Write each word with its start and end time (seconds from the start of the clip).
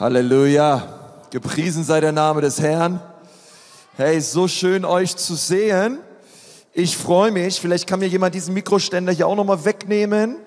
Halleluja. 0.00 0.82
Gepriesen 1.28 1.84
sei 1.84 2.00
der 2.00 2.12
Name 2.12 2.40
des 2.40 2.58
Herrn. 2.58 3.02
Hey, 3.98 4.18
so 4.22 4.48
schön 4.48 4.86
euch 4.86 5.14
zu 5.14 5.34
sehen. 5.34 5.98
Ich 6.72 6.96
freue 6.96 7.30
mich. 7.30 7.60
Vielleicht 7.60 7.86
kann 7.86 7.98
mir 7.98 8.08
jemand 8.08 8.34
diesen 8.34 8.54
Mikroständer 8.54 9.12
hier 9.12 9.26
auch 9.26 9.36
nochmal 9.36 9.62
wegnehmen. 9.66 10.38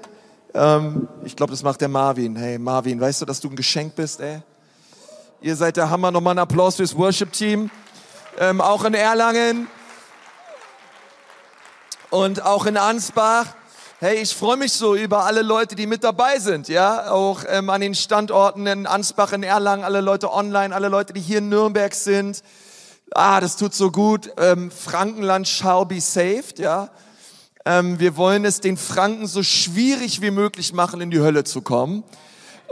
Ähm, 0.56 1.08
ich 1.24 1.36
glaube, 1.36 1.52
das 1.52 1.62
macht 1.62 1.82
der 1.82 1.88
Marvin. 1.88 2.36
Hey, 2.36 2.58
Marvin, 2.58 3.00
weißt 3.00 3.22
du, 3.22 3.26
dass 3.26 3.42
du 3.42 3.50
ein 3.50 3.56
Geschenk 3.56 3.94
bist, 3.94 4.22
ey? 4.22 4.42
Ihr 5.40 5.56
seid 5.56 5.78
der 5.78 5.88
Hammer. 5.88 6.10
Nochmal 6.10 6.32
einen 6.32 6.40
Applaus 6.40 6.78
fürs 6.78 6.98
Worship-Team. 6.98 7.70
Ähm, 8.40 8.60
auch 8.60 8.84
in 8.86 8.96
Erlangen. 8.96 9.68
Und 12.10 12.44
auch 12.44 12.66
in 12.66 12.76
Ansbach. 12.76 13.54
Hey, 14.06 14.22
ich 14.22 14.36
freue 14.36 14.58
mich 14.58 14.74
so 14.74 14.96
über 14.96 15.24
alle 15.24 15.44
Leute, 15.44 15.76
die 15.76 15.88
mit 15.88 16.04
dabei 16.04 16.38
sind, 16.38 16.68
ja, 16.68 17.10
auch 17.10 17.46
ähm, 17.48 17.70
an 17.70 17.80
den 17.80 17.96
Standorten 17.96 18.68
in 18.68 18.86
Ansbach, 18.86 19.32
in 19.32 19.44
Erlangen, 19.44 19.86
alle 19.86 20.02
Leute 20.02 20.34
online, 20.34 20.76
alle 20.76 20.90
Leute, 20.90 21.14
die 21.14 21.22
hier 21.22 21.38
in 21.38 21.48
Nürnberg 21.48 21.94
sind. 21.94 22.44
Ah, 23.12 23.40
das 23.40 23.56
tut 23.56 23.74
so 23.74 23.92
gut. 23.92 24.30
Ähm, 24.36 24.72
Frankenland 24.72 25.48
shall 25.48 25.86
be 25.86 26.02
saved, 26.02 26.60
ja. 26.60 26.90
Ähm, 27.64 27.98
wir 27.98 28.18
wollen 28.18 28.44
es 28.44 28.60
den 28.60 28.76
Franken 28.76 29.26
so 29.26 29.42
schwierig 29.42 30.20
wie 30.20 30.32
möglich 30.32 30.74
machen, 30.74 31.00
in 31.00 31.10
die 31.10 31.22
Hölle 31.22 31.46
zu 31.46 31.62
kommen. 31.62 32.04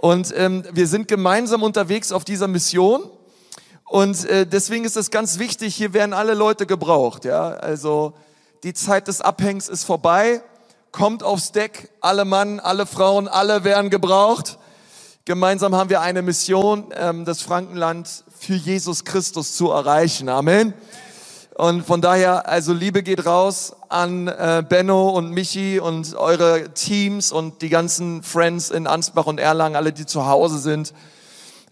Und 0.02 0.34
ähm, 0.36 0.66
wir 0.74 0.88
sind 0.88 1.08
gemeinsam 1.08 1.64
unterwegs 1.64 2.12
auf 2.12 2.26
dieser 2.26 2.50
Mission. 2.50 3.10
Und 3.86 4.26
äh, 4.26 4.46
deswegen 4.46 4.84
ist 4.84 4.98
es 4.98 5.12
ganz 5.12 5.40
wichtig, 5.40 5.76
hier 5.76 5.94
werden 5.94 6.12
alle 6.12 6.34
Leute 6.34 6.66
gebraucht, 6.66 7.24
ja. 7.24 7.52
Also 7.52 8.16
die 8.64 8.74
Zeit 8.74 9.08
des 9.08 9.22
Abhängs 9.22 9.70
ist 9.70 9.86
vorbei 9.86 10.42
kommt 10.92 11.24
aufs 11.24 11.52
Deck, 11.52 11.90
alle 12.02 12.26
Mann, 12.26 12.60
alle 12.60 12.86
Frauen, 12.86 13.28
alle 13.28 13.64
werden 13.64 13.90
gebraucht. 13.90 14.58
Gemeinsam 15.26 15.76
haben 15.76 15.90
wir 15.90 16.02
eine 16.02 16.22
Mission, 16.22 16.94
ähm, 16.96 17.26
das 17.26 17.42
Frankenland 17.42 18.24
für 18.38 18.56
Jesus 18.56 19.06
Christus 19.06 19.56
zu 19.56 19.70
erreichen. 19.70 20.30
Amen. 20.30 20.74
Und 21.56 21.86
von 21.86 22.02
daher, 22.02 22.50
also 22.50 22.74
Liebe 22.74 23.04
geht 23.04 23.26
raus 23.26 23.76
an 23.88 24.28
äh, 24.28 24.64
Benno 24.68 25.10
und 25.10 25.32
Michi 25.32 25.80
und 25.80 26.16
eure 26.16 26.74
Teams 26.74 27.32
und 27.32 27.62
die 27.62 27.70
ganzen 27.70 28.24
Friends 28.24 28.70
in 28.70 28.88
Ansbach 28.88 29.28
und 29.28 29.40
Erlangen, 29.40 29.76
alle, 29.76 29.94
die 29.94 30.06
zu 30.06 30.26
Hause 30.26 30.58
sind. 30.58 30.94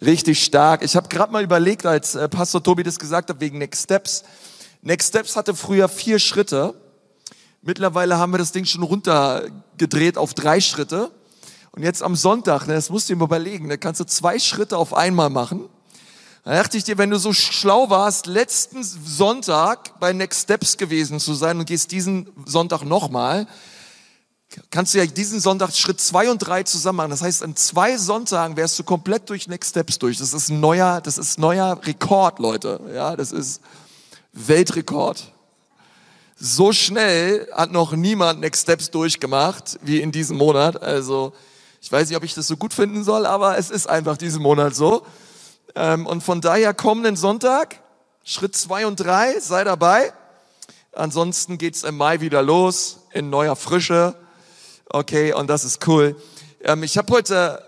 Richtig 0.02 0.44
stark. 0.44 0.83
Ich 0.83 0.95
habe 0.95 1.09
gerade 1.09 1.33
mal 1.33 1.44
überlegt, 1.44 1.86
als 1.86 2.16
äh, 2.16 2.30
Pastor 2.30 2.61
Tobi 2.61 2.83
das 2.83 3.00
gesagt 3.00 3.30
hat, 3.30 3.39
wegen 3.39 3.58
Next 3.58 3.86
Steps. 3.86 4.23
Next 4.81 5.09
Steps 5.09 5.36
hatte 5.36 5.56
früher 5.56 5.89
vier 5.89 6.20
Schritte. 6.20 6.76
Mittlerweile 7.70 8.17
haben 8.17 8.34
wir 8.34 8.39
das 8.39 8.52
Ding 8.52 8.66
schon 8.66 8.81
runtergedreht 8.81 10.17
auf 10.17 10.34
drei 10.34 10.59
Schritte. 10.59 11.12
Und 11.70 11.84
jetzt 11.84 12.02
am 12.02 12.16
Sonntag, 12.16 12.66
ne, 12.66 12.73
das 12.73 12.89
musst 12.89 13.08
du 13.08 13.14
dir 13.14 13.20
mal 13.20 13.26
überlegen, 13.26 13.70
da 13.70 13.78
kannst 13.78 14.02
du 14.02 14.06
zwei 14.06 14.39
Schritte 14.39 14.76
auf 14.76 14.95
einmal 14.95 15.30
machen. 15.30 15.70
Da 16.44 16.56
dachte 16.56 16.78
ich 16.78 16.84
dir, 16.84 16.98
wenn 16.98 17.11
du 17.11 17.20
so 17.20 17.31
schlau 17.31 17.92
warst, 17.92 18.26
letzten 18.26 18.84
Sonntag 18.84 20.00
bei 20.00 20.14
Next 20.14 20.45
Steps 20.45 20.78
gewesen 20.78 21.20
zu 21.20 21.36
sein 21.36 21.59
und 21.59 21.67
gehst 21.67 21.92
diesen 21.92 22.28
Sonntag 22.44 22.81
nochmal, 22.81 23.45
kannst 24.72 24.95
du 24.95 24.98
ja 24.98 25.06
diesen 25.06 25.39
Sonntag 25.39 25.72
Schritt 25.76 26.02
zwei 26.02 26.31
und 26.31 26.39
drei 26.39 26.64
zusammen 26.64 26.98
machen. 26.98 27.11
Das 27.11 27.22
heißt, 27.22 27.44
in 27.44 27.56
zwei 27.56 27.98
Sonntagen 27.98 28.58
wärst 28.58 28.80
du 28.80 28.83
komplett 28.83 29.30
durch 29.30 29.48
Next 29.48 29.70
Steps 29.70 30.00
durch. 30.00 30.17
Das 30.17 30.33
ist 30.33 30.50
ein 30.50 30.59
neuer, 30.59 31.02
das 31.02 31.20
ist 31.20 31.38
neuer 31.38 31.80
Rekord, 31.86 32.39
Leute. 32.39 32.80
Ja, 32.95 33.16
das 33.16 33.31
ist 33.31 33.61
Weltrekord. 34.33 35.33
So 36.42 36.72
schnell 36.72 37.50
hat 37.52 37.73
noch 37.73 37.92
niemand 37.92 38.40
Next 38.40 38.62
Steps 38.62 38.92
durchgemacht 38.92 39.78
wie 39.82 40.00
in 40.00 40.14
diesem 40.14 40.38
Monat. 40.38 40.82
Also 40.82 41.34
ich 41.82 41.92
weiß 41.92 42.08
nicht, 42.08 42.16
ob 42.16 42.23
ich 42.23 42.34
das 42.34 42.48
so 42.48 42.56
gut 42.56 42.73
finden 42.73 43.04
soll, 43.04 43.26
aber 43.26 43.58
es 43.58 43.70
ist 43.70 43.90
einfach 43.90 44.16
diesen 44.16 44.42
Monat 44.42 44.73
so. 44.73 45.06
Ähm, 45.76 46.06
und 46.06 46.23
von 46.23 46.40
daher 46.40 46.73
kommenden 46.73 47.17
Sonntag, 47.17 47.82
Schritt 48.23 48.56
zwei 48.56 48.88
und 48.88 49.02
drei, 49.02 49.38
sei 49.42 49.66
dabei. 49.66 50.14
Ansonsten 50.94 51.58
geht's 51.58 51.84
im 51.84 51.98
Mai 51.98 52.22
wieder 52.22 52.42
los, 52.42 53.00
in 53.11 53.30
neuer 53.30 53.58
Frische. 53.58 54.16
Okay, 54.86 55.33
und 55.33 55.48
das 55.48 55.66
ist 55.66 55.86
cool. 55.89 56.16
Ähm, 56.64 56.83
ich 56.83 56.98
habe 56.98 57.11
heute 57.11 57.66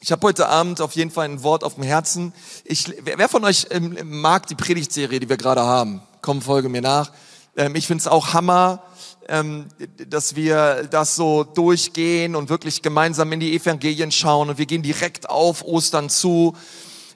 ich 0.00 0.12
habe 0.12 0.26
heute 0.26 0.48
Abend 0.48 0.80
auf 0.80 0.92
jeden 0.92 1.10
Fall 1.10 1.26
ein 1.26 1.42
Wort 1.42 1.62
auf 1.62 1.74
dem 1.74 1.82
Herzen. 1.82 2.32
Ich, 2.64 2.90
wer 3.04 3.28
von 3.28 3.44
euch 3.44 3.66
ähm, 3.68 3.98
mag 4.02 4.46
die 4.46 4.54
Predigtserie, 4.54 5.20
die 5.20 5.28
wir 5.28 5.36
gerade 5.36 5.62
haben? 5.62 6.00
Komm, 6.22 6.40
folge 6.40 6.70
mir 6.70 6.80
nach. 6.80 7.10
Ähm, 7.56 7.74
ich 7.76 7.86
finde 7.86 8.02
es 8.02 8.08
auch 8.08 8.32
Hammer, 8.32 8.82
ähm, 9.28 9.66
dass 10.08 10.36
wir 10.36 10.88
das 10.90 11.14
so 11.14 11.44
durchgehen 11.44 12.34
und 12.36 12.48
wirklich 12.48 12.82
gemeinsam 12.82 13.32
in 13.32 13.40
die 13.40 13.54
Evangelien 13.54 14.10
schauen 14.10 14.50
und 14.50 14.58
wir 14.58 14.66
gehen 14.66 14.82
direkt 14.82 15.30
auf 15.30 15.64
Ostern 15.64 16.10
zu. 16.10 16.56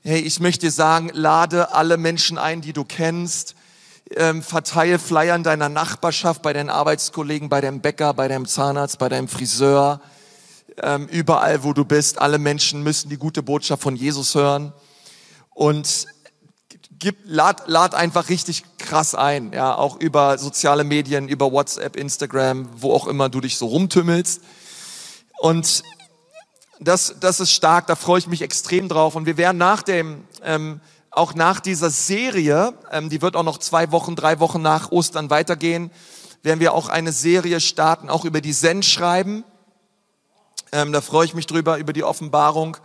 Hey, 0.02 0.20
ich 0.20 0.40
möchte 0.40 0.70
sagen, 0.70 1.10
lade 1.12 1.74
alle 1.74 1.96
Menschen 1.96 2.38
ein, 2.38 2.60
die 2.60 2.72
du 2.72 2.84
kennst. 2.84 3.56
Ähm, 4.16 4.42
verteile 4.42 4.98
Flyer 4.98 5.34
in 5.34 5.42
deiner 5.42 5.68
Nachbarschaft, 5.68 6.40
bei 6.40 6.52
deinen 6.52 6.70
Arbeitskollegen, 6.70 7.48
bei 7.48 7.60
deinem 7.60 7.80
Bäcker, 7.80 8.14
bei 8.14 8.28
deinem 8.28 8.46
Zahnarzt, 8.46 8.98
bei 8.98 9.08
deinem 9.08 9.28
Friseur, 9.28 10.00
überall, 11.10 11.64
wo 11.64 11.72
du 11.72 11.84
bist. 11.84 12.20
Alle 12.20 12.38
Menschen 12.38 12.84
müssen 12.84 13.08
die 13.10 13.16
gute 13.16 13.42
Botschaft 13.42 13.82
von 13.82 13.96
Jesus 13.96 14.36
hören. 14.36 14.72
Und 15.52 16.06
gib, 16.98 17.16
lad, 17.24 17.68
lad 17.68 17.94
einfach 17.94 18.28
richtig 18.28 18.64
krass 18.78 19.14
ein, 19.14 19.52
ja, 19.52 19.74
auch 19.74 20.00
über 20.00 20.38
soziale 20.38 20.84
Medien, 20.84 21.28
über 21.28 21.52
WhatsApp, 21.52 21.96
Instagram, 21.96 22.68
wo 22.76 22.92
auch 22.92 23.06
immer 23.06 23.28
du 23.28 23.40
dich 23.40 23.56
so 23.56 23.66
rumtümmelst. 23.66 24.40
Und 25.38 25.82
das, 26.80 27.16
das 27.20 27.40
ist 27.40 27.52
stark, 27.52 27.86
da 27.86 27.96
freue 27.96 28.18
ich 28.18 28.26
mich 28.26 28.42
extrem 28.42 28.88
drauf. 28.88 29.14
Und 29.14 29.26
wir 29.26 29.36
werden 29.36 29.58
nach 29.58 29.82
dem, 29.82 30.24
ähm, 30.42 30.80
auch 31.10 31.34
nach 31.34 31.60
dieser 31.60 31.90
Serie, 31.90 32.74
ähm, 32.90 33.10
die 33.10 33.22
wird 33.22 33.36
auch 33.36 33.42
noch 33.42 33.58
zwei 33.58 33.90
Wochen, 33.92 34.16
drei 34.16 34.40
Wochen 34.40 34.62
nach 34.62 34.90
Ostern 34.90 35.30
weitergehen, 35.30 35.90
werden 36.42 36.60
wir 36.60 36.72
auch 36.72 36.88
eine 36.88 37.12
Serie 37.12 37.60
starten, 37.60 38.08
auch 38.08 38.24
über 38.24 38.40
die 38.40 38.52
Sendschreiben. 38.52 39.44
Ähm, 40.70 40.92
da 40.92 41.00
freue 41.00 41.24
ich 41.24 41.34
mich 41.34 41.46
drüber, 41.46 41.78
über 41.78 41.92
die 41.92 42.04
Offenbarung 42.04 42.76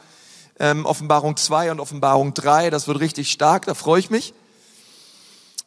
ähm, 0.64 0.86
Offenbarung 0.86 1.36
2 1.36 1.72
und 1.72 1.82
Offenbarung 1.82 2.34
3. 2.34 2.70
Das 2.70 2.88
wird 2.88 3.02
richtig 3.02 3.30
stark, 3.30 3.66
da 3.66 3.74
freue 3.74 4.00
ich 4.00 4.10
mich. 4.10 4.34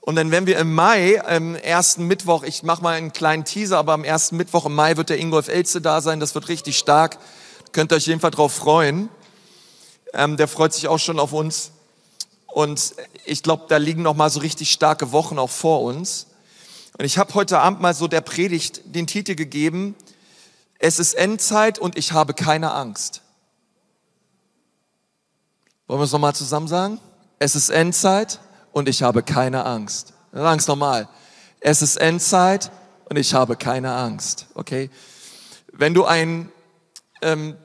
Und 0.01 0.17
dann 0.17 0.31
werden 0.31 0.47
wir 0.47 0.59
im 0.59 0.73
Mai, 0.73 1.23
am 1.23 1.55
ersten 1.55 2.07
Mittwoch, 2.07 2.45
ich 2.45 2.63
mache 2.63 2.83
mal 2.83 2.95
einen 2.95 3.13
kleinen 3.13 3.45
Teaser, 3.45 3.77
aber 3.77 3.93
am 3.93 4.05
ersten 4.05 4.39
Mittwoch 4.39 4.65
im 4.65 4.75
Mai 4.75 4.97
wird 4.97 5.11
der 5.11 5.19
Ingolf 5.19 5.49
Elze 5.49 5.83
da 5.83 6.01
sein. 6.01 6.19
Das 6.19 6.35
wird 6.35 6.49
richtig 6.49 6.79
stark. 6.79 7.19
Könnt 7.73 7.93
ihr 7.93 7.97
euch 7.97 8.07
jedenfalls 8.07 8.37
drauf 8.37 8.55
freuen. 8.55 9.11
Ähm, 10.15 10.39
der 10.39 10.49
freut 10.49 10.73
sich 10.73 10.89
auch 10.89 10.99
schon 10.99 11.21
auf 11.21 11.35
uns. 11.35 11.73
Und 12.47 12.95
ich 13.27 13.43
glaube, 13.43 13.67
da 13.69 13.77
liegen 13.77 14.01
noch 14.01 14.17
mal 14.17 14.31
so 14.31 14.41
richtig 14.41 14.71
starke 14.71 15.13
Wochen 15.13 15.39
auch 15.39 15.51
vor 15.51 15.83
uns. 15.83 16.27
Und 16.97 17.05
ich 17.05 17.19
habe 17.19 17.35
heute 17.35 17.59
Abend 17.59 17.83
mal 17.83 17.93
so 17.93 18.09
der 18.09 18.23
Predigt 18.23 18.81
den 18.87 19.07
Titel 19.07 19.35
gegeben, 19.35 19.95
es 20.79 20.99
ist 20.99 21.13
Endzeit 21.13 21.79
und 21.79 21.99
ich 21.99 22.13
habe 22.13 22.33
keine 22.33 22.73
Angst. 22.73 23.21
Wollen 25.87 26.01
wir 26.01 26.05
es 26.05 26.13
nochmal 26.13 26.35
zusammen 26.35 26.67
sagen? 26.67 26.99
Es 27.39 27.55
ist 27.55 27.71
Endzeit 27.71 28.41
und 28.73 28.89
ich 28.89 29.03
habe 29.03 29.23
keine 29.23 29.65
Angst. 29.65 30.15
Sagen 30.33 30.59
es 30.59 30.67
nochmal. 30.67 31.09
Es 31.61 31.81
ist 31.81 31.97
Endzeit 31.97 32.73
und 33.09 33.17
ich 33.17 33.35
habe 33.35 33.55
keine 33.55 33.93
Angst. 33.93 34.47
Okay? 34.55 34.91
Wenn 35.73 35.95
du 35.95 36.05
ein, 36.05 36.51
ähm, 37.23 37.57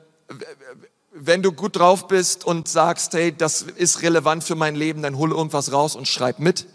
wenn 1.12 1.42
du 1.42 1.50
gut 1.50 1.76
drauf 1.76 2.06
bist 2.06 2.44
und 2.44 2.68
sagst, 2.68 3.12
hey, 3.14 3.34
das 3.36 3.62
ist 3.62 4.02
relevant 4.02 4.44
für 4.44 4.54
mein 4.54 4.76
Leben, 4.76 5.02
dann 5.02 5.18
hol 5.18 5.32
irgendwas 5.32 5.72
raus 5.72 5.96
und 5.96 6.06
schreib 6.06 6.38
mit. 6.38 6.66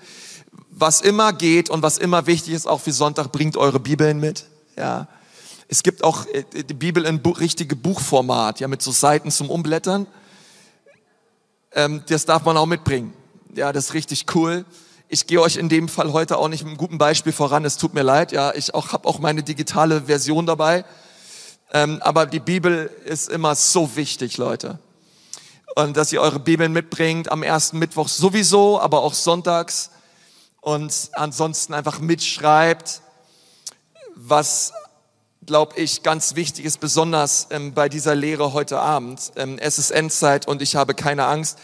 Was 0.70 1.00
immer 1.00 1.32
geht 1.32 1.70
und 1.70 1.82
was 1.82 1.98
immer 1.98 2.28
wichtig 2.28 2.54
ist, 2.56 2.68
auch 2.68 2.82
für 2.82 2.92
Sonntag, 2.92 3.32
bringt 3.32 3.56
eure 3.56 3.80
Bibeln 3.80 4.20
mit. 4.20 4.48
Ja. 4.76 5.08
Es 5.70 5.82
gibt 5.82 6.04
auch 6.04 6.26
äh, 6.26 6.44
die 6.64 6.74
Bibel 6.74 7.06
in 7.06 7.18
richtige 7.18 7.78
Buchformat, 7.78 8.60
ja, 8.60 8.68
mit 8.68 8.82
so 8.82 8.92
Seiten 8.92 9.32
zum 9.32 9.50
Umblättern 9.50 10.08
ähm, 11.74 12.04
das 12.08 12.26
darf 12.26 12.44
man 12.44 12.58
auch 12.58 12.66
mitbringen. 12.66 13.14
Ja, 13.54 13.74
das 13.74 13.86
ist 13.86 13.94
richtig 13.94 14.26
cool. 14.36 14.66
Ich 15.10 15.28
gehe 15.28 15.42
euch 15.42 15.56
in 15.56 15.70
dem 15.70 15.88
Fall 15.88 16.12
heute 16.12 16.38
auch 16.38 16.50
nicht 16.50 16.64
mit 16.64 16.72
einem 16.72 16.78
guten 16.78 16.98
Beispiel 16.98 17.32
voran. 17.32 17.64
Es 17.66 17.78
tut 17.78 17.94
mir 17.94 18.04
leid. 18.04 18.32
Ja, 18.32 18.54
ich 18.54 18.74
auch 18.74 18.92
habe 18.92 19.08
auch 19.08 19.20
meine 19.20 19.42
digitale 19.42 20.04
Version 20.04 20.46
dabei. 20.46 20.84
Ähm, 21.72 22.02
aber 22.02 22.26
die 22.26 22.40
Bibel 22.40 22.92
ist 23.06 23.30
immer 23.30 23.56
so 23.56 23.96
wichtig, 23.96 24.38
Leute. 24.38 24.80
Und 25.76 25.96
dass 25.96 26.12
ihr 26.12 26.22
eure 26.22 26.40
Bibeln 26.40 26.74
mitbringt 26.74 27.32
am 27.32 27.44
ersten 27.44 27.80
Mittwoch 27.80 28.08
sowieso, 28.08 28.82
aber 28.82 29.02
auch 29.02 29.14
sonntags. 29.14 29.92
Und 30.62 31.10
ansonsten 31.14 31.74
einfach 31.74 32.00
mitschreibt, 32.00 33.02
was 34.16 34.74
glaube 35.48 35.80
ich, 35.80 36.04
ganz 36.04 36.36
wichtig 36.36 36.66
ist, 36.66 36.80
besonders 36.80 37.48
ähm, 37.50 37.74
bei 37.74 37.90
dieser 37.90 38.14
Lehre 38.14 38.54
heute 38.54 38.80
Abend. 38.80 39.32
Ähm, 39.38 39.58
es 39.58 39.80
ist 39.80 39.92
Endzeit 39.92 40.46
und 40.48 40.62
ich 40.62 40.76
habe 40.76 40.94
keine 40.94 41.26
Angst. 41.26 41.58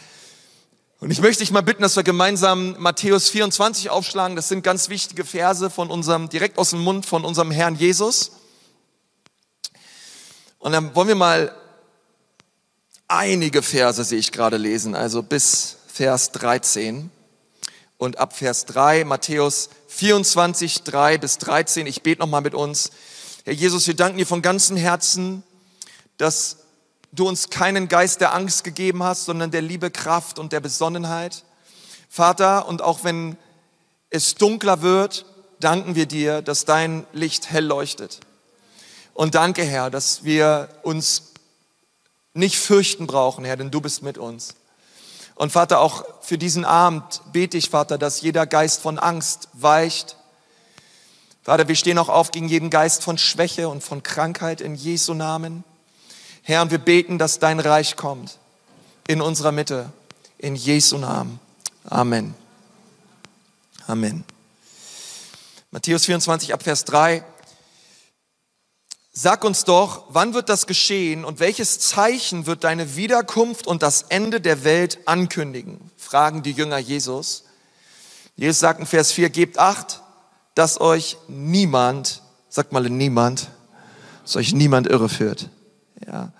Und 1.00 1.10
ich 1.10 1.20
möchte 1.20 1.40
dich 1.40 1.50
mal 1.50 1.60
bitten, 1.60 1.82
dass 1.82 1.94
wir 1.94 2.02
gemeinsam 2.02 2.76
Matthäus 2.78 3.28
24 3.28 3.90
aufschlagen. 3.90 4.36
Das 4.36 4.48
sind 4.48 4.64
ganz 4.64 4.88
wichtige 4.88 5.24
Verse 5.24 5.68
von 5.68 5.90
unserem, 5.90 6.30
direkt 6.30 6.58
aus 6.58 6.70
dem 6.70 6.80
Mund 6.80 7.04
von 7.04 7.26
unserem 7.26 7.50
Herrn 7.50 7.76
Jesus. 7.76 8.32
Und 10.58 10.72
dann 10.72 10.94
wollen 10.94 11.08
wir 11.08 11.14
mal 11.14 11.54
einige 13.06 13.60
Verse, 13.60 14.02
sehe 14.02 14.18
ich 14.18 14.32
gerade 14.32 14.56
lesen, 14.56 14.94
also 14.94 15.22
bis 15.22 15.76
Vers 15.88 16.32
13 16.32 17.10
und 17.98 18.18
ab 18.18 18.34
Vers 18.34 18.64
3, 18.64 19.04
Matthäus 19.04 19.68
24, 19.88 20.84
3 20.84 21.18
bis 21.18 21.36
13. 21.36 21.86
Ich 21.86 22.02
bete 22.02 22.20
nochmal 22.20 22.40
mit 22.40 22.54
uns. 22.54 22.90
Herr 23.46 23.52
Jesus, 23.52 23.86
wir 23.86 23.94
danken 23.94 24.16
dir 24.16 24.26
von 24.26 24.40
ganzem 24.40 24.74
Herzen, 24.78 25.42
dass 26.16 26.60
du 27.12 27.28
uns 27.28 27.50
keinen 27.50 27.88
Geist 27.88 28.22
der 28.22 28.32
Angst 28.32 28.64
gegeben 28.64 29.02
hast, 29.02 29.26
sondern 29.26 29.50
der 29.50 29.60
Liebe, 29.60 29.90
Kraft 29.90 30.38
und 30.38 30.50
der 30.50 30.60
Besonnenheit. 30.60 31.44
Vater, 32.08 32.66
und 32.66 32.80
auch 32.80 33.04
wenn 33.04 33.36
es 34.08 34.36
dunkler 34.36 34.80
wird, 34.80 35.26
danken 35.60 35.94
wir 35.94 36.06
dir, 36.06 36.40
dass 36.40 36.64
dein 36.64 37.06
Licht 37.12 37.50
hell 37.50 37.66
leuchtet. 37.66 38.20
Und 39.12 39.34
danke, 39.34 39.62
Herr, 39.62 39.90
dass 39.90 40.24
wir 40.24 40.70
uns 40.82 41.34
nicht 42.32 42.56
fürchten 42.56 43.06
brauchen, 43.06 43.44
Herr, 43.44 43.58
denn 43.58 43.70
du 43.70 43.82
bist 43.82 44.02
mit 44.02 44.16
uns. 44.16 44.54
Und 45.34 45.52
Vater, 45.52 45.80
auch 45.80 46.06
für 46.22 46.38
diesen 46.38 46.64
Abend 46.64 47.20
bete 47.30 47.58
ich, 47.58 47.68
Vater, 47.68 47.98
dass 47.98 48.22
jeder 48.22 48.46
Geist 48.46 48.80
von 48.80 48.98
Angst 48.98 49.50
weicht. 49.52 50.16
Vater, 51.44 51.68
wir 51.68 51.76
stehen 51.76 51.98
auch 51.98 52.08
auf 52.08 52.30
gegen 52.30 52.48
jeden 52.48 52.70
Geist 52.70 53.04
von 53.04 53.18
Schwäche 53.18 53.68
und 53.68 53.84
von 53.84 54.02
Krankheit 54.02 54.62
in 54.62 54.74
Jesu 54.74 55.12
Namen. 55.12 55.62
Herr, 56.42 56.62
und 56.62 56.70
wir 56.70 56.78
beten, 56.78 57.18
dass 57.18 57.38
dein 57.38 57.60
Reich 57.60 57.96
kommt 57.96 58.38
in 59.06 59.20
unserer 59.20 59.52
Mitte, 59.52 59.92
in 60.38 60.56
Jesu 60.56 60.96
Namen. 60.96 61.38
Amen. 61.84 62.34
Amen. 63.86 64.24
Matthäus 65.70 66.06
24 66.06 66.54
ab 66.54 66.62
Vers 66.62 66.86
3. 66.86 67.22
Sag 69.12 69.44
uns 69.44 69.64
doch, 69.64 70.06
wann 70.08 70.32
wird 70.32 70.48
das 70.48 70.66
geschehen 70.66 71.26
und 71.26 71.40
welches 71.40 71.78
Zeichen 71.78 72.46
wird 72.46 72.64
deine 72.64 72.96
Wiederkunft 72.96 73.66
und 73.66 73.82
das 73.82 74.00
Ende 74.00 74.40
der 74.40 74.64
Welt 74.64 74.98
ankündigen? 75.04 75.90
Fragen 75.98 76.42
die 76.42 76.52
Jünger 76.52 76.78
Jesus. 76.78 77.44
Jesus 78.34 78.60
sagt 78.60 78.80
in 78.80 78.86
Vers 78.86 79.12
4, 79.12 79.28
gebt 79.28 79.58
acht, 79.58 80.00
dass 80.54 80.80
euch 80.80 81.16
niemand, 81.28 82.22
sagt 82.48 82.72
mal 82.72 82.88
niemand, 82.88 83.50
dass 84.22 84.36
euch 84.36 84.52
niemand 84.52 84.86
irreführt. 84.86 85.50
Ja. 86.06 86.32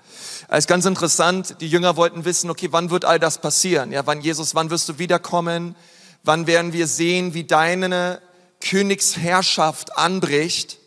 Es 0.49 0.61
ist 0.61 0.69
ganz 0.69 0.85
interessant, 0.85 1.57
die 1.61 1.69
Jünger 1.69 1.97
wollten 1.97 2.25
wissen, 2.25 2.51
okay, 2.51 2.69
wann 2.71 2.91
wird 2.91 3.05
all 3.05 3.19
das 3.19 3.39
passieren? 3.39 3.93
Ja, 3.93 4.07
wann 4.07 4.21
Jesus, 4.21 4.55
wann 4.55 4.71
wirst 4.71 4.89
du 4.89 4.99
wiederkommen? 4.99 5.75
Wann 6.23 6.47
werden 6.47 6.73
wir 6.73 6.87
sehen, 6.87 7.35
wie 7.35 7.45
deine 7.45 8.21
Königsherrschaft 8.61 9.99
anbricht? 9.99 10.79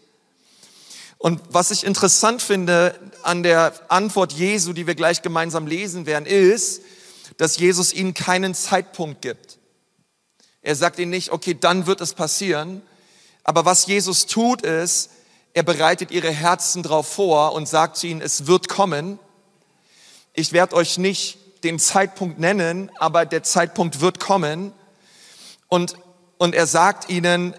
Und 1.18 1.42
was 1.50 1.72
ich 1.72 1.84
interessant 1.84 2.42
finde 2.42 2.96
an 3.24 3.44
der 3.44 3.74
Antwort 3.90 4.34
Jesu, 4.34 4.74
die 4.74 4.88
wir 4.88 4.96
gleich 4.96 5.22
gemeinsam 5.22 5.68
lesen 5.68 6.06
werden, 6.06 6.26
ist, 6.26 6.82
dass 7.38 7.58
Jesus 7.58 7.94
ihnen 7.94 8.14
keinen 8.14 8.54
Zeitpunkt 8.54 9.22
gibt. 9.22 9.58
Er 10.62 10.76
sagt 10.76 11.00
ihnen 11.00 11.12
nicht, 11.12 11.32
okay, 11.32 11.56
dann 11.60 11.88
wird 11.88 12.02
es 12.02 12.14
passieren. 12.14 12.82
Aber 13.48 13.64
was 13.64 13.88
Jesus 13.88 14.26
tut 14.26 14.62
ist, 14.62 15.10
er 15.54 15.64
bereitet 15.64 16.12
ihre 16.12 16.30
Herzen 16.30 16.84
darauf 16.84 17.08
vor 17.08 17.54
und 17.54 17.68
sagt 17.68 17.96
zu 17.96 18.06
ihnen, 18.06 18.22
es 18.22 18.46
wird 18.46 18.68
kommen. 18.68 19.20
Ich 20.34 20.52
werde 20.52 20.76
euch 20.76 20.98
nicht 20.98 21.40
den 21.64 21.80
Zeitpunkt 21.80 22.40
nennen, 22.40 22.92
aber 23.00 23.26
der 23.26 23.44
Zeitpunkt 23.44 24.02
wird 24.02 24.20
kommen. 24.20 24.74
Und, 25.70 25.96
und 26.38 26.56
er 26.56 26.68
sagt 26.68 27.10
ihnen, 27.10 27.56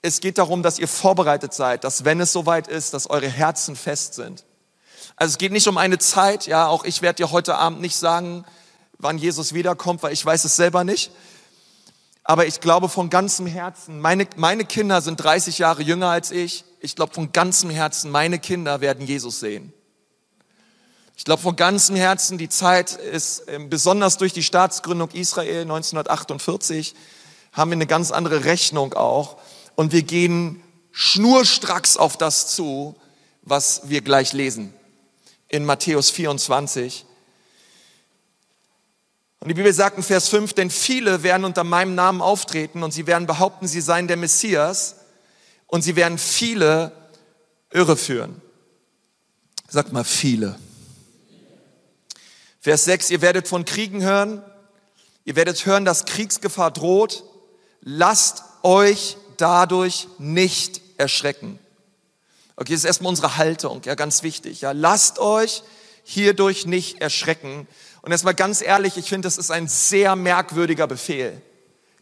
es 0.00 0.20
geht 0.20 0.38
darum, 0.38 0.62
dass 0.62 0.78
ihr 0.78 0.86
vorbereitet 0.86 1.52
seid, 1.52 1.82
dass 1.82 2.04
wenn 2.04 2.20
es 2.20 2.32
soweit 2.32 2.68
ist, 2.68 2.94
dass 2.94 3.10
eure 3.10 3.28
Herzen 3.28 3.74
fest 3.74 4.14
sind. 4.14 4.44
Also 5.16 5.32
es 5.32 5.38
geht 5.38 5.50
nicht 5.50 5.66
um 5.66 5.76
eine 5.76 5.98
Zeit, 5.98 6.46
ja, 6.46 6.68
auch 6.68 6.84
ich 6.84 7.02
werde 7.02 7.16
dir 7.16 7.32
heute 7.32 7.56
Abend 7.56 7.80
nicht 7.80 7.96
sagen, 7.96 8.44
wann 8.98 9.18
Jesus 9.18 9.54
wiederkommt, 9.54 10.04
weil 10.04 10.12
ich 10.12 10.24
weiß 10.24 10.44
es 10.44 10.54
selber 10.54 10.84
nicht. 10.84 11.10
Aber 12.28 12.46
ich 12.46 12.60
glaube 12.60 12.88
von 12.88 13.08
ganzem 13.08 13.46
Herzen, 13.46 14.00
meine, 14.00 14.26
meine 14.36 14.64
Kinder 14.64 15.00
sind 15.00 15.22
30 15.22 15.58
Jahre 15.58 15.82
jünger 15.82 16.08
als 16.08 16.32
ich. 16.32 16.64
Ich 16.80 16.96
glaube 16.96 17.14
von 17.14 17.30
ganzem 17.30 17.70
Herzen, 17.70 18.10
meine 18.10 18.40
Kinder 18.40 18.80
werden 18.80 19.06
Jesus 19.06 19.38
sehen. 19.38 19.72
Ich 21.16 21.24
glaube 21.24 21.40
von 21.40 21.54
ganzem 21.54 21.94
Herzen, 21.94 22.36
die 22.36 22.48
Zeit 22.48 22.92
ist 22.92 23.44
ähm, 23.46 23.70
besonders 23.70 24.18
durch 24.18 24.32
die 24.32 24.42
Staatsgründung 24.42 25.10
Israel 25.12 25.62
1948, 25.62 26.94
haben 27.52 27.70
wir 27.70 27.76
eine 27.76 27.86
ganz 27.86 28.10
andere 28.10 28.44
Rechnung 28.44 28.94
auch 28.94 29.38
und 29.76 29.92
wir 29.92 30.02
gehen 30.02 30.62
schnurstracks 30.90 31.96
auf 31.96 32.16
das 32.16 32.48
zu, 32.54 32.96
was 33.42 33.82
wir 33.88 34.00
gleich 34.00 34.32
lesen 34.32 34.74
in 35.48 35.64
Matthäus 35.64 36.10
24. 36.10 37.06
Und 39.46 39.50
die 39.50 39.54
Bibel 39.54 39.72
sagt 39.72 39.96
in 39.96 40.02
Vers 40.02 40.26
5, 40.26 40.54
denn 40.54 40.70
viele 40.70 41.22
werden 41.22 41.44
unter 41.44 41.62
meinem 41.62 41.94
Namen 41.94 42.20
auftreten 42.20 42.82
und 42.82 42.90
sie 42.90 43.06
werden 43.06 43.28
behaupten, 43.28 43.68
sie 43.68 43.80
seien 43.80 44.08
der 44.08 44.16
Messias 44.16 44.96
und 45.68 45.82
sie 45.82 45.94
werden 45.94 46.18
viele 46.18 46.90
irreführen. 47.70 48.42
Sagt 49.68 49.92
mal 49.92 50.02
viele. 50.02 50.58
Vers 52.58 52.86
6, 52.86 53.12
ihr 53.12 53.20
werdet 53.20 53.46
von 53.46 53.64
Kriegen 53.64 54.02
hören, 54.02 54.42
ihr 55.24 55.36
werdet 55.36 55.64
hören, 55.64 55.84
dass 55.84 56.06
Kriegsgefahr 56.06 56.72
droht. 56.72 57.22
Lasst 57.82 58.42
euch 58.64 59.16
dadurch 59.36 60.08
nicht 60.18 60.80
erschrecken. 60.96 61.60
Okay, 62.56 62.72
das 62.72 62.80
ist 62.80 62.86
erstmal 62.86 63.10
unsere 63.10 63.36
Haltung, 63.36 63.80
ja, 63.84 63.94
ganz 63.94 64.24
wichtig. 64.24 64.62
Ja, 64.62 64.72
lasst 64.72 65.20
euch 65.20 65.62
hierdurch 66.02 66.66
nicht 66.66 67.00
erschrecken. 67.00 67.68
Und 68.06 68.12
erstmal 68.12 68.36
ganz 68.36 68.62
ehrlich, 68.62 68.96
ich 68.98 69.08
finde, 69.08 69.26
das 69.26 69.36
ist 69.36 69.50
ein 69.50 69.66
sehr 69.66 70.14
merkwürdiger 70.14 70.86
Befehl, 70.86 71.42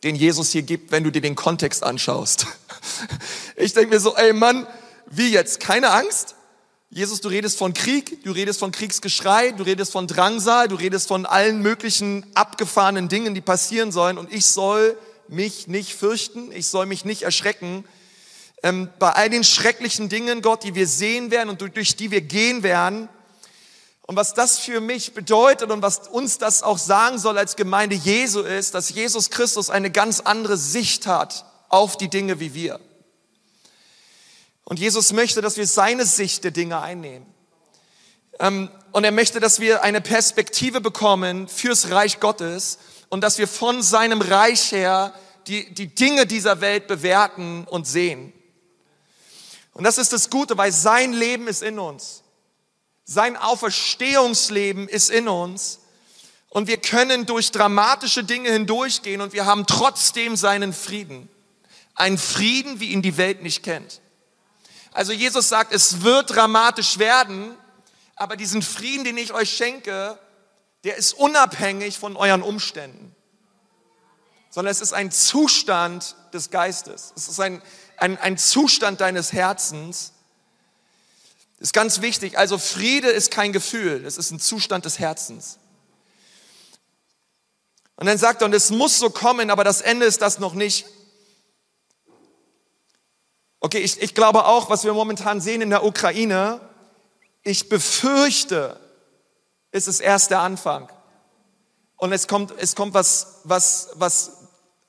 den 0.02 0.14
Jesus 0.14 0.50
hier 0.50 0.60
gibt, 0.60 0.92
wenn 0.92 1.02
du 1.02 1.10
dir 1.10 1.22
den 1.22 1.34
Kontext 1.34 1.82
anschaust. 1.82 2.46
Ich 3.56 3.72
denke 3.72 3.94
mir 3.94 4.00
so, 4.00 4.14
ey 4.16 4.32
Mann, 4.32 4.66
wie 5.06 5.30
jetzt? 5.30 5.60
Keine 5.60 5.90
Angst? 5.90 6.34
Jesus, 6.90 7.20
du 7.20 7.28
redest 7.28 7.56
von 7.56 7.72
Krieg, 7.72 8.22
du 8.24 8.32
redest 8.32 8.58
von 8.58 8.72
Kriegsgeschrei, 8.72 9.52
du 9.52 9.62
redest 9.62 9.92
von 9.92 10.08
Drangsal, 10.08 10.66
du 10.66 10.74
redest 10.74 11.06
von 11.06 11.24
allen 11.24 11.62
möglichen 11.62 12.26
abgefahrenen 12.34 13.08
Dingen, 13.08 13.32
die 13.34 13.40
passieren 13.40 13.92
sollen 13.92 14.18
und 14.18 14.32
ich 14.32 14.44
soll 14.44 14.98
mich 15.28 15.68
nicht 15.68 15.94
fürchten, 15.94 16.50
ich 16.52 16.66
soll 16.66 16.86
mich 16.86 17.04
nicht 17.04 17.22
erschrecken. 17.22 17.84
Ähm, 18.62 18.90
bei 18.98 19.12
all 19.12 19.30
den 19.30 19.44
schrecklichen 19.44 20.08
Dingen, 20.08 20.42
Gott, 20.42 20.64
die 20.64 20.74
wir 20.74 20.88
sehen 20.88 21.30
werden 21.30 21.48
und 21.48 21.60
durch 21.60 21.96
die 21.96 22.10
wir 22.10 22.20
gehen 22.20 22.62
werden. 22.62 23.08
Und 24.06 24.16
was 24.16 24.34
das 24.34 24.58
für 24.58 24.80
mich 24.80 25.14
bedeutet 25.14 25.70
und 25.70 25.80
was 25.80 26.08
uns 26.08 26.36
das 26.38 26.62
auch 26.62 26.78
sagen 26.78 27.18
soll 27.18 27.38
als 27.38 27.56
Gemeinde 27.56 27.96
Jesu 27.96 28.40
ist, 28.40 28.74
dass 28.74 28.90
Jesus 28.90 29.30
Christus 29.30 29.70
eine 29.70 29.90
ganz 29.90 30.20
andere 30.20 30.58
Sicht 30.58 31.06
hat 31.06 31.46
auf 31.70 31.96
die 31.96 32.10
Dinge 32.10 32.38
wie 32.38 32.52
wir. 32.52 32.80
Und 34.64 34.78
Jesus 34.78 35.12
möchte, 35.12 35.40
dass 35.40 35.56
wir 35.56 35.66
seine 35.66 36.04
Sicht 36.04 36.44
der 36.44 36.50
Dinge 36.50 36.80
einnehmen. 36.80 37.26
Ähm, 38.38 38.70
und 38.92 39.04
er 39.04 39.12
möchte, 39.12 39.40
dass 39.40 39.60
wir 39.60 39.82
eine 39.82 40.00
Perspektive 40.00 40.80
bekommen 40.80 41.48
fürs 41.48 41.90
Reich 41.90 42.20
Gottes 42.20 42.78
und 43.08 43.22
dass 43.22 43.38
wir 43.38 43.48
von 43.48 43.82
seinem 43.82 44.20
Reich 44.20 44.72
her 44.72 45.14
die, 45.46 45.72
die 45.72 45.94
Dinge 45.94 46.26
dieser 46.26 46.60
Welt 46.60 46.88
bewerten 46.88 47.66
und 47.70 47.86
sehen. 47.86 48.32
Und 49.72 49.84
das 49.84 49.98
ist 49.98 50.12
das 50.12 50.30
Gute, 50.30 50.58
weil 50.58 50.72
sein 50.72 51.12
Leben 51.12 51.48
ist 51.48 51.62
in 51.62 51.78
uns. 51.78 52.23
Sein 53.04 53.36
Auferstehungsleben 53.36 54.88
ist 54.88 55.10
in 55.10 55.28
uns. 55.28 55.80
Und 56.48 56.68
wir 56.68 56.76
können 56.76 57.26
durch 57.26 57.50
dramatische 57.50 58.24
Dinge 58.24 58.50
hindurchgehen 58.50 59.20
und 59.20 59.32
wir 59.32 59.44
haben 59.44 59.66
trotzdem 59.66 60.36
seinen 60.36 60.72
Frieden. 60.72 61.28
Ein 61.96 62.16
Frieden, 62.16 62.80
wie 62.80 62.90
ihn 62.90 63.02
die 63.02 63.16
Welt 63.16 63.42
nicht 63.42 63.62
kennt. 63.62 64.00
Also 64.92 65.12
Jesus 65.12 65.48
sagt, 65.48 65.72
es 65.72 66.02
wird 66.02 66.30
dramatisch 66.30 66.98
werden, 66.98 67.56
aber 68.14 68.36
diesen 68.36 68.62
Frieden, 68.62 69.04
den 69.04 69.18
ich 69.18 69.34
euch 69.34 69.50
schenke, 69.50 70.18
der 70.84 70.96
ist 70.96 71.14
unabhängig 71.14 71.98
von 71.98 72.16
euren 72.16 72.42
Umständen, 72.42 73.14
sondern 74.50 74.70
es 74.70 74.80
ist 74.80 74.92
ein 74.92 75.10
Zustand 75.10 76.14
des 76.32 76.50
Geistes. 76.50 77.12
Es 77.16 77.26
ist 77.26 77.40
ein, 77.40 77.60
ein, 77.96 78.16
ein 78.18 78.38
Zustand 78.38 79.00
deines 79.00 79.32
Herzens. 79.32 80.12
Ist 81.64 81.72
ganz 81.72 82.02
wichtig. 82.02 82.36
Also 82.36 82.58
Friede 82.58 83.08
ist 83.08 83.30
kein 83.30 83.54
Gefühl, 83.54 84.04
es 84.04 84.18
ist 84.18 84.30
ein 84.30 84.38
Zustand 84.38 84.84
des 84.84 84.98
Herzens. 84.98 85.58
Und 87.96 88.04
dann 88.04 88.18
sagt 88.18 88.42
er, 88.42 88.44
und 88.44 88.54
es 88.54 88.68
muss 88.68 88.98
so 88.98 89.08
kommen, 89.08 89.48
aber 89.48 89.64
das 89.64 89.80
Ende 89.80 90.04
ist 90.04 90.20
das 90.20 90.38
noch 90.38 90.52
nicht. 90.52 90.84
Okay, 93.60 93.78
ich, 93.78 93.98
ich 94.02 94.14
glaube 94.14 94.44
auch, 94.44 94.68
was 94.68 94.84
wir 94.84 94.92
momentan 94.92 95.40
sehen 95.40 95.62
in 95.62 95.70
der 95.70 95.86
Ukraine, 95.86 96.60
ich 97.42 97.70
befürchte, 97.70 98.78
ist 99.70 99.88
es 99.88 100.00
erst 100.00 100.32
der 100.32 100.40
Anfang. 100.40 100.92
Und 101.96 102.12
es 102.12 102.28
kommt, 102.28 102.52
es 102.58 102.76
kommt 102.76 102.92
was, 102.92 103.40
was, 103.44 103.88
was 103.94 104.32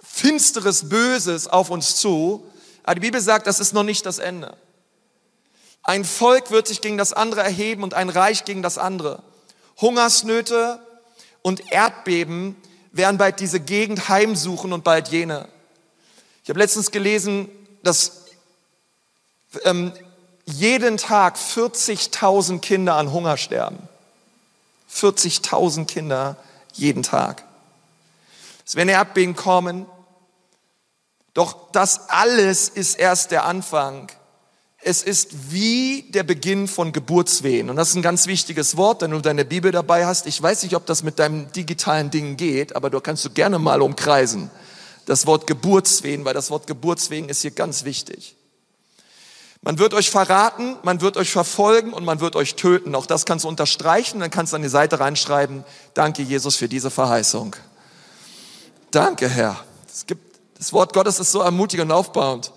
Finsteres, 0.01 0.89
Böses 0.89 1.47
auf 1.47 1.69
uns 1.69 1.95
zu. 1.95 2.51
Aber 2.83 2.95
die 2.95 2.99
Bibel 2.99 3.21
sagt, 3.21 3.47
das 3.47 3.61
ist 3.61 3.71
noch 3.71 3.83
nicht 3.83 4.05
das 4.05 4.19
Ende. 4.19 4.57
Ein 5.85 6.03
Volk 6.03 6.49
wird 6.49 6.67
sich 6.67 6.81
gegen 6.81 6.97
das 6.97 7.13
andere 7.13 7.43
erheben 7.43 7.83
und 7.83 7.93
ein 7.93 8.09
Reich 8.09 8.43
gegen 8.43 8.63
das 8.63 8.79
andere. 8.79 9.21
Hungersnöte 9.79 10.79
und 11.43 11.71
Erdbeben 11.71 12.55
werden 12.91 13.19
bald 13.19 13.39
diese 13.39 13.59
Gegend 13.59 14.09
heimsuchen 14.09 14.73
und 14.73 14.83
bald 14.83 15.09
jene. 15.09 15.47
Ich 16.43 16.49
habe 16.49 16.59
letztens 16.59 16.89
gelesen, 16.89 17.49
dass 17.83 18.23
ähm, 19.63 19.91
jeden 20.45 20.97
Tag 20.97 21.37
40.000 21.37 22.61
Kinder 22.61 22.95
an 22.95 23.13
Hunger 23.13 23.37
sterben. 23.37 23.77
40.000 24.91 25.85
Kinder 25.85 26.35
jeden 26.73 27.03
Tag. 27.03 27.43
Es 28.65 28.75
werden 28.75 28.89
Erdbeben 28.89 29.35
kommen. 29.35 29.85
Doch 31.35 31.71
das 31.73 32.09
alles 32.09 32.69
ist 32.69 32.95
erst 32.95 33.29
der 33.29 33.45
Anfang. 33.45 34.11
Es 34.87 35.01
ist 35.01 35.51
wie 35.51 36.03
der 36.09 36.21
Beginn 36.21 36.67
von 36.67 36.91
Geburtswehen. 36.91 37.71
Und 37.71 37.75
das 37.75 37.89
ist 37.89 37.95
ein 37.95 38.03
ganz 38.03 38.27
wichtiges 38.27 38.77
Wort, 38.77 39.01
wenn 39.01 39.09
du 39.09 39.19
deine 39.19 39.43
Bibel 39.43 39.71
dabei 39.71 40.05
hast. 40.05 40.27
Ich 40.27 40.39
weiß 40.39 40.61
nicht, 40.61 40.75
ob 40.75 40.85
das 40.85 41.01
mit 41.01 41.17
deinem 41.17 41.51
digitalen 41.53 42.11
Ding 42.11 42.37
geht, 42.37 42.75
aber 42.75 42.91
du 42.91 43.01
kannst 43.01 43.25
du 43.25 43.31
gerne 43.31 43.57
mal 43.57 43.81
umkreisen. 43.81 44.51
Das 45.07 45.25
Wort 45.25 45.47
Geburtswehen, 45.47 46.23
weil 46.23 46.35
das 46.35 46.51
Wort 46.51 46.67
Geburtswehen 46.67 47.29
ist 47.29 47.41
hier 47.41 47.49
ganz 47.49 47.83
wichtig. 47.83 48.35
Man 49.63 49.79
wird 49.79 49.95
euch 49.95 50.11
verraten, 50.11 50.77
man 50.83 51.01
wird 51.01 51.17
euch 51.17 51.31
verfolgen 51.31 51.91
und 51.91 52.05
man 52.05 52.19
wird 52.19 52.35
euch 52.35 52.53
töten. 52.53 52.93
Auch 52.93 53.07
das 53.07 53.25
kannst 53.25 53.45
du 53.45 53.49
unterstreichen, 53.49 54.19
dann 54.19 54.29
kannst 54.29 54.53
du 54.53 54.57
an 54.57 54.61
die 54.61 54.69
Seite 54.69 54.99
reinschreiben, 54.99 55.63
danke 55.95 56.21
Jesus 56.21 56.57
für 56.57 56.69
diese 56.69 56.91
Verheißung. 56.91 57.55
Danke 58.91 59.29
Herr. 59.29 59.59
Es 59.91 60.05
gibt, 60.05 60.37
das 60.59 60.73
Wort 60.73 60.93
Gottes 60.93 61.17
ist 61.17 61.31
so 61.31 61.41
ermutigend 61.41 61.89
und 61.89 61.97
aufbauend. 61.97 62.51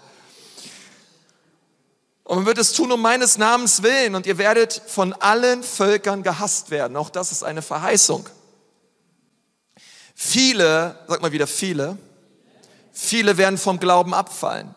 Und 2.29 2.37
man 2.37 2.47
wird 2.47 2.59
es 2.59 2.75
tun 2.75 2.93
um 2.93 3.01
meines 3.01 3.39
Namens 3.39 3.83
willen 3.83 4.15
und 4.15 4.27
ihr 4.27 4.37
werdet 4.37 4.83
von 4.87 5.15
allen 5.15 5.63
Völkern 5.63 6.23
gehasst 6.23 6.71
werden. 6.71 6.95
Auch 6.99 7.09
das 7.09 7.33
ist 7.33 7.43
eine 7.43 7.63
Verheißung. 7.63 8.29
Viele, 10.15 10.99
sag 11.09 11.23
mal 11.23 11.33
wieder 11.33 11.47
viele, 11.47 11.97
viele 12.93 13.39
werden 13.39 13.57
vom 13.57 13.81
Glauben 13.81 14.13
abfallen. 14.13 14.75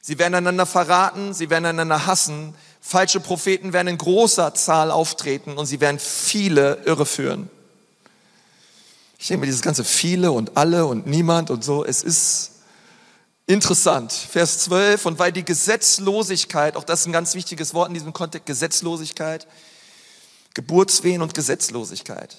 Sie 0.00 0.16
werden 0.20 0.36
einander 0.36 0.64
verraten, 0.64 1.34
sie 1.34 1.50
werden 1.50 1.64
einander 1.64 2.06
hassen. 2.06 2.54
Falsche 2.80 3.18
Propheten 3.18 3.72
werden 3.72 3.88
in 3.88 3.98
großer 3.98 4.54
Zahl 4.54 4.92
auftreten 4.92 5.58
und 5.58 5.66
sie 5.66 5.80
werden 5.80 5.98
viele 5.98 6.84
irreführen. 6.84 7.50
Ich 9.18 9.26
denke 9.26 9.40
mir, 9.40 9.46
dieses 9.46 9.62
ganze 9.62 9.82
viele 9.82 10.30
und 10.30 10.56
alle 10.56 10.86
und 10.86 11.08
niemand 11.08 11.50
und 11.50 11.64
so, 11.64 11.84
es 11.84 12.04
ist 12.04 12.59
interessant. 13.50 14.12
Vers 14.12 14.60
12, 14.60 15.06
und 15.06 15.18
weil 15.18 15.32
die 15.32 15.44
Gesetzlosigkeit, 15.44 16.76
auch 16.76 16.84
das 16.84 17.00
ist 17.00 17.06
ein 17.06 17.12
ganz 17.12 17.34
wichtiges 17.34 17.74
Wort 17.74 17.88
in 17.88 17.94
diesem 17.94 18.12
Kontext, 18.12 18.46
Gesetzlosigkeit, 18.46 19.46
Geburtswehen 20.54 21.22
und 21.22 21.34
Gesetzlosigkeit. 21.34 22.36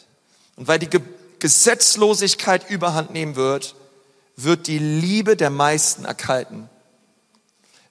Und 0.55 0.67
weil 0.67 0.79
die 0.79 0.87
Ge 0.87 1.01
Gesetzlosigkeit 1.39 2.69
überhand 2.69 3.13
nehmen 3.13 3.35
wird, 3.35 3.75
wird 4.35 4.67
die 4.67 4.77
Liebe 4.77 5.35
der 5.35 5.49
meisten 5.49 6.05
erkalten. 6.05 6.69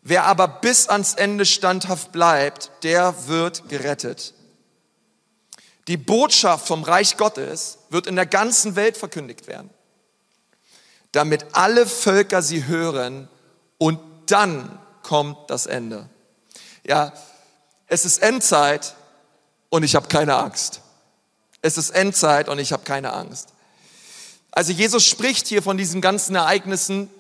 Wer 0.03 0.25
aber 0.25 0.47
bis 0.47 0.89
ans 0.89 1.15
Ende 1.15 1.45
standhaft 1.45 2.13
bleibt, 2.13 2.71
der 2.85 3.27
wird 3.27 3.69
gerettet. 3.69 4.35
Die 5.89 5.97
Botschaft 5.97 6.69
vom 6.69 6.85
Reich 6.85 7.17
Gottes 7.17 7.79
wird 7.91 8.07
in 8.07 8.15
der 8.15 8.27
ganzen 8.27 8.77
Welt 8.77 8.97
verkündigt 8.97 9.49
werden, 9.49 9.71
damit 11.13 11.47
alle 11.53 11.87
Völker 11.87 12.43
sie 12.43 12.67
hören 12.67 13.29
und 13.79 13.99
dann 14.27 14.79
kommt 15.03 15.51
das 15.51 15.67
Ende. 15.67 16.09
Ja, 16.87 17.13
es 17.87 18.05
ist 18.05 18.19
Endzeit 18.19 18.95
und 19.69 19.83
ich 19.83 19.95
habe 19.97 20.09
keine 20.09 20.37
Angst. 20.37 20.81
Es 21.63 21.77
ist 21.77 21.91
Endzeit 21.91 22.49
und 22.49 22.59
ich 22.59 22.73
habe 22.73 22.85
keine 22.85 23.13
Angst. 23.13 23.51
Also 24.53 24.73
Jesus 24.73 25.05
spricht 25.05 25.47
hier 25.47 25.63
von 25.63 25.77
diesen 25.77 26.01
ganzen 26.01 26.35
Ereignissen, 26.35 27.11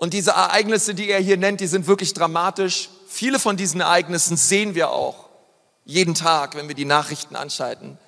und 0.00 0.14
diese 0.14 0.30
Ereignisse, 0.30 0.94
die 0.94 1.10
er 1.10 1.20
hier 1.20 1.36
nennt, 1.36 1.60
die 1.60 1.66
sind 1.66 1.86
wirklich 1.86 2.14
dramatisch. 2.14 2.88
Viele 3.06 3.38
von 3.38 3.58
diesen 3.58 3.82
Ereignissen 3.82 4.38
sehen 4.38 4.74
wir 4.74 4.92
auch 4.92 5.28
jeden 5.84 6.14
Tag, 6.14 6.54
wenn 6.56 6.68
wir 6.68 6.74
die 6.74 6.86
Nachrichten 6.86 7.36
anschalten. 7.36 7.98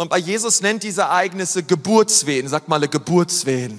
Und 0.00 0.08
bei 0.08 0.16
Jesus 0.16 0.62
nennt 0.62 0.82
diese 0.82 1.02
Ereignisse 1.02 1.62
Geburtswehen. 1.62 2.48
Sag 2.48 2.68
mal 2.68 2.80
Geburtswehen. 2.88 3.78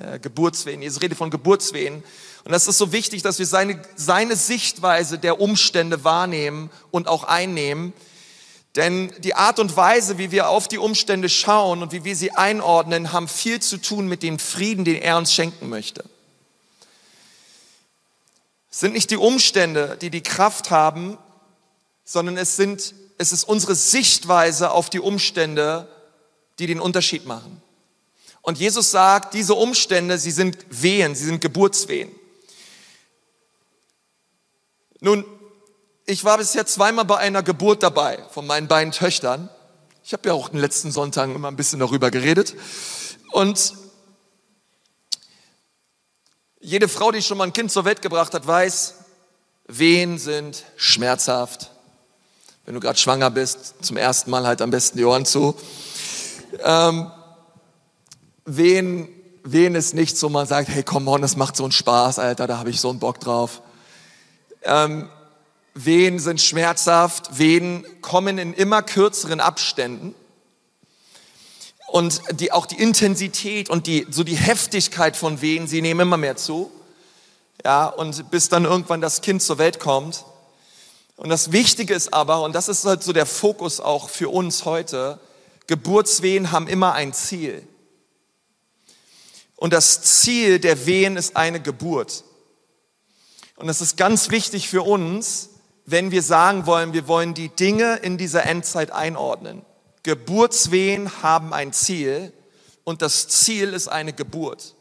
Ja, 0.00 0.16
Geburtswehen. 0.16 0.80
Jesus 0.80 1.02
redet 1.02 1.18
von 1.18 1.28
Geburtswehen. 1.28 2.02
Und 2.44 2.50
das 2.50 2.66
ist 2.66 2.78
so 2.78 2.92
wichtig, 2.92 3.20
dass 3.20 3.38
wir 3.38 3.44
seine, 3.44 3.78
seine 3.94 4.36
Sichtweise 4.36 5.18
der 5.18 5.42
Umstände 5.42 6.02
wahrnehmen 6.02 6.70
und 6.90 7.08
auch 7.08 7.24
einnehmen. 7.24 7.92
Denn 8.74 9.12
die 9.18 9.34
Art 9.34 9.58
und 9.58 9.76
Weise, 9.76 10.16
wie 10.16 10.30
wir 10.30 10.48
auf 10.48 10.66
die 10.66 10.78
Umstände 10.78 11.28
schauen 11.28 11.82
und 11.82 11.92
wie 11.92 12.04
wir 12.04 12.16
sie 12.16 12.30
einordnen, 12.30 13.12
haben 13.12 13.28
viel 13.28 13.60
zu 13.60 13.76
tun 13.76 14.08
mit 14.08 14.22
dem 14.22 14.38
Frieden, 14.38 14.86
den 14.86 14.96
er 14.96 15.18
uns 15.18 15.34
schenken 15.34 15.68
möchte. 15.68 16.04
Es 18.70 18.80
sind 18.80 18.94
nicht 18.94 19.10
die 19.10 19.18
Umstände, 19.18 19.98
die 20.00 20.08
die 20.08 20.22
Kraft 20.22 20.70
haben, 20.70 21.18
sondern 22.02 22.38
es, 22.38 22.56
sind, 22.56 22.94
es 23.18 23.32
ist 23.32 23.44
unsere 23.44 23.74
Sichtweise 23.74 24.70
auf 24.70 24.90
die 24.90 25.00
Umstände, 25.00 25.88
die 26.58 26.66
den 26.66 26.80
Unterschied 26.80 27.26
machen. 27.26 27.62
Und 28.42 28.58
Jesus 28.58 28.90
sagt, 28.90 29.34
diese 29.34 29.54
Umstände, 29.54 30.18
sie 30.18 30.30
sind 30.30 30.58
Wehen, 30.68 31.14
sie 31.14 31.24
sind 31.24 31.40
Geburtswehen. 31.40 32.14
Nun, 35.00 35.24
ich 36.06 36.24
war 36.24 36.38
bisher 36.38 36.66
zweimal 36.66 37.04
bei 37.04 37.16
einer 37.16 37.42
Geburt 37.42 37.82
dabei 37.82 38.22
von 38.30 38.46
meinen 38.46 38.68
beiden 38.68 38.92
Töchtern. 38.92 39.48
Ich 40.04 40.12
habe 40.12 40.28
ja 40.28 40.34
auch 40.34 40.50
den 40.50 40.60
letzten 40.60 40.92
Sonntagen 40.92 41.34
immer 41.34 41.48
ein 41.48 41.56
bisschen 41.56 41.78
darüber 41.78 42.10
geredet. 42.10 42.54
Und 43.32 43.74
jede 46.60 46.88
Frau, 46.88 47.12
die 47.12 47.22
schon 47.22 47.38
mal 47.38 47.44
ein 47.44 47.52
Kind 47.52 47.72
zur 47.72 47.84
Welt 47.84 48.02
gebracht 48.02 48.34
hat, 48.34 48.46
weiß, 48.46 48.94
Wehen 49.66 50.18
sind 50.18 50.64
schmerzhaft. 50.76 51.70
Wenn 52.64 52.74
du 52.74 52.80
gerade 52.80 52.98
schwanger 52.98 53.30
bist, 53.30 53.74
zum 53.82 53.96
ersten 53.98 54.30
Mal 54.30 54.46
halt 54.46 54.62
am 54.62 54.70
besten 54.70 54.96
die 54.96 55.04
Ohren 55.04 55.26
zu. 55.26 55.54
Ähm, 56.64 57.10
Wehen, 58.46 59.08
Wehen 59.42 59.74
ist 59.74 59.94
nicht 59.94 60.16
so, 60.16 60.30
man 60.30 60.46
sagt, 60.46 60.68
hey, 60.68 60.82
komm 60.82 61.06
on, 61.08 61.20
das 61.20 61.36
macht 61.36 61.56
so 61.56 61.64
einen 61.64 61.72
Spaß, 61.72 62.18
Alter, 62.18 62.46
da 62.46 62.58
habe 62.58 62.70
ich 62.70 62.80
so 62.80 62.88
einen 62.88 62.98
Bock 62.98 63.20
drauf. 63.20 63.60
Ähm, 64.62 65.08
Wehen 65.74 66.18
sind 66.18 66.40
schmerzhaft, 66.40 67.38
Wehen 67.38 67.84
kommen 68.00 68.38
in 68.38 68.54
immer 68.54 68.80
kürzeren 68.82 69.40
Abständen 69.40 70.14
und 71.88 72.22
die, 72.40 72.50
auch 72.50 72.64
die 72.64 72.80
Intensität 72.80 73.68
und 73.68 73.86
die, 73.86 74.06
so 74.10 74.24
die 74.24 74.36
Heftigkeit 74.36 75.16
von 75.16 75.42
Wehen, 75.42 75.66
sie 75.66 75.82
nehmen 75.82 76.00
immer 76.00 76.16
mehr 76.16 76.36
zu. 76.36 76.70
Ja, 77.62 77.86
und 77.86 78.30
bis 78.30 78.48
dann 78.48 78.64
irgendwann 78.64 79.00
das 79.00 79.20
Kind 79.20 79.42
zur 79.42 79.58
Welt 79.58 79.80
kommt. 79.80 80.24
Und 81.16 81.28
das 81.28 81.52
Wichtige 81.52 81.94
ist 81.94 82.12
aber, 82.12 82.42
und 82.42 82.54
das 82.54 82.68
ist 82.68 82.84
halt 82.84 83.02
so 83.02 83.12
der 83.12 83.26
Fokus 83.26 83.80
auch 83.80 84.08
für 84.08 84.28
uns 84.28 84.64
heute, 84.64 85.20
Geburtswehen 85.66 86.50
haben 86.50 86.68
immer 86.68 86.92
ein 86.92 87.12
Ziel. 87.12 87.66
Und 89.56 89.72
das 89.72 90.02
Ziel 90.02 90.58
der 90.58 90.86
Wehen 90.86 91.16
ist 91.16 91.36
eine 91.36 91.60
Geburt. 91.60 92.24
Und 93.56 93.68
das 93.68 93.80
ist 93.80 93.96
ganz 93.96 94.30
wichtig 94.30 94.68
für 94.68 94.82
uns, 94.82 95.50
wenn 95.86 96.10
wir 96.10 96.22
sagen 96.22 96.66
wollen, 96.66 96.92
wir 96.92 97.08
wollen 97.08 97.34
die 97.34 97.50
Dinge 97.50 97.96
in 97.96 98.18
dieser 98.18 98.44
Endzeit 98.44 98.90
einordnen. 98.90 99.64
Geburtswehen 100.02 101.22
haben 101.22 101.52
ein 101.52 101.72
Ziel 101.72 102.32
und 102.84 103.00
das 103.00 103.28
Ziel 103.28 103.72
ist 103.72 103.88
eine 103.88 104.12
Geburt. 104.12 104.74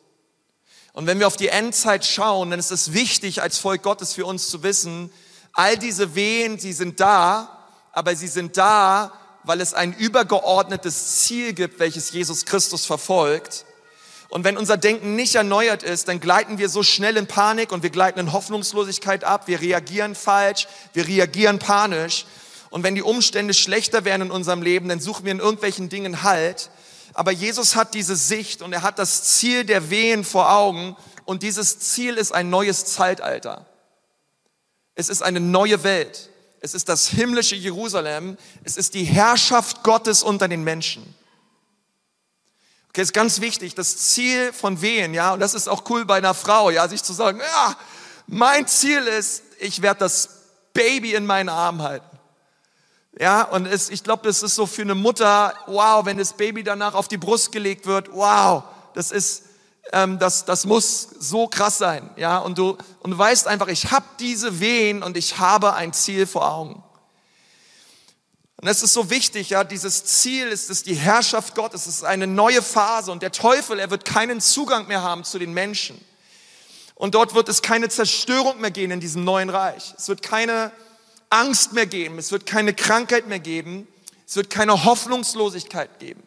Und 0.94 1.08
wenn 1.08 1.20
wir 1.20 1.28
auf 1.28 1.38
die 1.38 1.48
Endzeit 1.48 2.06
schauen, 2.06 2.52
dann 2.52 2.60
ist 2.60 2.72
es 2.72 2.94
wichtig 2.94 3.42
als 3.42 3.58
Volk 3.58 3.84
Gottes 3.84 4.14
für 4.14 4.26
uns 4.26 4.50
zu 4.50 4.64
wissen, 4.64 5.12
all 5.54 5.78
diese 5.78 6.16
Wehen, 6.16 6.60
sie 6.60 6.74
sind 6.74 7.00
da, 7.00 7.66
aber 7.92 8.16
sie 8.16 8.28
sind 8.28 8.58
da, 8.58 9.14
weil 9.44 9.62
es 9.62 9.74
ein 9.74 9.94
übergeordnetes 9.94 11.20
Ziel 11.22 11.54
gibt, 11.54 11.80
welches 11.80 12.12
Jesus 12.12 12.46
Christus 12.46 12.86
verfolgt. 12.86 13.66
Und 14.30 14.44
wenn 14.44 14.58
unser 14.58 14.78
Denken 14.78 15.16
nicht 15.16 15.36
erneuert 15.36 15.84
ist, 15.84 16.08
dann 16.08 16.20
gleiten 16.20 16.58
wir 16.58 16.68
so 16.68 16.82
schnell 16.82 17.18
in 17.18 17.28
Panik 17.28 17.72
und 17.72 17.84
wir 17.84 17.92
gleiten 17.92 18.20
in 18.20 18.34
Hoffnungslosigkeit 18.34 19.24
ab, 19.24 19.48
wir 19.48 19.62
reagieren 19.62 20.16
falsch, 20.16 20.68
wir 20.94 21.08
reagieren 21.08 21.60
panisch 21.60 22.26
und 22.74 22.82
wenn 22.82 22.96
die 22.96 23.04
Umstände 23.04 23.54
schlechter 23.54 24.04
werden 24.04 24.24
in 24.24 24.32
unserem 24.32 24.64
Leben, 24.64 24.90
dann 24.90 25.00
suchen 25.00 25.26
wir 25.26 25.32
in 25.32 25.38
irgendwelchen 25.38 25.90
Dingen 25.90 26.24
Halt. 26.24 26.72
Aber 27.14 27.32
Jesus 27.32 27.76
hat 27.76 27.94
diese 27.94 28.16
Sicht 28.16 28.64
und 28.64 28.74
er 28.74 28.82
hat 28.82 28.98
das 28.98 29.24
Ziel 29.36 29.64
der 29.64 29.92
Wehen 29.92 30.24
vor 30.24 30.52
Augen. 30.52 30.96
Und 31.26 31.44
dieses 31.44 31.78
Ziel 31.78 32.16
ist 32.18 32.32
ein 32.32 32.50
neues 32.50 32.86
Zeitalter. 32.86 33.68
Es 34.96 35.10
ist 35.10 35.24
eine 35.24 35.40
neue 35.40 35.84
Welt. 35.84 36.30
Es 36.62 36.74
ist 36.74 36.88
das 36.88 37.08
himmlische 37.08 37.56
Jerusalem. 37.56 38.38
Es 38.64 38.78
ist 38.78 38.94
die 38.94 39.04
Herrschaft 39.04 39.84
Gottes 39.84 40.24
unter 40.24 40.48
den 40.48 40.64
Menschen. 40.64 41.16
Okay, 42.90 43.02
ist 43.02 43.14
ganz 43.14 43.42
wichtig. 43.42 43.74
Das 43.74 43.98
Ziel 43.98 44.54
von 44.54 44.82
Wehen, 44.82 45.14
ja, 45.14 45.34
und 45.34 45.40
das 45.40 45.56
ist 45.56 45.68
auch 45.68 45.90
cool 45.90 46.06
bei 46.06 46.18
einer 46.18 46.36
Frau, 46.36 46.70
ja, 46.70 46.88
sich 46.88 47.02
zu 47.02 47.12
sagen, 47.12 47.40
ja, 47.40 47.76
mein 48.28 48.68
Ziel 48.68 49.02
ist, 49.08 49.42
ich 49.60 49.82
werde 49.82 50.02
das 50.02 50.30
Baby 50.74 51.16
in 51.16 51.26
meinen 51.26 51.50
Arm 51.50 51.82
halten. 51.82 52.20
Ja, 53.20 53.44
und 53.44 53.66
es, 53.66 53.90
ich 53.90 54.04
glaube, 54.04 54.24
das 54.28 54.42
ist 54.42 54.56
so 54.56 54.66
für 54.66 54.84
eine 54.84 54.96
Mutter, 54.96 55.54
wow, 55.68 56.06
wenn 56.06 56.18
das 56.18 56.34
Baby 56.34 56.64
danach 56.64 56.94
auf 56.94 57.08
die 57.08 57.18
Brust 57.18 57.52
gelegt 57.52 57.86
wird, 57.86 58.12
wow, 58.12 58.64
das 58.94 59.12
ist, 59.12 59.44
ähm, 59.92 60.20
das, 60.20 60.46
das 60.46 60.66
muss 60.66 61.02
so 61.20 61.48
krass 61.48 61.78
sein. 61.78 62.10
Ja, 62.16 62.38
und 62.38 62.58
du, 62.58 62.78
und 63.00 63.12
du 63.12 63.18
weißt 63.18 63.48
einfach, 63.48 63.68
ich 63.68 63.92
habe 63.92 64.06
diese 64.20 64.60
Wehen 64.60 65.04
und 65.04 65.18
ich 65.18 65.40
habe 65.40 65.74
ein 65.74 65.94
Ziel 65.94 66.26
vor 66.26 66.50
Augen. 66.50 66.84
Und 68.64 68.70
es 68.70 68.82
ist 68.82 68.94
so 68.94 69.10
wichtig, 69.10 69.50
ja, 69.50 69.66
dieses 69.66 70.06
Ziel 70.06 70.48
ist 70.48 70.70
es 70.70 70.84
die 70.84 70.96
Herrschaft 70.96 71.54
Gottes, 71.54 71.86
es 71.86 71.98
ist 71.98 72.04
eine 72.06 72.28
neue 72.28 72.62
Phase 72.62 73.12
und 73.12 73.22
der 73.22 73.34
Teufel, 73.34 73.78
er 73.78 73.92
wird 73.92 74.06
keinen 74.06 74.40
Zugang 74.40 74.88
mehr 74.88 75.04
haben 75.04 75.26
zu 75.26 75.38
den 75.38 75.52
Menschen. 75.52 76.00
Und 76.96 77.14
dort 77.14 77.34
wird 77.34 77.50
es 77.50 77.62
keine 77.62 77.90
Zerstörung 77.90 78.62
mehr 78.62 78.72
gehen 78.72 78.92
in 78.92 79.02
diesem 79.02 79.26
neuen 79.26 79.50
Reich. 79.50 79.94
Es 79.98 80.08
wird 80.08 80.22
keine 80.22 80.72
Angst 81.30 81.74
mehr 81.74 81.88
geben, 81.88 82.18
es 82.18 82.32
wird 82.32 82.46
keine 82.46 82.74
Krankheit 82.74 83.28
mehr 83.28 83.40
geben, 83.40 83.86
es 84.26 84.38
wird 84.38 84.50
keine 84.50 84.86
Hoffnungslosigkeit 84.86 86.00
geben, 86.00 86.24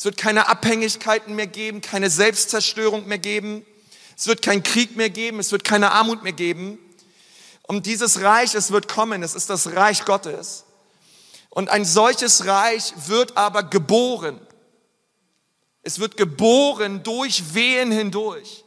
es 0.00 0.06
wird 0.06 0.16
keine 0.16 0.48
Abhängigkeiten 0.48 1.34
mehr 1.34 1.46
geben, 1.46 1.82
keine 1.82 2.08
Selbstzerstörung 2.08 3.06
mehr 3.06 3.18
geben, 3.18 3.66
es 4.16 4.28
wird 4.28 4.40
keinen 4.40 4.62
Krieg 4.62 4.96
mehr 4.96 5.10
geben, 5.10 5.40
es 5.40 5.52
wird 5.52 5.62
keine 5.62 5.92
Armut 5.92 6.22
mehr 6.22 6.32
geben. 6.32 6.78
Und 7.64 7.84
dieses 7.84 8.22
Reich, 8.22 8.54
es 8.54 8.70
wird 8.70 8.88
kommen, 8.88 9.22
es 9.22 9.34
ist 9.34 9.50
das 9.50 9.74
Reich 9.74 10.06
Gottes. 10.06 10.64
Und 11.50 11.68
ein 11.68 11.84
solches 11.84 12.46
Reich 12.46 12.94
wird 13.08 13.36
aber 13.36 13.62
geboren. 13.62 14.40
Es 15.82 15.98
wird 15.98 16.16
geboren 16.16 17.02
durch 17.02 17.52
Wehen 17.52 17.92
hindurch. 17.92 18.64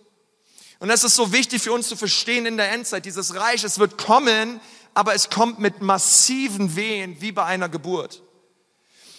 Und 0.77 0.89
das 0.89 1.03
ist 1.03 1.15
so 1.15 1.33
wichtig 1.33 1.63
für 1.63 1.73
uns 1.73 1.87
zu 1.87 1.95
verstehen 1.95 2.45
in 2.45 2.57
der 2.57 2.71
Endzeit. 2.71 3.05
Dieses 3.05 3.33
Reich, 3.33 3.63
es 3.63 3.79
wird 3.79 3.97
kommen, 3.97 4.61
aber 4.93 5.15
es 5.15 5.31
kommt 5.31 5.57
mit 5.57 5.81
massiven 5.81 6.75
Wehen 6.75 7.19
wie 7.21 7.31
bei 7.31 7.43
einer 7.43 7.69
Geburt. 7.69 8.21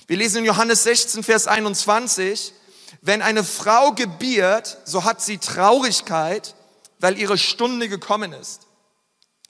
Wir 0.07 0.19
lesen 0.19 0.39
in 0.39 0.45
Johannes 0.45 0.83
16, 0.83 1.23
Vers 1.23 1.47
21, 1.47 2.53
wenn 3.01 3.23
eine 3.23 3.43
Frau 3.43 3.93
gebiert, 3.93 4.79
so 4.85 5.05
hat 5.05 5.23
sie 5.23 5.39
Traurigkeit, 5.39 6.55
weil 6.99 7.19
ihre 7.19 7.39
Stunde 7.39 7.89
gekommen 7.89 8.35
ist. 8.35 8.63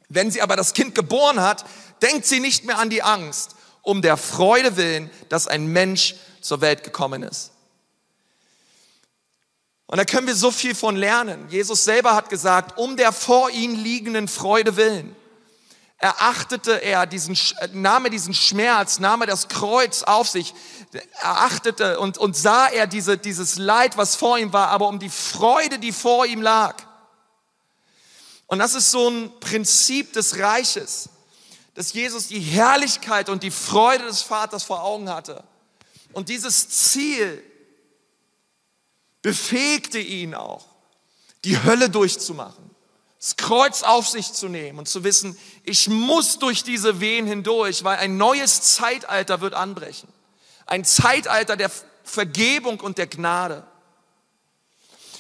Wenn 0.09 0.31
sie 0.31 0.43
aber 0.43 0.55
das 0.55 0.73
Kind 0.73 0.95
geboren 0.95 1.41
hat, 1.41 1.65
denkt 2.03 2.27
sie 2.27 2.39
nicht 2.39 2.65
mehr 2.65 2.79
an 2.79 2.89
die 2.89 3.03
Angst, 3.03 3.57
um 3.83 4.01
der 4.01 4.17
Freude 4.17 4.77
willen, 4.77 5.11
dass 5.29 5.49
ein 5.49 5.67
Mensch 5.67 6.15
zur 6.41 6.61
Welt 6.61 6.85
gekommen 6.85 7.25
ist. 7.25 7.51
Und 9.87 9.99
da 9.99 10.05
können 10.05 10.29
wir 10.29 10.37
so 10.37 10.53
viel 10.53 10.75
von 10.75 10.95
lernen. 10.95 11.49
Jesus 11.51 11.85
selber 11.85 12.15
hat 12.15 12.31
gesagt, 12.31 12.79
um 12.79 12.97
der 12.97 13.13
vor 13.13 13.51
ihnen 13.51 13.77
liegenden 13.77 14.29
Freude 14.29 14.77
willen 14.77 15.17
erachtete 15.99 16.83
er 16.83 17.07
diesen, 17.07 17.37
nahm 17.73 18.05
er 18.05 18.11
diesen 18.11 18.35
Schmerz, 18.35 18.99
nahm 18.99 19.23
er 19.23 19.27
das 19.27 19.49
Kreuz 19.49 20.03
auf 20.03 20.29
sich, 20.29 20.55
erachtete 21.21 21.99
und, 21.99 22.19
und 22.19 22.37
sah 22.37 22.67
er 22.67 22.87
diese, 22.87 23.17
dieses 23.17 23.57
Leid, 23.57 23.97
was 23.97 24.17
vor 24.17 24.39
ihm 24.39 24.53
war, 24.53 24.69
aber 24.69 24.89
um 24.89 24.99
die 24.99 25.09
Freude, 25.09 25.79
die 25.79 25.93
vor 25.93 26.27
ihm 26.27 26.43
lag. 26.43 26.83
Und 28.47 28.59
das 28.59 28.75
ist 28.75 28.91
so 28.91 29.09
ein 29.09 29.41
Prinzip 29.41 30.13
des 30.13 30.39
Reiches, 30.39 31.09
dass 31.75 31.93
Jesus 31.93 32.29
die 32.29 32.41
Herrlichkeit 32.41 33.29
und 33.29 33.43
die 33.43 33.51
Freude 33.51 34.05
des 34.05 34.23
Vaters 34.23 34.63
vor 34.63 34.83
Augen 34.83 35.09
hatte. 35.09 35.43
Und 36.13 36.29
dieses 36.29 36.69
Ziel 36.69 37.43
befähigte 39.23 39.99
ihn 39.99 40.35
auch, 40.35 40.67
die 41.45 41.61
Hölle 41.63 41.89
durchzumachen 41.89 42.64
das 43.25 43.37
Kreuz 43.37 43.83
auf 43.83 44.07
sich 44.07 44.35
zu 44.35 44.49
nehmen 44.49 44.79
und 44.79 44.87
zu 44.87 45.03
wissen, 45.03 45.35
ich 45.63 45.89
muss 45.89 46.39
durch 46.39 46.63
diese 46.63 47.01
Wehen 47.01 47.27
hindurch, 47.27 47.83
weil 47.83 47.97
ein 47.97 48.19
neues 48.19 48.61
Zeitalter 48.61 49.41
wird 49.41 49.55
anbrechen. 49.55 50.11
Ein 50.67 50.85
Zeitalter 50.85 51.57
der 51.57 51.71
Vergebung 52.03 52.81
und 52.81 52.99
der 52.99 53.07
Gnade. 53.07 53.67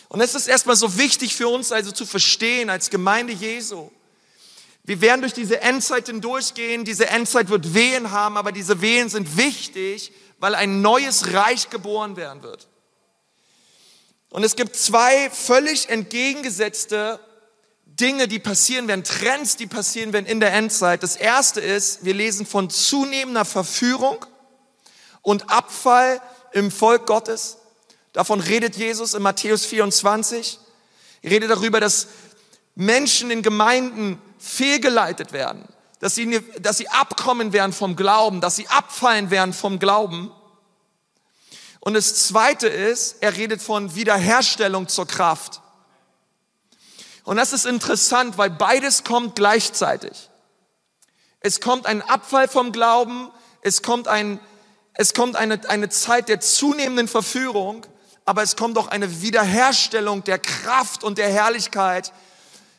Und 0.08 0.20
es 0.20 0.34
ist 0.34 0.48
erstmal 0.48 0.76
so 0.76 0.98
wichtig 0.98 1.34
für 1.34 1.48
uns 1.48 1.72
also 1.72 1.92
zu 1.92 2.04
verstehen 2.04 2.68
als 2.68 2.90
Gemeinde 2.90 3.32
Jesu. 3.32 3.90
Wir 4.82 5.00
werden 5.00 5.22
durch 5.22 5.32
diese 5.32 5.62
Endzeit 5.62 6.08
hindurchgehen. 6.08 6.84
Diese 6.84 7.08
Endzeit 7.08 7.48
wird 7.48 7.72
Wehen 7.72 8.10
haben, 8.10 8.36
aber 8.36 8.52
diese 8.52 8.82
Wehen 8.82 9.08
sind 9.08 9.38
wichtig, 9.38 10.12
weil 10.40 10.54
ein 10.54 10.82
neues 10.82 11.32
Reich 11.32 11.70
geboren 11.70 12.16
werden 12.16 12.42
wird. 12.42 12.68
Und 14.28 14.44
es 14.44 14.56
gibt 14.56 14.76
zwei 14.76 15.30
völlig 15.30 15.88
entgegengesetzte 15.88 17.18
Dinge, 18.00 18.26
die 18.26 18.40
passieren 18.40 18.88
werden, 18.88 19.04
Trends, 19.04 19.56
die 19.56 19.66
passieren 19.66 20.12
werden 20.12 20.26
in 20.26 20.40
der 20.40 20.52
Endzeit. 20.52 21.02
Das 21.02 21.14
erste 21.14 21.60
ist, 21.60 22.04
wir 22.04 22.14
lesen 22.14 22.44
von 22.44 22.68
zunehmender 22.68 23.44
Verführung 23.44 24.24
und 25.22 25.50
Abfall 25.50 26.20
im 26.52 26.70
Volk 26.70 27.06
Gottes. 27.06 27.58
Davon 28.12 28.40
redet 28.40 28.76
Jesus 28.76 29.14
in 29.14 29.22
Matthäus 29.22 29.64
24. 29.64 30.58
Er 31.22 31.30
redet 31.30 31.50
darüber, 31.50 31.78
dass 31.78 32.08
Menschen 32.74 33.30
in 33.30 33.42
Gemeinden 33.42 34.20
fehlgeleitet 34.38 35.32
werden, 35.32 35.64
dass 36.00 36.16
sie, 36.16 36.40
dass 36.60 36.78
sie 36.78 36.88
abkommen 36.88 37.52
werden 37.52 37.72
vom 37.72 37.94
Glauben, 37.94 38.40
dass 38.40 38.56
sie 38.56 38.68
abfallen 38.68 39.30
werden 39.30 39.52
vom 39.52 39.78
Glauben. 39.78 40.32
Und 41.78 41.94
das 41.94 42.26
zweite 42.26 42.66
ist, 42.66 43.16
er 43.20 43.36
redet 43.36 43.62
von 43.62 43.94
Wiederherstellung 43.94 44.88
zur 44.88 45.06
Kraft. 45.06 45.60
Und 47.24 47.38
das 47.38 47.54
ist 47.54 47.64
interessant, 47.64 48.38
weil 48.38 48.50
beides 48.50 49.02
kommt 49.02 49.34
gleichzeitig. 49.34 50.30
Es 51.40 51.60
kommt 51.60 51.86
ein 51.86 52.02
Abfall 52.02 52.48
vom 52.48 52.70
Glauben, 52.70 53.30
es 53.62 53.82
kommt, 53.82 54.08
ein, 54.08 54.38
es 54.92 55.14
kommt 55.14 55.36
eine, 55.36 55.68
eine 55.68 55.88
Zeit 55.88 56.28
der 56.28 56.40
zunehmenden 56.40 57.08
Verführung, 57.08 57.86
aber 58.26 58.42
es 58.42 58.56
kommt 58.56 58.78
auch 58.78 58.88
eine 58.88 59.22
Wiederherstellung 59.22 60.22
der 60.24 60.38
Kraft 60.38 61.02
und 61.02 61.18
der 61.18 61.30
Herrlichkeit, 61.30 62.12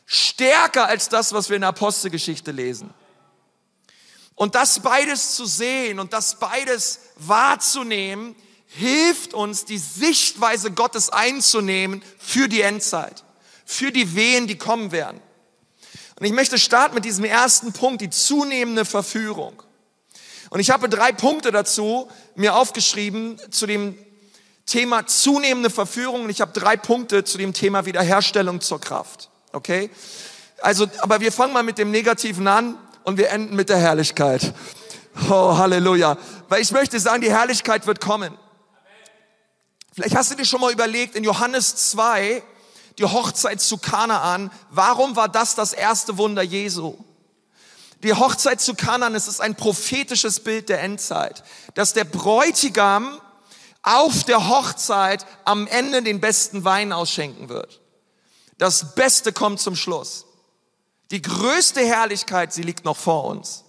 stärker 0.06 0.86
als 0.86 1.08
das, 1.08 1.32
was 1.32 1.48
wir 1.48 1.56
in 1.56 1.62
der 1.62 1.70
Apostelgeschichte 1.70 2.52
lesen. 2.52 2.94
Und 4.36 4.54
das 4.54 4.80
beides 4.80 5.34
zu 5.34 5.44
sehen 5.46 5.98
und 5.98 6.12
das 6.12 6.38
beides 6.38 7.00
wahrzunehmen, 7.16 8.36
hilft 8.66 9.34
uns, 9.34 9.64
die 9.64 9.78
Sichtweise 9.78 10.70
Gottes 10.70 11.10
einzunehmen 11.10 12.02
für 12.18 12.48
die 12.48 12.60
Endzeit 12.60 13.25
für 13.66 13.90
die 13.90 14.14
Wehen, 14.14 14.46
die 14.46 14.56
kommen 14.56 14.92
werden. 14.92 15.20
Und 16.18 16.24
ich 16.24 16.32
möchte 16.32 16.56
starten 16.58 16.94
mit 16.94 17.04
diesem 17.04 17.24
ersten 17.24 17.74
Punkt, 17.74 18.00
die 18.00 18.08
zunehmende 18.08 18.86
Verführung. 18.86 19.62
Und 20.48 20.60
ich 20.60 20.70
habe 20.70 20.88
drei 20.88 21.12
Punkte 21.12 21.50
dazu 21.50 22.08
mir 22.36 22.56
aufgeschrieben 22.56 23.38
zu 23.50 23.66
dem 23.66 23.98
Thema 24.64 25.06
zunehmende 25.06 25.68
Verführung. 25.68 26.24
Und 26.24 26.30
ich 26.30 26.40
habe 26.40 26.58
drei 26.58 26.76
Punkte 26.76 27.24
zu 27.24 27.36
dem 27.36 27.52
Thema 27.52 27.84
Wiederherstellung 27.84 28.60
zur 28.60 28.80
Kraft. 28.80 29.28
Okay? 29.52 29.90
Also, 30.62 30.86
aber 31.00 31.20
wir 31.20 31.32
fangen 31.32 31.52
mal 31.52 31.64
mit 31.64 31.76
dem 31.76 31.90
Negativen 31.90 32.46
an 32.48 32.78
und 33.02 33.18
wir 33.18 33.30
enden 33.30 33.56
mit 33.56 33.68
der 33.68 33.78
Herrlichkeit. 33.78 34.54
Oh, 35.28 35.58
Halleluja. 35.58 36.16
Weil 36.48 36.62
ich 36.62 36.70
möchte 36.70 37.00
sagen, 37.00 37.20
die 37.20 37.30
Herrlichkeit 37.30 37.86
wird 37.86 38.00
kommen. 38.00 38.36
Vielleicht 39.92 40.14
hast 40.14 40.30
du 40.30 40.36
dir 40.36 40.44
schon 40.44 40.60
mal 40.60 40.72
überlegt, 40.72 41.14
in 41.14 41.24
Johannes 41.24 41.90
2 41.90 42.42
die 42.98 43.04
Hochzeit 43.04 43.60
zu 43.60 43.78
Kanaan. 43.78 44.50
Warum 44.70 45.16
war 45.16 45.28
das 45.28 45.54
das 45.54 45.72
erste 45.72 46.18
Wunder 46.18 46.42
Jesu? 46.42 46.96
Die 48.02 48.14
Hochzeit 48.14 48.60
zu 48.60 48.74
Kanaan, 48.74 49.14
es 49.14 49.28
ist 49.28 49.40
ein 49.40 49.54
prophetisches 49.54 50.40
Bild 50.40 50.68
der 50.68 50.82
Endzeit, 50.82 51.42
dass 51.74 51.92
der 51.92 52.04
Bräutigam 52.04 53.20
auf 53.82 54.24
der 54.24 54.48
Hochzeit 54.48 55.24
am 55.44 55.66
Ende 55.66 56.02
den 56.02 56.20
besten 56.20 56.64
Wein 56.64 56.92
ausschenken 56.92 57.48
wird. 57.48 57.80
Das 58.58 58.94
Beste 58.94 59.32
kommt 59.32 59.60
zum 59.60 59.76
Schluss. 59.76 60.26
Die 61.10 61.22
größte 61.22 61.80
Herrlichkeit, 61.80 62.52
sie 62.52 62.62
liegt 62.62 62.84
noch 62.84 62.96
vor 62.96 63.24
uns. 63.24 63.64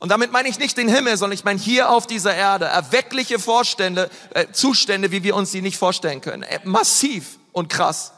Und 0.00 0.08
damit 0.08 0.32
meine 0.32 0.48
ich 0.48 0.58
nicht 0.58 0.76
den 0.76 0.88
Himmel, 0.88 1.16
sondern 1.16 1.34
ich 1.34 1.44
meine 1.44 1.58
hier 1.58 1.88
auf 1.88 2.06
dieser 2.06 2.34
Erde 2.34 2.66
erweckliche 2.66 3.38
Vorstände, 3.38 4.10
äh, 4.34 4.46
Zustände, 4.52 5.12
wie 5.12 5.22
wir 5.22 5.36
uns 5.36 5.52
sie 5.52 5.62
nicht 5.62 5.78
vorstellen 5.78 6.20
können. 6.20 6.42
Äh, 6.42 6.60
massiv 6.64 7.38
und 7.52 7.68
krass. 7.68 8.12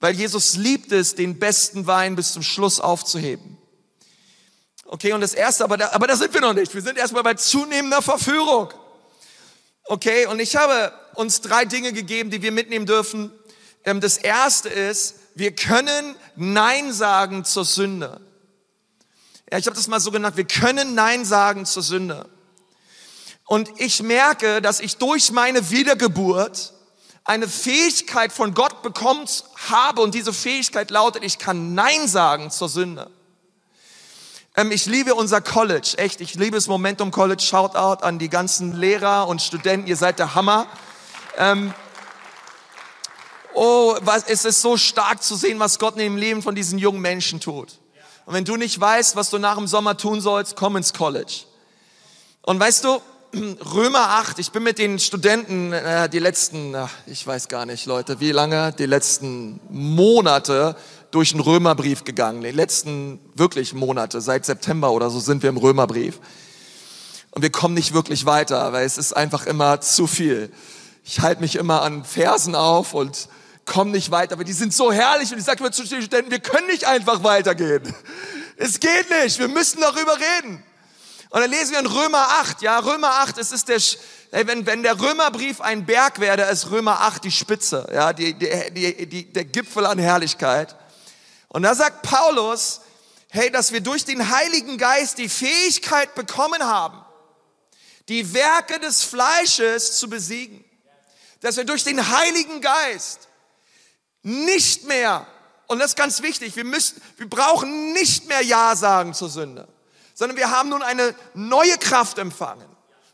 Weil 0.00 0.14
Jesus 0.14 0.56
liebt 0.56 0.92
es, 0.92 1.14
den 1.14 1.38
besten 1.38 1.86
Wein 1.86 2.16
bis 2.16 2.32
zum 2.32 2.42
Schluss 2.42 2.80
aufzuheben. 2.80 3.58
Okay, 4.86 5.12
und 5.12 5.20
das 5.20 5.34
erste, 5.34 5.62
aber 5.62 5.76
da, 5.76 5.90
aber 5.92 6.08
da 6.08 6.16
sind 6.16 6.34
wir 6.34 6.40
noch 6.40 6.54
nicht. 6.54 6.74
Wir 6.74 6.82
sind 6.82 6.98
erstmal 6.98 7.22
bei 7.22 7.34
zunehmender 7.34 8.02
Verführung. 8.02 8.72
Okay, 9.84 10.26
und 10.26 10.40
ich 10.40 10.56
habe 10.56 10.92
uns 11.14 11.42
drei 11.42 11.64
Dinge 11.64 11.92
gegeben, 11.92 12.30
die 12.30 12.42
wir 12.42 12.50
mitnehmen 12.50 12.86
dürfen. 12.86 13.30
Ähm, 13.84 14.00
das 14.00 14.16
erste 14.16 14.68
ist, 14.68 15.16
wir 15.34 15.54
können 15.54 16.16
Nein 16.34 16.92
sagen 16.92 17.44
zur 17.44 17.64
Sünde. 17.64 18.20
Ja, 19.52 19.58
ich 19.58 19.66
habe 19.66 19.76
das 19.76 19.86
mal 19.86 20.00
so 20.00 20.10
genannt, 20.10 20.36
wir 20.36 20.46
können 20.46 20.94
Nein 20.94 21.24
sagen 21.24 21.66
zur 21.66 21.82
Sünde. 21.82 22.28
Und 23.46 23.68
ich 23.80 24.02
merke, 24.02 24.62
dass 24.62 24.80
ich 24.80 24.96
durch 24.96 25.30
meine 25.32 25.70
Wiedergeburt 25.70 26.72
eine 27.24 27.48
Fähigkeit 27.48 28.32
von 28.32 28.54
Gott 28.54 28.82
bekommen 28.82 29.26
habe 29.68 30.02
und 30.02 30.14
diese 30.14 30.32
Fähigkeit 30.32 30.90
lautet, 30.90 31.22
ich 31.22 31.38
kann 31.38 31.74
Nein 31.74 32.08
sagen 32.08 32.50
zur 32.50 32.68
Sünde. 32.68 33.10
Ähm, 34.56 34.72
ich 34.72 34.86
liebe 34.86 35.14
unser 35.14 35.40
College, 35.40 35.94
echt. 35.96 36.20
Ich 36.20 36.34
liebe 36.34 36.56
das 36.56 36.66
Momentum 36.66 37.10
College. 37.10 37.42
Shoutout 37.42 38.04
an 38.04 38.18
die 38.18 38.28
ganzen 38.28 38.76
Lehrer 38.76 39.28
und 39.28 39.42
Studenten. 39.42 39.86
Ihr 39.86 39.96
seid 39.96 40.18
der 40.18 40.34
Hammer. 40.34 40.66
Ähm, 41.36 41.72
oh, 43.54 43.96
was, 44.00 44.24
es 44.24 44.44
ist 44.44 44.60
so 44.60 44.76
stark 44.76 45.22
zu 45.22 45.36
sehen, 45.36 45.58
was 45.60 45.78
Gott 45.78 45.94
in 45.94 46.00
dem 46.00 46.16
Leben 46.16 46.42
von 46.42 46.54
diesen 46.54 46.78
jungen 46.78 47.00
Menschen 47.00 47.40
tut. 47.40 47.78
Und 48.26 48.34
wenn 48.34 48.44
du 48.44 48.56
nicht 48.56 48.80
weißt, 48.80 49.16
was 49.16 49.30
du 49.30 49.38
nach 49.38 49.56
dem 49.56 49.66
Sommer 49.66 49.96
tun 49.96 50.20
sollst, 50.20 50.56
komm 50.56 50.76
ins 50.76 50.92
College. 50.92 51.44
Und 52.42 52.58
weißt 52.58 52.84
du, 52.84 53.00
Römer 53.74 54.08
8, 54.10 54.40
ich 54.40 54.50
bin 54.50 54.64
mit 54.64 54.78
den 54.78 54.98
Studenten 54.98 55.72
äh, 55.72 56.08
die 56.08 56.18
letzten, 56.18 56.74
ach, 56.74 56.90
ich 57.06 57.24
weiß 57.24 57.46
gar 57.46 57.64
nicht, 57.64 57.86
Leute, 57.86 58.18
wie 58.18 58.32
lange, 58.32 58.72
die 58.72 58.86
letzten 58.86 59.60
Monate 59.68 60.74
durch 61.12 61.30
den 61.30 61.40
Römerbrief 61.40 62.02
gegangen. 62.02 62.42
Die 62.42 62.50
letzten 62.50 63.20
wirklich 63.34 63.72
Monate, 63.72 64.20
seit 64.20 64.46
September 64.46 64.90
oder 64.90 65.10
so 65.10 65.20
sind 65.20 65.42
wir 65.44 65.50
im 65.50 65.58
Römerbrief. 65.58 66.18
Und 67.30 67.42
wir 67.42 67.52
kommen 67.52 67.74
nicht 67.74 67.94
wirklich 67.94 68.26
weiter, 68.26 68.72
weil 68.72 68.84
es 68.84 68.98
ist 68.98 69.12
einfach 69.12 69.46
immer 69.46 69.80
zu 69.80 70.08
viel. 70.08 70.50
Ich 71.04 71.20
halte 71.20 71.40
mich 71.40 71.54
immer 71.54 71.82
an 71.82 72.04
Versen 72.04 72.56
auf 72.56 72.94
und 72.94 73.28
komme 73.64 73.92
nicht 73.92 74.10
weiter, 74.10 74.32
aber 74.32 74.44
die 74.44 74.52
sind 74.52 74.74
so 74.74 74.90
herrlich 74.90 75.30
und 75.30 75.38
ich 75.38 75.44
sage 75.44 75.60
immer 75.60 75.70
zu 75.70 75.86
den 75.86 76.02
Studenten, 76.02 76.32
wir 76.32 76.40
können 76.40 76.66
nicht 76.66 76.84
einfach 76.84 77.22
weitergehen. 77.22 77.94
Es 78.56 78.80
geht 78.80 79.08
nicht, 79.22 79.38
wir 79.38 79.48
müssen 79.48 79.80
darüber 79.80 80.16
reden. 80.16 80.64
Und 81.30 81.40
dann 81.40 81.50
lesen 81.50 81.70
wir 81.72 81.78
in 81.78 81.86
Römer 81.86 82.28
8, 82.40 82.60
ja, 82.60 82.80
Römer 82.80 83.20
8, 83.20 83.38
es 83.38 83.52
ist 83.52 83.68
der, 83.68 83.78
hey, 84.32 84.48
wenn, 84.48 84.66
wenn 84.66 84.82
der 84.82 85.00
Römerbrief 85.00 85.60
ein 85.60 85.86
Berg 85.86 86.18
wäre, 86.18 86.36
da 86.36 86.48
ist 86.48 86.72
Römer 86.72 87.00
8 87.02 87.22
die 87.22 87.30
Spitze, 87.30 87.88
ja, 87.94 88.12
die, 88.12 88.34
die, 88.34 88.50
die, 88.72 89.06
die, 89.06 89.32
der 89.32 89.44
Gipfel 89.44 89.86
an 89.86 90.00
Herrlichkeit. 90.00 90.74
Und 91.46 91.62
da 91.62 91.76
sagt 91.76 92.02
Paulus, 92.02 92.80
hey, 93.30 93.48
dass 93.48 93.70
wir 93.70 93.80
durch 93.80 94.04
den 94.04 94.28
Heiligen 94.28 94.76
Geist 94.76 95.18
die 95.18 95.28
Fähigkeit 95.28 96.16
bekommen 96.16 96.64
haben, 96.64 97.00
die 98.08 98.34
Werke 98.34 98.80
des 98.80 99.04
Fleisches 99.04 99.98
zu 99.98 100.10
besiegen. 100.10 100.64
Dass 101.42 101.56
wir 101.56 101.64
durch 101.64 101.84
den 101.84 102.10
Heiligen 102.10 102.60
Geist 102.60 103.28
nicht 104.22 104.84
mehr, 104.84 105.28
und 105.68 105.78
das 105.78 105.92
ist 105.92 105.96
ganz 105.96 106.22
wichtig, 106.22 106.56
wir 106.56 106.64
müssen, 106.64 107.00
wir 107.18 107.30
brauchen 107.30 107.92
nicht 107.92 108.26
mehr 108.26 108.42
Ja 108.42 108.74
sagen 108.74 109.14
zur 109.14 109.30
Sünde 109.30 109.68
sondern 110.20 110.36
wir 110.36 110.50
haben 110.50 110.68
nun 110.68 110.82
eine 110.82 111.14
neue 111.32 111.78
Kraft 111.78 112.18
empfangen. 112.18 112.68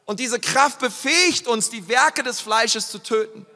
Und 0.07 0.19
diese 0.19 0.41
Kraft 0.41 0.81
befähigt 0.81 1.47
uns, 1.47 1.71
die 1.71 1.87
Werke 1.87 2.25
des 2.25 2.41
Fleisches 2.41 2.91
zu 2.91 2.99
töten. 2.99 3.47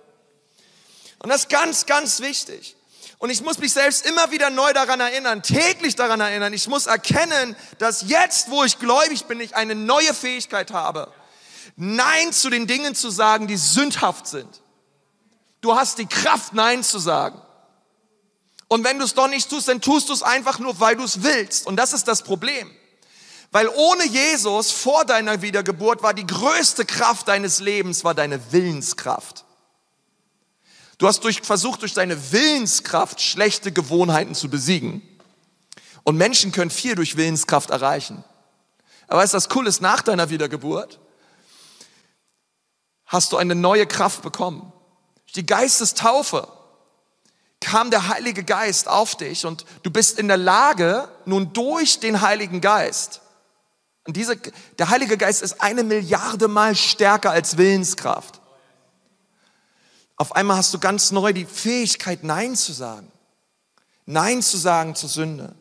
Und 1.19 1.31
das 1.31 1.43
ist 1.43 1.49
ganz, 1.49 1.85
ganz 1.85 2.21
wichtig. 2.21 2.77
Und 3.19 3.31
ich 3.31 3.43
muss 3.43 3.59
mich 3.59 3.73
selbst 3.73 4.07
immer 4.07 4.31
wieder 4.31 4.51
neu 4.51 4.73
daran 4.73 5.01
erinnern, 5.01 5.43
täglich 5.43 5.97
daran 5.97 6.21
erinnern. 6.21 6.53
Ich 6.53 6.69
muss 6.69 6.87
erkennen, 6.87 7.57
dass 7.79 8.03
jetzt, 8.03 8.53
wo 8.53 8.63
ich 8.63 8.79
gläubig 8.79 9.25
bin, 9.25 9.41
ich 9.41 9.57
eine 9.57 9.75
neue 9.75 10.15
Fähigkeit 10.15 10.71
habe, 10.71 11.13
Nein 11.75 12.33
zu 12.33 12.51
den 12.51 12.69
Dingen 12.69 12.95
zu 12.95 13.11
sagen, 13.11 13.49
die 13.49 13.57
sündhaft 13.57 14.29
sind. 14.29 14.63
Du 15.61 15.75
hast 15.75 15.99
die 15.99 16.07
Kraft, 16.07 16.53
Nein 16.53 16.85
zu 16.85 17.01
sagen. 17.01 17.43
Und 18.69 18.85
wenn 18.85 19.01
du 19.01 19.05
es 19.05 19.15
doch 19.15 19.27
nicht 19.27 19.51
tust, 19.51 19.67
dann 19.67 19.81
tust 19.81 20.09
du 20.09 20.13
es 20.13 20.23
einfach 20.23 20.61
nur, 20.61 20.79
weil 20.79 20.95
du 20.95 21.03
es 21.03 21.25
willst. 21.25 21.67
Und 21.67 21.75
das 21.75 21.93
ist 21.93 22.07
das 22.07 22.23
Problem. 22.23 22.71
Weil 23.53 23.69
ohne 23.69 24.07
Jesus 24.07 24.71
vor 24.71 25.05
deiner 25.05 25.43
Wiedergeburt 25.43 26.03
war 26.03 26.15
die 26.15 26.27
größte 26.27 26.85
Kraft 26.85 27.27
deines 27.27 27.59
Lebens, 27.59 28.05
war 28.05 28.15
deine 28.15 28.53
Willenskraft. 28.53 29.45
Du 30.99 31.09
hast 31.09 31.25
durch, 31.25 31.41
versucht, 31.43 31.83
durch 31.83 31.95
deine 31.95 32.33
Willenskraft 32.33 33.21
schlechte 33.21 33.73
Gewohnheiten 33.73 34.35
zu 34.35 34.49
besiegen. 34.49 35.03
Und 36.05 36.17
Menschen 36.17 36.53
können 36.53 36.71
viel 36.71 36.95
durch 36.95 37.17
Willenskraft 37.17 37.71
erreichen. 37.71 38.23
Aber 39.09 39.25
du, 39.25 39.33
das 39.33 39.49
Cool 39.55 39.67
ist, 39.67 39.81
nach 39.81 40.03
deiner 40.03 40.31
Wiedergeburt 40.31 41.01
hast 43.07 43.33
du 43.33 43.37
eine 43.37 43.57
neue 43.57 43.87
Kraft 43.87 44.23
bekommen. 44.23 44.73
Die 45.35 45.45
Geistestaufe 45.45 46.47
kam 47.61 47.91
der 47.91 48.09
Heilige 48.09 48.45
Geist 48.45 48.87
auf 48.87 49.17
dich 49.17 49.45
und 49.45 49.65
du 49.83 49.91
bist 49.91 50.19
in 50.19 50.29
der 50.29 50.37
Lage, 50.37 51.09
nun 51.25 51.53
durch 51.53 51.99
den 51.99 52.21
Heiligen 52.21 52.61
Geist 52.61 53.21
und 54.07 54.17
diese, 54.17 54.37
der 54.79 54.89
Heilige 54.89 55.17
Geist 55.17 55.43
ist 55.43 55.61
eine 55.61 55.85
Milliarde 55.85 56.49
Mal 56.49 56.75
stärker 56.75 57.31
als 57.31 57.57
Willenskraft. 57.57 58.41
Auf 60.17 60.35
einmal 60.35 60.57
hast 60.57 60.75
du 60.75 60.79
ganz 60.79 61.13
neu 61.13 61.33
die 61.33 61.47
Fähigkeit, 61.47 62.25
Nein 62.25 62.57
zu 62.57 62.73
sagen. 62.73 63.11
Nein 64.07 64.43
zu 64.43 64.57
sagen 64.57 64.95
zur 64.95 65.09
Sünde. 65.09 65.55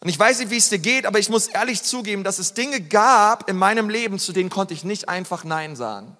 Und 0.00 0.08
ich 0.08 0.18
weiß 0.18 0.40
nicht, 0.40 0.50
wie 0.50 0.58
es 0.58 0.68
dir 0.68 0.78
geht, 0.78 1.06
aber 1.06 1.18
ich 1.18 1.30
muss 1.30 1.46
ehrlich 1.46 1.82
zugeben, 1.82 2.24
dass 2.24 2.38
es 2.38 2.52
Dinge 2.52 2.80
gab 2.80 3.48
in 3.48 3.56
meinem 3.56 3.88
Leben, 3.88 4.18
zu 4.18 4.32
denen 4.32 4.50
konnte 4.50 4.74
ich 4.74 4.84
nicht 4.84 5.08
einfach 5.08 5.44
Nein 5.44 5.76
sagen. 5.76 6.16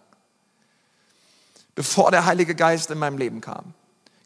Bevor 1.74 2.10
der 2.10 2.24
Heilige 2.24 2.54
Geist 2.54 2.90
in 2.90 2.98
meinem 2.98 3.18
Leben 3.18 3.40
kam. 3.40 3.74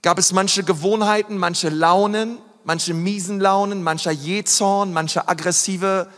Gab 0.02 0.18
es 0.18 0.32
manche 0.32 0.62
Gewohnheiten, 0.62 1.38
manche 1.38 1.70
Launen, 1.70 2.38
manche 2.62 2.94
miesen 2.94 3.40
Launen, 3.40 3.82
mancher 3.82 4.12
Jezorn, 4.12 4.92
manche 4.92 5.28
aggressive 5.28 6.08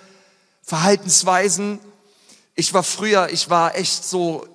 Verhaltensweisen. 0.63 1.79
Ich 2.55 2.75
war 2.75 2.83
früher, 2.83 3.29
ich 3.31 3.51
war 3.51 3.77
echt 3.77 4.05
so, 4.05 4.47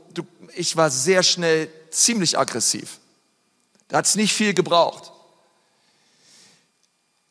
ich 0.55 0.77
war 0.77 0.89
sehr 0.89 1.23
schnell 1.23 1.69
ziemlich 1.91 2.37
aggressiv. 2.37 2.99
Da 3.87 3.97
hat 3.97 4.05
es 4.05 4.15
nicht 4.15 4.33
viel 4.33 4.53
gebraucht. 4.53 5.11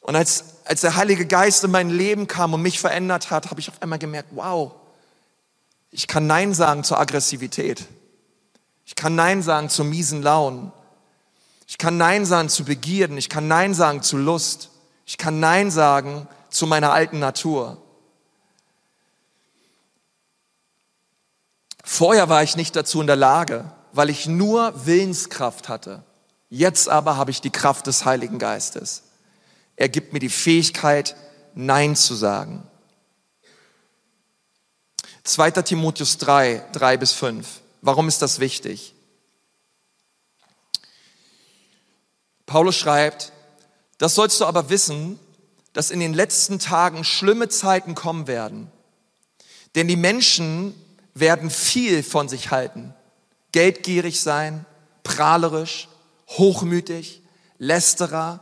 Und 0.01 0.17
als, 0.17 0.45
als 0.65 0.83
der 0.83 0.97
Heilige 0.97 1.27
Geist 1.27 1.65
in 1.65 1.71
mein 1.71 1.91
Leben 1.91 2.27
kam 2.27 2.53
und 2.53 2.63
mich 2.63 2.79
verändert 2.79 3.31
hat, 3.31 3.51
habe 3.51 3.61
ich 3.61 3.71
auf 3.71 3.81
einmal 3.81 3.99
gemerkt, 3.99 4.29
wow, 4.33 4.73
ich 5.91 6.07
kann 6.07 6.27
Nein 6.27 6.53
sagen 6.53 6.85
zur 6.85 6.99
Aggressivität. 6.99 7.85
Ich 8.85 8.95
kann 8.95 9.15
Nein 9.15 9.43
sagen 9.43 9.71
zu 9.71 9.85
miesen 9.85 10.23
Launen. 10.23 10.73
Ich 11.67 11.79
kann 11.79 11.97
Nein 11.97 12.27
sagen 12.27 12.49
zu 12.49 12.65
Begierden. 12.65 13.17
Ich 13.17 13.29
kann 13.29 13.49
Nein 13.49 13.75
sagen 13.75 14.03
zu 14.03 14.17
Lust. 14.17 14.71
Ich 15.07 15.17
kann 15.17 15.41
Nein 15.41 15.71
sagen 15.71 16.29
zu 16.51 16.67
meiner 16.67 16.93
alten 16.93 17.19
Natur. 17.19 17.79
Vorher 21.85 22.31
war 22.31 22.43
ich 22.43 22.57
nicht 22.57 22.75
dazu 22.75 23.03
in 23.03 23.07
der 23.07 23.15
Lage, 23.15 23.71
weil 23.93 24.09
ich 24.09 24.27
nur 24.27 24.87
Willenskraft 24.87 25.69
hatte. 25.69 26.03
Jetzt 26.49 26.89
aber 26.89 27.17
habe 27.17 27.31
ich 27.31 27.43
die 27.43 27.51
Kraft 27.51 27.87
des 27.87 28.07
Heiligen 28.07 28.39
Geistes. 28.39 29.03
Er 29.77 29.91
gibt 29.91 30.13
mir 30.13 30.19
die 30.19 30.31
Fähigkeit, 30.31 31.15
Nein 31.55 31.95
zu 31.95 32.15
sagen. 32.15 32.67
2. 35.25 35.51
Timotheus 35.51 36.19
3, 36.19 36.65
3 36.73 36.97
bis 36.97 37.13
5. 37.13 37.47
Warum 37.83 38.09
ist 38.09 38.23
das 38.23 38.41
wichtig? 38.41 38.95
Paulus 42.47 42.77
schreibt, 42.77 43.33
das 43.99 44.15
sollst 44.15 44.41
du 44.41 44.47
aber 44.47 44.71
wissen, 44.71 45.19
dass 45.73 45.91
in 45.91 46.01
den 46.01 46.15
letzten 46.15 46.59
Tagen 46.59 47.05
schlimme 47.05 47.49
Zeiten 47.49 47.95
kommen 47.95 48.27
werden. 48.27 48.71
Denn 49.75 49.89
die 49.89 49.97
Menschen 49.97 50.75
werden 51.15 51.51
viel 51.51 52.03
von 52.03 52.29
sich 52.29 52.51
halten, 52.51 52.95
geldgierig 53.53 54.21
sein, 54.21 54.67
prahlerisch, 55.05 55.89
hochmütig, 56.29 57.23
lästerer, 57.59 58.41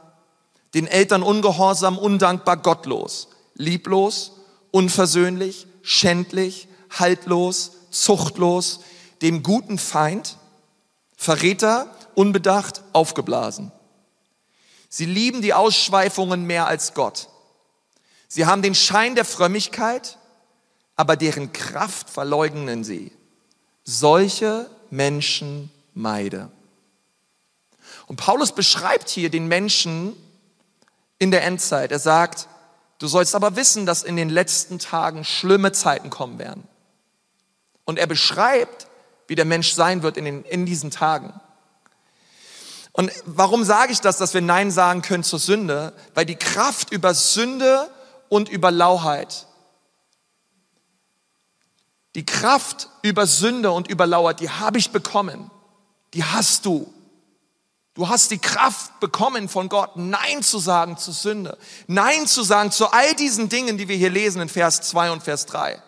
den 0.74 0.86
Eltern 0.86 1.22
ungehorsam, 1.22 1.98
undankbar, 1.98 2.56
gottlos, 2.56 3.28
lieblos, 3.54 4.32
unversöhnlich, 4.70 5.66
schändlich, 5.82 6.68
haltlos, 6.90 7.72
zuchtlos, 7.90 8.80
dem 9.20 9.42
guten 9.42 9.78
Feind, 9.78 10.38
Verräter, 11.16 11.94
unbedacht, 12.14 12.82
aufgeblasen. 12.92 13.70
Sie 14.88 15.06
lieben 15.06 15.40
die 15.40 15.54
Ausschweifungen 15.54 16.44
mehr 16.44 16.66
als 16.66 16.94
Gott. 16.94 17.28
Sie 18.28 18.46
haben 18.46 18.62
den 18.62 18.74
Schein 18.74 19.14
der 19.14 19.24
Frömmigkeit, 19.24 20.18
aber 20.96 21.16
deren 21.16 21.52
Kraft 21.52 22.10
verleugnen 22.10 22.84
sie. 22.84 23.12
Solche 23.84 24.68
Menschen 24.90 25.70
meide. 25.94 26.50
Und 28.06 28.16
Paulus 28.16 28.52
beschreibt 28.52 29.08
hier 29.08 29.30
den 29.30 29.48
Menschen 29.48 30.14
in 31.18 31.30
der 31.30 31.44
Endzeit. 31.44 31.92
Er 31.92 31.98
sagt, 31.98 32.48
du 32.98 33.06
sollst 33.06 33.34
aber 33.34 33.56
wissen, 33.56 33.86
dass 33.86 34.02
in 34.02 34.16
den 34.16 34.28
letzten 34.28 34.78
Tagen 34.78 35.24
schlimme 35.24 35.72
Zeiten 35.72 36.10
kommen 36.10 36.38
werden. 36.38 36.64
Und 37.84 37.98
er 37.98 38.06
beschreibt, 38.06 38.86
wie 39.26 39.34
der 39.34 39.44
Mensch 39.44 39.72
sein 39.72 40.02
wird 40.02 40.16
in, 40.16 40.24
den, 40.24 40.44
in 40.44 40.66
diesen 40.66 40.90
Tagen. 40.90 41.32
Und 42.92 43.10
warum 43.24 43.64
sage 43.64 43.92
ich 43.92 44.00
das, 44.00 44.18
dass 44.18 44.34
wir 44.34 44.42
Nein 44.42 44.70
sagen 44.70 45.02
können 45.02 45.24
zur 45.24 45.38
Sünde? 45.38 45.94
Weil 46.14 46.26
die 46.26 46.36
Kraft 46.36 46.92
über 46.92 47.14
Sünde 47.14 47.90
und 48.28 48.50
über 48.50 48.70
Lauheit 48.70 49.46
die 52.14 52.26
Kraft 52.26 52.88
über 53.02 53.26
Sünde 53.26 53.72
und 53.72 53.88
über 53.88 54.06
Lauer, 54.06 54.34
die 54.34 54.50
habe 54.50 54.78
ich 54.78 54.90
bekommen. 54.90 55.50
Die 56.14 56.24
hast 56.24 56.66
du. 56.66 56.92
Du 57.94 58.08
hast 58.08 58.30
die 58.30 58.38
Kraft 58.38 59.00
bekommen 59.00 59.48
von 59.48 59.68
Gott, 59.68 59.96
Nein 59.96 60.42
zu 60.42 60.58
sagen 60.58 60.96
zu 60.96 61.12
Sünde. 61.12 61.58
Nein 61.86 62.26
zu 62.26 62.42
sagen 62.42 62.70
zu 62.70 62.90
all 62.90 63.14
diesen 63.14 63.48
Dingen, 63.48 63.76
die 63.76 63.88
wir 63.88 63.96
hier 63.96 64.10
lesen 64.10 64.40
in 64.40 64.48
Vers 64.48 64.80
2 64.82 65.10
und 65.10 65.22
Vers 65.22 65.46
3. 65.46 65.82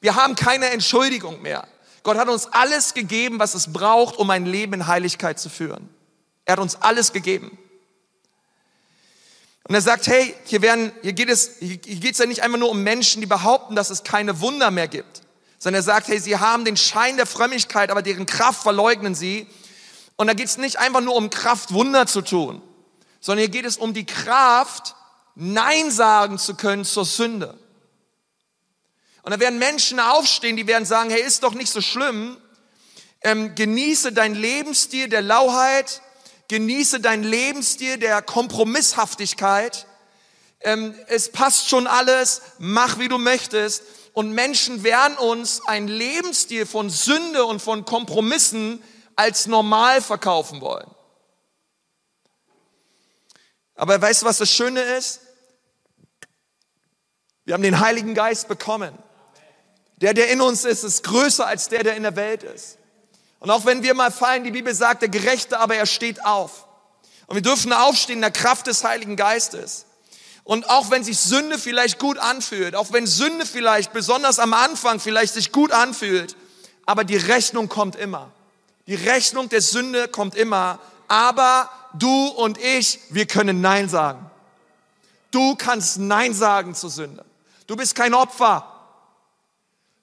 Wir 0.00 0.16
haben 0.16 0.34
keine 0.34 0.70
Entschuldigung 0.70 1.42
mehr. 1.42 1.66
Gott 2.02 2.16
hat 2.16 2.28
uns 2.28 2.46
alles 2.46 2.94
gegeben, 2.94 3.38
was 3.38 3.54
es 3.54 3.72
braucht, 3.72 4.16
um 4.16 4.30
ein 4.30 4.46
Leben 4.46 4.74
in 4.74 4.86
Heiligkeit 4.86 5.38
zu 5.38 5.48
führen. 5.48 5.88
Er 6.44 6.52
hat 6.52 6.60
uns 6.60 6.76
alles 6.80 7.12
gegeben. 7.12 7.58
Und 9.68 9.74
er 9.74 9.80
sagt, 9.80 10.06
hey, 10.06 10.34
hier, 10.44 10.62
werden, 10.62 10.92
hier 11.02 11.12
geht 11.12 11.28
es 11.28 11.56
hier 11.58 11.76
geht 11.76 12.12
es 12.12 12.18
ja 12.18 12.26
nicht 12.26 12.42
einfach 12.44 12.58
nur 12.58 12.70
um 12.70 12.84
Menschen, 12.84 13.20
die 13.20 13.26
behaupten, 13.26 13.74
dass 13.74 13.90
es 13.90 14.04
keine 14.04 14.40
Wunder 14.40 14.70
mehr 14.70 14.86
gibt, 14.86 15.22
sondern 15.66 15.80
er 15.80 15.82
sagt, 15.82 16.06
hey, 16.06 16.20
sie 16.20 16.38
haben 16.38 16.64
den 16.64 16.76
Schein 16.76 17.16
der 17.16 17.26
Frömmigkeit, 17.26 17.90
aber 17.90 18.00
deren 18.00 18.24
Kraft 18.24 18.62
verleugnen 18.62 19.16
sie 19.16 19.48
und 20.14 20.28
da 20.28 20.32
geht 20.32 20.46
es 20.46 20.58
nicht 20.58 20.78
einfach 20.78 21.00
nur 21.00 21.16
um 21.16 21.28
Kraft, 21.28 21.72
Wunder 21.72 22.06
zu 22.06 22.22
tun, 22.22 22.62
sondern 23.18 23.40
hier 23.40 23.48
geht 23.48 23.64
es 23.64 23.76
um 23.76 23.92
die 23.92 24.06
Kraft, 24.06 24.94
Nein 25.34 25.90
sagen 25.90 26.38
zu 26.38 26.54
können 26.54 26.84
zur 26.84 27.04
Sünde. 27.04 27.58
Und 29.24 29.32
da 29.32 29.40
werden 29.40 29.58
Menschen 29.58 29.98
aufstehen, 29.98 30.56
die 30.56 30.68
werden 30.68 30.84
sagen, 30.84 31.10
hey, 31.10 31.20
ist 31.20 31.42
doch 31.42 31.54
nicht 31.54 31.72
so 31.72 31.80
schlimm. 31.80 32.36
Ähm, 33.22 33.56
genieße 33.56 34.12
dein 34.12 34.36
Lebensstil 34.36 35.08
der 35.08 35.22
Lauheit, 35.22 36.00
genieße 36.46 37.00
dein 37.00 37.24
Lebensstil 37.24 37.98
der 37.98 38.22
Kompromisshaftigkeit. 38.22 39.88
Ähm, 40.60 40.94
es 41.08 41.32
passt 41.32 41.68
schon 41.68 41.88
alles, 41.88 42.40
mach 42.60 43.00
wie 43.00 43.08
du 43.08 43.18
möchtest. 43.18 43.82
Und 44.16 44.32
Menschen 44.32 44.82
werden 44.82 45.18
uns 45.18 45.60
ein 45.66 45.88
Lebensstil 45.88 46.64
von 46.64 46.88
Sünde 46.88 47.44
und 47.44 47.60
von 47.60 47.84
Kompromissen 47.84 48.82
als 49.14 49.46
normal 49.46 50.00
verkaufen 50.00 50.62
wollen. 50.62 50.90
Aber 53.74 54.00
weißt 54.00 54.22
du, 54.22 54.26
was 54.26 54.38
das 54.38 54.50
Schöne 54.50 54.80
ist? 54.80 55.20
Wir 57.44 57.52
haben 57.52 57.62
den 57.62 57.78
Heiligen 57.78 58.14
Geist 58.14 58.48
bekommen. 58.48 58.96
Der, 59.98 60.14
der 60.14 60.30
in 60.30 60.40
uns 60.40 60.64
ist, 60.64 60.82
ist 60.82 61.04
größer 61.04 61.46
als 61.46 61.68
der, 61.68 61.82
der 61.82 61.96
in 61.96 62.02
der 62.02 62.16
Welt 62.16 62.42
ist. 62.42 62.78
Und 63.38 63.50
auch 63.50 63.66
wenn 63.66 63.82
wir 63.82 63.92
mal 63.92 64.10
fallen, 64.10 64.44
die 64.44 64.50
Bibel 64.50 64.74
sagt, 64.74 65.02
der 65.02 65.10
Gerechte, 65.10 65.60
aber 65.60 65.76
er 65.76 65.84
steht 65.84 66.24
auf. 66.24 66.66
Und 67.26 67.34
wir 67.34 67.42
dürfen 67.42 67.70
aufstehen 67.70 68.16
in 68.16 68.22
der 68.22 68.30
Kraft 68.30 68.66
des 68.66 68.82
Heiligen 68.82 69.16
Geistes. 69.16 69.84
Und 70.46 70.70
auch 70.70 70.92
wenn 70.92 71.02
sich 71.02 71.18
Sünde 71.18 71.58
vielleicht 71.58 71.98
gut 71.98 72.18
anfühlt, 72.18 72.76
auch 72.76 72.92
wenn 72.92 73.08
Sünde 73.08 73.44
vielleicht 73.44 73.92
besonders 73.92 74.38
am 74.38 74.54
Anfang 74.54 75.00
vielleicht 75.00 75.34
sich 75.34 75.50
gut 75.50 75.72
anfühlt, 75.72 76.36
aber 76.86 77.02
die 77.02 77.16
Rechnung 77.16 77.68
kommt 77.68 77.96
immer. 77.96 78.30
Die 78.86 78.94
Rechnung 78.94 79.48
der 79.48 79.60
Sünde 79.60 80.06
kommt 80.06 80.36
immer, 80.36 80.78
aber 81.08 81.68
du 81.94 82.28
und 82.28 82.58
ich, 82.58 83.00
wir 83.10 83.26
können 83.26 83.60
Nein 83.60 83.88
sagen. 83.88 84.30
Du 85.32 85.56
kannst 85.56 85.98
Nein 85.98 86.32
sagen 86.32 86.76
zur 86.76 86.90
Sünde. 86.90 87.24
Du 87.66 87.74
bist 87.74 87.96
kein 87.96 88.14
Opfer. 88.14 88.72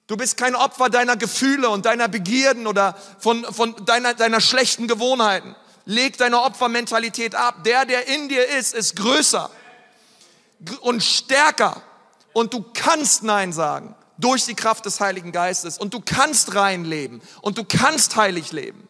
Du 0.07 0.17
bist 0.17 0.35
kein 0.35 0.55
Opfer 0.55 0.89
deiner 0.89 1.15
Gefühle 1.15 1.69
und 1.69 1.85
deiner 1.85 2.09
Begierden 2.09 2.67
oder 2.67 2.97
von, 3.17 3.45
von 3.45 3.85
deiner, 3.85 4.13
deiner 4.13 4.41
schlechten 4.41 4.89
Gewohnheiten. 4.89 5.55
Leg 5.85 6.17
deine 6.17 6.41
Opfermentalität 6.41 7.33
ab. 7.33 7.63
Der, 7.63 7.85
der 7.85 8.07
in 8.09 8.27
dir 8.27 8.45
ist, 8.45 8.73
ist 8.73 8.97
größer 8.97 9.49
und 10.81 11.03
stärker. 11.03 11.81
Und 12.33 12.53
du 12.53 12.63
kannst 12.73 13.23
Nein 13.23 13.53
sagen 13.53 13.95
durch 14.17 14.45
die 14.45 14.55
Kraft 14.55 14.85
des 14.85 14.99
Heiligen 14.99 15.31
Geistes. 15.31 15.77
Und 15.77 15.93
du 15.93 16.01
kannst 16.01 16.55
rein 16.55 16.85
leben 16.85 17.21
und 17.41 17.57
du 17.57 17.63
kannst 17.63 18.15
heilig 18.15 18.51
leben. 18.51 18.87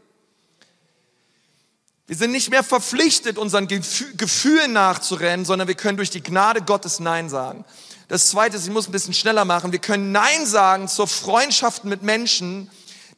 Wir 2.06 2.18
sind 2.18 2.32
nicht 2.32 2.50
mehr 2.50 2.64
verpflichtet, 2.64 3.38
unseren 3.38 3.68
Gefühlen 3.68 4.74
nachzurennen, 4.74 5.46
sondern 5.46 5.68
wir 5.68 5.76
können 5.76 5.98
durch 5.98 6.10
die 6.10 6.22
Gnade 6.22 6.62
Gottes 6.62 7.00
Nein 7.00 7.30
sagen. 7.30 7.64
Das 8.10 8.28
Zweite 8.28 8.58
ist, 8.58 8.68
ich 8.68 8.74
muss 8.74 8.88
ein 8.88 8.92
bisschen 8.92 9.14
schneller 9.14 9.46
machen, 9.46 9.72
wir 9.72 9.80
können 9.80 10.12
Nein 10.12 10.46
sagen 10.46 10.90
zur 10.90 11.08
Freundschaft 11.08 11.86
mit 11.86 12.04
Menschen, 12.04 12.70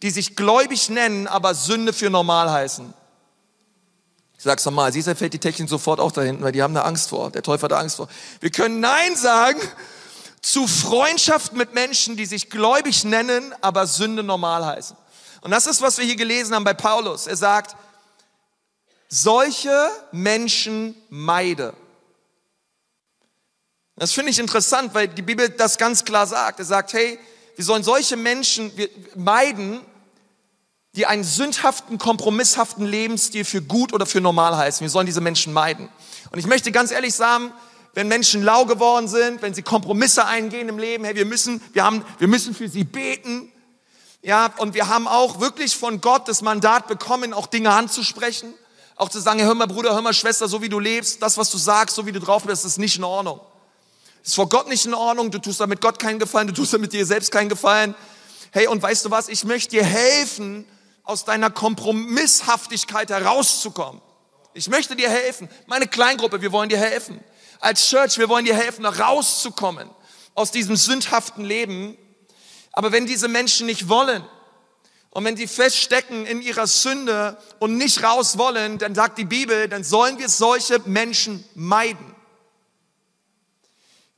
die 0.04 0.12
sich 0.12 0.36
gläubig 0.36 0.90
nennen, 0.90 1.28
aber 1.28 1.56
Sünde 1.56 1.94
für 1.94 2.12
normal 2.12 2.52
heißen. 2.52 2.94
Sag's 4.46 4.64
nochmal, 4.64 4.94
siehst 4.94 5.08
du, 5.08 5.16
fällt 5.16 5.34
die 5.34 5.40
Technik 5.40 5.68
sofort 5.68 6.00
auch 6.00 6.12
da 6.12 6.22
hinten, 6.22 6.44
weil 6.44 6.52
die 6.52 6.62
haben 6.62 6.76
da 6.76 6.84
Angst 6.84 7.10
vor. 7.10 7.32
Der 7.32 7.42
Teufel 7.42 7.64
hat 7.64 7.72
da 7.72 7.80
Angst 7.80 7.96
vor. 7.96 8.08
Wir 8.42 8.52
können 8.52 8.80
Nein 8.80 9.16
sagen 9.16 9.60
zu 10.40 10.68
Freundschaft 10.68 11.54
mit 11.54 11.74
Menschen, 11.74 12.16
die 12.16 12.28
sich 12.28 12.52
gläubig 12.52 13.06
nennen, 13.06 13.56
aber 13.62 13.88
Sünde 13.88 14.22
normal 14.22 14.64
heißen. 14.64 14.96
Und 15.42 15.50
das 15.50 15.66
ist, 15.66 15.82
was 15.82 15.98
wir 15.98 16.06
hier 16.06 16.16
gelesen 16.16 16.54
haben 16.54 16.64
bei 16.64 16.76
Paulus. 16.76 17.26
Er 17.26 17.38
sagt, 17.38 17.76
solche 19.10 19.90
Menschen 20.12 20.96
meide. 21.10 21.74
Das 23.96 24.12
finde 24.12 24.30
ich 24.30 24.38
interessant, 24.38 24.94
weil 24.94 25.08
die 25.08 25.24
Bibel 25.24 25.50
das 25.50 25.80
ganz 25.80 26.06
klar 26.06 26.28
sagt. 26.28 26.60
Er 26.60 26.66
sagt, 26.66 26.94
hey, 26.94 27.18
wir 27.56 27.66
sollen 27.66 27.82
solche 27.82 28.16
Menschen 28.16 28.72
meiden, 29.16 29.82
die 30.96 31.06
einen 31.06 31.24
sündhaften, 31.24 31.98
kompromisshaften 31.98 32.86
Lebensstil 32.86 33.44
für 33.44 33.62
gut 33.62 33.94
oder 33.94 34.06
für 34.06 34.22
normal 34.22 34.56
heißen. 34.56 34.82
Wir 34.82 34.90
sollen 34.90 35.06
diese 35.06 35.22
Menschen 35.22 35.52
meiden. 35.52 35.90
Und 36.32 36.40
ich 36.40 36.48
möchte 36.48 36.72
ganz 36.72 36.92
ehrlich 36.92 37.14
sagen, 37.14 37.52
wenn 37.94 38.08
Menschen 38.08 38.44
lau 38.44 38.66
geworden 38.66 39.08
sind, 39.08 39.42
wenn 39.42 39.54
sie 39.54 39.62
Kompromisse 39.62 40.26
eingehen 40.26 40.70
im 40.70 40.78
Leben, 40.78 41.04
hey, 41.06 41.16
wir 41.16 41.26
müssen, 41.26 41.62
wir 41.74 41.84
haben, 41.84 42.04
wir 42.18 42.28
müssen 42.28 42.54
für 42.54 42.70
sie 42.70 42.84
beten. 42.84 43.52
Ja, 44.22 44.52
und 44.58 44.74
wir 44.74 44.88
haben 44.88 45.08
auch 45.08 45.40
wirklich 45.40 45.76
von 45.76 46.02
Gott 46.02 46.28
das 46.28 46.42
Mandat 46.42 46.88
bekommen, 46.88 47.34
auch 47.34 47.48
Dinge 47.48 47.72
anzusprechen. 47.72 48.54
Auch 48.96 49.10
zu 49.10 49.20
sagen, 49.20 49.42
hör 49.42 49.54
mal 49.54 49.68
Bruder, 49.68 49.94
hör 49.94 50.02
mal 50.02 50.14
Schwester, 50.14 50.48
so 50.48 50.62
wie 50.62 50.70
du 50.70 50.80
lebst, 50.80 51.22
das, 51.22 51.38
was 51.38 51.50
du 51.52 51.58
sagst, 51.58 51.96
so 51.96 52.06
wie 52.06 52.14
du 52.14 52.20
drauf 52.20 52.44
bist, 52.44 52.66
ist 52.66 52.78
nicht 52.78 52.98
in 52.98 53.04
Ordnung. 53.04 53.42
Ist 54.24 54.36
vor 54.36 54.48
Gott 54.50 54.70
nicht 54.70 54.86
in 54.86 54.94
Ordnung, 54.94 55.30
du 55.32 55.40
tust 55.40 55.60
damit 55.60 55.82
Gott 55.82 56.00
keinen 56.00 56.18
Gefallen, 56.18 56.48
du 56.48 56.54
tust 56.54 56.74
damit 56.74 56.94
dir 56.94 57.06
selbst 57.06 57.32
keinen 57.32 57.50
Gefallen. 57.50 57.94
Hey, 58.52 58.68
und 58.68 58.82
weißt 58.82 59.04
du 59.06 59.12
was, 59.12 59.28
ich 59.28 59.44
möchte 59.44 59.72
dir 59.72 59.84
helfen, 59.84 60.66
aus 61.06 61.24
deiner 61.24 61.50
Kompromisshaftigkeit 61.50 63.10
herauszukommen. 63.10 64.02
Ich 64.54 64.70
möchte 64.70 64.96
dir 64.96 65.10
helfen. 65.10 65.50
Meine 65.68 65.88
Kleingruppe, 65.88 66.42
wir 66.42 66.52
wollen 66.52 66.70
dir 66.70 66.78
helfen 66.78 67.24
als 67.60 67.90
Church, 67.90 68.18
wir 68.18 68.30
wollen 68.30 68.46
dir 68.46 68.56
helfen, 68.56 68.86
rauszukommen 68.86 69.90
aus 70.34 70.52
diesem 70.52 70.76
sündhaften 70.76 71.46
Leben. 71.46 71.98
Aber 72.72 72.92
wenn 72.92 73.06
diese 73.06 73.28
Menschen 73.28 73.66
nicht 73.66 73.88
wollen 73.88 74.24
und 75.12 75.24
wenn 75.24 75.38
sie 75.38 75.48
feststecken 75.48 76.26
in 76.26 76.42
ihrer 76.42 76.68
Sünde 76.68 77.38
und 77.60 77.78
nicht 77.78 78.04
raus 78.04 78.38
wollen, 78.38 78.78
dann 78.78 78.96
sagt 78.96 79.18
die 79.18 79.26
Bibel, 79.26 79.70
dann 79.70 79.84
sollen 79.84 80.20
wir 80.20 80.30
solche 80.30 80.80
Menschen 80.86 81.44
meiden. 81.56 82.16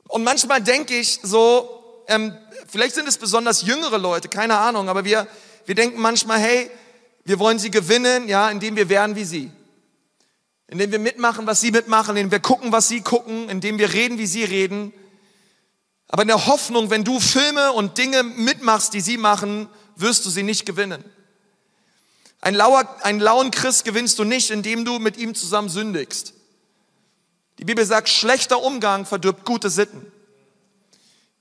Und 0.08 0.24
manchmal 0.24 0.62
denke 0.62 0.98
ich 0.98 1.20
so, 1.22 2.04
ähm, 2.08 2.36
vielleicht 2.66 2.94
sind 2.94 3.06
es 3.06 3.18
besonders 3.18 3.62
jüngere 3.62 3.98
Leute, 3.98 4.28
keine 4.28 4.56
Ahnung, 4.56 4.88
aber 4.88 5.04
wir, 5.04 5.28
wir 5.68 5.76
denken 5.76 6.00
manchmal, 6.00 6.40
hey, 6.40 6.70
wir 7.24 7.38
wollen 7.38 7.58
sie 7.58 7.70
gewinnen, 7.70 8.26
ja, 8.26 8.50
indem 8.50 8.74
wir 8.74 8.88
werden 8.88 9.14
wie 9.14 9.24
sie 9.24 9.52
indem 10.68 10.92
wir 10.92 10.98
mitmachen, 10.98 11.46
was 11.46 11.60
sie 11.60 11.70
mitmachen, 11.70 12.16
indem 12.16 12.30
wir 12.30 12.40
gucken, 12.40 12.72
was 12.72 12.88
sie 12.88 13.00
gucken, 13.00 13.48
indem 13.48 13.78
wir 13.78 13.92
reden, 13.92 14.18
wie 14.18 14.26
sie 14.26 14.44
reden. 14.44 14.92
Aber 16.08 16.22
in 16.22 16.28
der 16.28 16.46
Hoffnung, 16.46 16.90
wenn 16.90 17.04
du 17.04 17.20
Filme 17.20 17.72
und 17.72 17.98
Dinge 17.98 18.22
mitmachst, 18.22 18.92
die 18.94 19.00
sie 19.00 19.16
machen, 19.16 19.68
wirst 19.96 20.26
du 20.26 20.30
sie 20.30 20.42
nicht 20.42 20.66
gewinnen. 20.66 21.02
Ein 22.40 22.54
lauer, 22.54 22.86
einen 23.02 23.18
lauen 23.18 23.50
Christ 23.50 23.84
gewinnst 23.84 24.18
du 24.18 24.24
nicht, 24.24 24.50
indem 24.50 24.84
du 24.84 24.98
mit 24.98 25.16
ihm 25.16 25.34
zusammen 25.34 25.68
sündigst. 25.68 26.34
Die 27.58 27.64
Bibel 27.64 27.84
sagt, 27.84 28.08
schlechter 28.08 28.62
Umgang 28.62 29.06
verdirbt 29.06 29.44
gute 29.44 29.70
Sitten. 29.70 30.12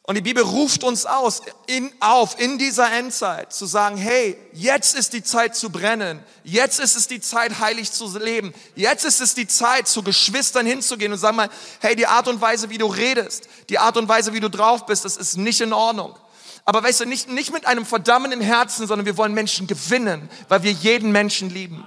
Und 0.08 0.15
die 0.15 0.22
Bibel 0.22 0.41
ruft 0.41 0.86
uns 0.86 1.06
aus, 1.06 1.41
in, 1.65 1.91
auf, 2.00 2.39
in 2.39 2.58
dieser 2.58 2.89
Endzeit 2.93 3.52
zu 3.52 3.65
sagen, 3.65 3.98
hey, 3.98 4.38
jetzt 4.54 4.96
ist 4.96 5.12
die 5.12 5.22
Zeit 5.22 5.54
zu 5.54 5.70
brennen. 5.70 6.24
Jetzt 6.46 6.80
ist 6.80 6.96
es 6.96 7.10
die 7.10 7.20
Zeit, 7.20 7.60
heilig 7.60 7.91
zu 7.91 8.17
leben. 8.17 8.54
Jetzt 8.74 9.04
ist 9.04 9.20
es 9.20 9.34
die 9.34 9.48
Zeit, 9.48 9.89
zu 9.89 10.04
Geschwistern 10.04 10.65
hinzugehen 10.65 11.12
und 11.12 11.17
sagen 11.17 11.36
mal, 11.36 11.50
hey, 11.82 11.93
die 11.93 12.08
Art 12.08 12.30
und 12.30 12.39
Weise, 12.39 12.70
wie 12.70 12.78
du 12.78 12.88
redest, 12.88 13.50
die 13.67 13.80
Art 13.80 13.98
und 13.98 14.08
Weise, 14.08 14.32
wie 14.32 14.39
du 14.39 14.50
drauf 14.50 14.86
bist, 14.86 15.04
das 15.04 15.17
ist 15.17 15.36
nicht 15.36 15.60
in 15.60 15.74
Ordnung. 15.74 16.15
Aber 16.63 16.82
weißt 16.82 17.02
du, 17.02 17.06
nicht, 17.06 17.28
nicht 17.28 17.52
mit 17.52 17.67
einem 17.67 17.86
verdammenden 17.86 18.39
Herzen, 18.39 18.88
sondern 18.88 19.06
wir 19.06 19.17
wollen 19.17 19.34
Menschen 19.34 19.67
gewinnen, 19.67 20.30
weil 20.48 20.63
wir 20.63 20.72
jeden 20.72 21.12
Menschen 21.12 21.50
lieben. 21.50 21.86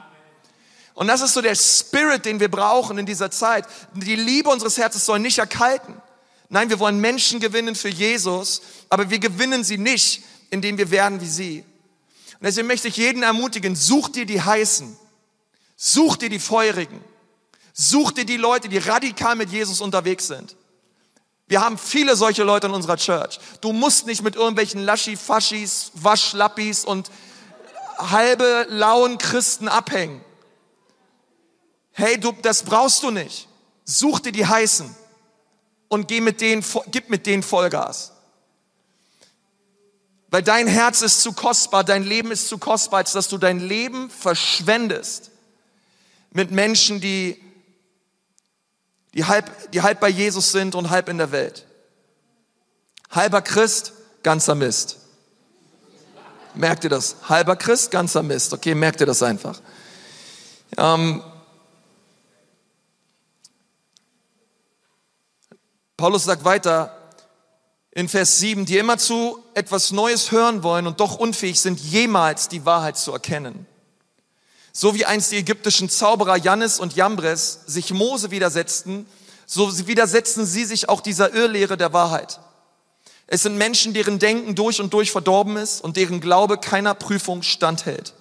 Und 0.92 1.06
das 1.06 1.22
ist 1.22 1.33
so 1.33 1.40
der 1.40 1.54
Spirit, 1.54 2.26
den 2.26 2.38
wir 2.38 2.50
brauchen 2.50 2.98
in 2.98 3.06
dieser 3.06 3.30
Zeit. 3.30 3.64
Die 3.94 4.16
Liebe 4.16 4.50
unseres 4.50 4.76
Herzens 4.76 5.06
soll 5.06 5.20
nicht 5.20 5.38
erkalten. 5.38 5.94
Nein, 6.52 6.68
wir 6.68 6.80
wollen 6.80 7.00
Menschen 7.00 7.38
gewinnen 7.38 7.76
für 7.76 7.88
Jesus, 7.88 8.60
aber 8.88 9.08
wir 9.08 9.20
gewinnen 9.20 9.62
sie 9.62 9.78
nicht, 9.78 10.24
indem 10.50 10.78
wir 10.78 10.90
werden 10.90 11.20
wie 11.20 11.28
sie. 11.28 11.64
Und 12.34 12.42
deswegen 12.42 12.66
möchte 12.66 12.88
ich 12.88 12.96
jeden 12.96 13.22
ermutigen, 13.22 13.76
such 13.76 14.08
dir 14.08 14.26
die 14.26 14.42
Heißen, 14.42 14.96
such 15.76 16.16
dir 16.16 16.28
die 16.28 16.40
Feurigen, 16.40 17.00
such 17.72 18.10
dir 18.10 18.24
die 18.24 18.36
Leute, 18.36 18.68
die 18.68 18.78
radikal 18.78 19.36
mit 19.36 19.50
Jesus 19.50 19.80
unterwegs 19.80 20.26
sind. 20.26 20.56
Wir 21.46 21.60
haben 21.60 21.78
viele 21.78 22.16
solche 22.16 22.42
Leute 22.42 22.66
in 22.66 22.72
unserer 22.72 22.96
Church. 22.96 23.38
Du 23.60 23.72
musst 23.72 24.06
nicht 24.06 24.22
mit 24.22 24.34
irgendwelchen 24.34 24.84
Laschi-Faschis, 24.84 25.92
Waschlappis 25.94 26.84
und 26.84 27.12
halbe 27.96 28.66
lauen 28.70 29.18
Christen 29.18 29.68
abhängen. 29.68 30.20
hey, 31.92 32.18
du, 32.18 32.32
das 32.42 32.64
brauchst 32.64 33.04
du 33.04 33.12
nicht. 33.12 33.46
Such 33.84 34.18
dir 34.18 34.32
die 34.32 34.46
heißen 34.46 34.96
und 35.90 36.07
geh 36.07 36.20
mit 36.20 36.40
denen, 36.40 36.64
gib 36.92 37.11
mit 37.11 37.26
denen 37.26 37.42
Vollgas. 37.42 38.12
Weil 40.29 40.42
dein 40.42 40.68
Herz 40.68 41.03
ist 41.03 41.20
zu 41.20 41.33
kostbar, 41.33 41.83
dein 41.83 42.05
Leben 42.05 42.31
ist 42.31 42.48
zu 42.48 42.59
kostbar, 42.59 42.98
als 42.98 43.12
dass 43.12 43.29
du 43.29 43.37
dein 43.37 43.59
Leben 43.59 44.09
verschwendest 44.09 45.33
mit 46.31 46.53
Menschen, 46.53 47.00
die, 47.00 47.42
die, 49.14 49.24
halb, 49.24 49.72
die 49.72 49.83
halb 49.83 49.98
bei 49.98 50.09
Jesus 50.09 50.53
sind 50.53 50.76
und 50.76 50.90
halb 50.90 51.09
in 51.09 51.18
der 51.18 51.33
Welt. 51.33 51.66
Halber 53.11 53.42
Christ, 53.42 53.92
ganzer 54.22 54.55
Mist. 54.55 54.98
Merkt 56.55 56.85
ihr 56.85 56.90
das? 56.90 57.16
Halber 57.29 57.57
Christ, 57.57 57.90
ganzer 57.90 58.22
Mist. 58.22 58.53
Okay, 58.53 58.76
merkt 58.76 59.00
ihr 59.00 59.07
das 59.07 59.24
einfach. 59.24 59.61
Ähm, 60.76 61.24
Paulus 66.00 66.24
sagt 66.24 66.46
weiter 66.46 66.96
in 67.90 68.08
Vers 68.08 68.38
7, 68.38 68.64
die 68.64 68.78
immerzu 68.78 69.38
etwas 69.52 69.90
Neues 69.90 70.30
hören 70.30 70.62
wollen 70.62 70.86
und 70.86 70.98
doch 70.98 71.16
unfähig 71.16 71.60
sind, 71.60 71.78
jemals 71.78 72.48
die 72.48 72.64
Wahrheit 72.64 72.96
zu 72.96 73.12
erkennen. 73.12 73.66
So 74.72 74.94
wie 74.94 75.04
einst 75.04 75.30
die 75.30 75.36
ägyptischen 75.36 75.90
Zauberer 75.90 76.38
Jannis 76.38 76.80
und 76.80 76.96
Jambres 76.96 77.60
sich 77.66 77.92
Mose 77.92 78.30
widersetzten, 78.30 79.04
so 79.44 79.86
widersetzen 79.86 80.46
sie 80.46 80.64
sich 80.64 80.88
auch 80.88 81.02
dieser 81.02 81.34
Irrlehre 81.34 81.76
der 81.76 81.92
Wahrheit. 81.92 82.40
Es 83.26 83.42
sind 83.42 83.58
Menschen, 83.58 83.92
deren 83.92 84.18
Denken 84.18 84.54
durch 84.54 84.80
und 84.80 84.94
durch 84.94 85.12
verdorben 85.12 85.58
ist 85.58 85.84
und 85.84 85.98
deren 85.98 86.22
Glaube 86.22 86.56
keiner 86.56 86.94
Prüfung 86.94 87.42
standhält. 87.42 88.14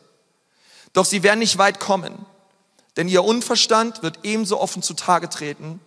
Doch 0.91 1.05
sie 1.05 1.23
werden 1.23 1.39
nicht 1.39 1.57
weit 1.57 1.79
kommen, 1.79 2.25
denn 2.97 3.07
ihr 3.07 3.23
Unverstand 3.23 4.03
wird 4.03 4.19
ebenso 4.23 4.59
offen 4.59 4.83
zutage 4.83 5.29
treten 5.29 5.79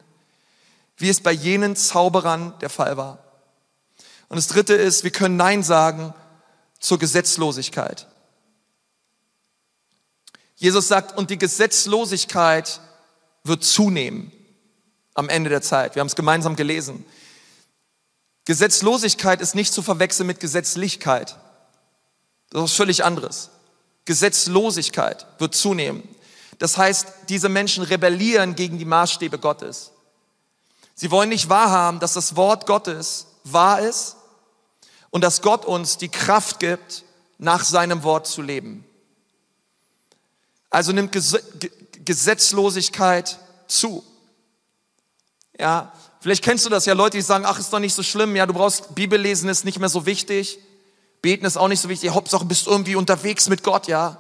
wie 1.02 1.08
es 1.08 1.20
bei 1.20 1.32
jenen 1.32 1.74
Zauberern 1.74 2.54
der 2.60 2.70
Fall 2.70 2.96
war. 2.96 3.18
Und 4.28 4.36
das 4.36 4.46
Dritte 4.46 4.74
ist, 4.74 5.02
wir 5.02 5.10
können 5.10 5.36
Nein 5.36 5.62
sagen 5.62 6.14
zur 6.78 6.98
Gesetzlosigkeit. 6.98 8.06
Jesus 10.54 10.86
sagt, 10.86 11.18
und 11.18 11.30
die 11.30 11.38
Gesetzlosigkeit 11.38 12.80
wird 13.42 13.64
zunehmen 13.64 14.30
am 15.14 15.28
Ende 15.28 15.50
der 15.50 15.60
Zeit. 15.60 15.96
Wir 15.96 16.00
haben 16.00 16.06
es 16.06 16.14
gemeinsam 16.14 16.54
gelesen. 16.54 17.04
Gesetzlosigkeit 18.44 19.40
ist 19.40 19.56
nicht 19.56 19.72
zu 19.72 19.82
verwechseln 19.82 20.28
mit 20.28 20.38
Gesetzlichkeit. 20.38 21.36
Das 22.50 22.64
ist 22.70 22.76
völlig 22.76 23.04
anderes. 23.04 23.50
Gesetzlosigkeit 24.04 25.26
wird 25.38 25.56
zunehmen. 25.56 26.08
Das 26.60 26.78
heißt, 26.78 27.08
diese 27.28 27.48
Menschen 27.48 27.82
rebellieren 27.82 28.54
gegen 28.54 28.78
die 28.78 28.84
Maßstäbe 28.84 29.40
Gottes. 29.40 29.90
Sie 30.94 31.10
wollen 31.10 31.28
nicht 31.28 31.48
wahrhaben, 31.48 32.00
dass 32.00 32.12
das 32.14 32.36
Wort 32.36 32.66
Gottes 32.66 33.26
wahr 33.44 33.80
ist 33.80 34.16
und 35.10 35.22
dass 35.22 35.42
Gott 35.42 35.64
uns 35.64 35.98
die 35.98 36.08
Kraft 36.08 36.60
gibt, 36.60 37.04
nach 37.38 37.64
seinem 37.64 38.04
Wort 38.04 38.26
zu 38.26 38.40
leben. 38.40 38.84
Also 40.70 40.92
nimmt 40.92 41.12
Gesetzlosigkeit 42.04 43.38
zu. 43.66 44.04
Ja, 45.58 45.92
vielleicht 46.20 46.44
kennst 46.44 46.64
du 46.64 46.70
das 46.70 46.86
ja, 46.86 46.94
Leute, 46.94 47.18
die 47.18 47.22
sagen, 47.22 47.44
ach, 47.46 47.58
ist 47.58 47.72
doch 47.72 47.78
nicht 47.80 47.94
so 47.94 48.02
schlimm, 48.02 48.36
ja, 48.36 48.46
du 48.46 48.54
brauchst 48.54 48.94
Bibellesen 48.94 49.48
ist 49.48 49.64
nicht 49.64 49.80
mehr 49.80 49.88
so 49.88 50.06
wichtig, 50.06 50.60
beten 51.20 51.44
ist 51.44 51.56
auch 51.56 51.68
nicht 51.68 51.80
so 51.80 51.88
wichtig, 51.88 52.10
Hauptsache 52.10 52.44
bist 52.44 52.66
irgendwie 52.66 52.94
unterwegs 52.94 53.48
mit 53.48 53.62
Gott, 53.62 53.88
ja. 53.88 54.18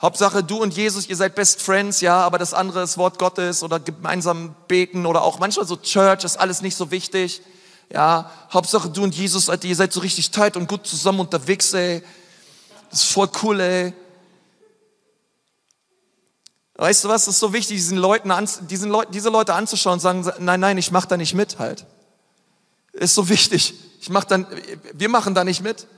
Hauptsache 0.00 0.44
du 0.44 0.62
und 0.62 0.74
Jesus, 0.74 1.08
ihr 1.08 1.16
seid 1.16 1.34
Best 1.34 1.60
Friends, 1.60 2.00
ja, 2.00 2.20
aber 2.20 2.38
das 2.38 2.54
andere 2.54 2.82
ist 2.82 2.98
Wort 2.98 3.18
Gottes 3.18 3.64
oder 3.64 3.80
gemeinsam 3.80 4.54
beten 4.68 5.06
oder 5.06 5.22
auch 5.22 5.40
manchmal 5.40 5.66
so 5.66 5.76
Church 5.76 6.22
ist 6.22 6.36
alles 6.36 6.62
nicht 6.62 6.76
so 6.76 6.92
wichtig. 6.92 7.42
Ja, 7.90 8.30
Hauptsache 8.52 8.90
du 8.90 9.02
und 9.02 9.14
Jesus, 9.14 9.48
ihr 9.48 9.76
seid 9.76 9.92
so 9.92 10.00
richtig 10.00 10.30
tight 10.30 10.56
und 10.56 10.68
gut 10.68 10.86
zusammen 10.86 11.20
unterwegs, 11.20 11.72
ey. 11.72 12.02
Das 12.90 13.02
ist 13.02 13.10
voll 13.10 13.28
cool, 13.42 13.60
ey. 13.60 13.92
Weißt 16.76 17.02
du 17.02 17.08
was, 17.08 17.24
das 17.24 17.34
ist 17.34 17.40
so 17.40 17.52
wichtig, 17.52 17.76
diesen 17.76 17.98
Leuten 17.98 18.30
an, 18.30 18.48
diesen 18.70 18.90
Leuten, 18.90 19.10
diese 19.10 19.30
Leute 19.30 19.54
anzuschauen 19.54 19.94
und 19.94 20.00
sagen, 20.00 20.30
nein, 20.38 20.60
nein, 20.60 20.78
ich 20.78 20.92
mach 20.92 21.06
da 21.06 21.16
nicht 21.16 21.34
mit 21.34 21.58
halt. 21.58 21.86
Ist 22.92 23.16
so 23.16 23.28
wichtig. 23.28 23.74
Ich 24.00 24.10
mach 24.10 24.22
dann, 24.22 24.46
wir 24.92 25.08
machen 25.08 25.34
da 25.34 25.42
nicht 25.42 25.60
mit. 25.60 25.88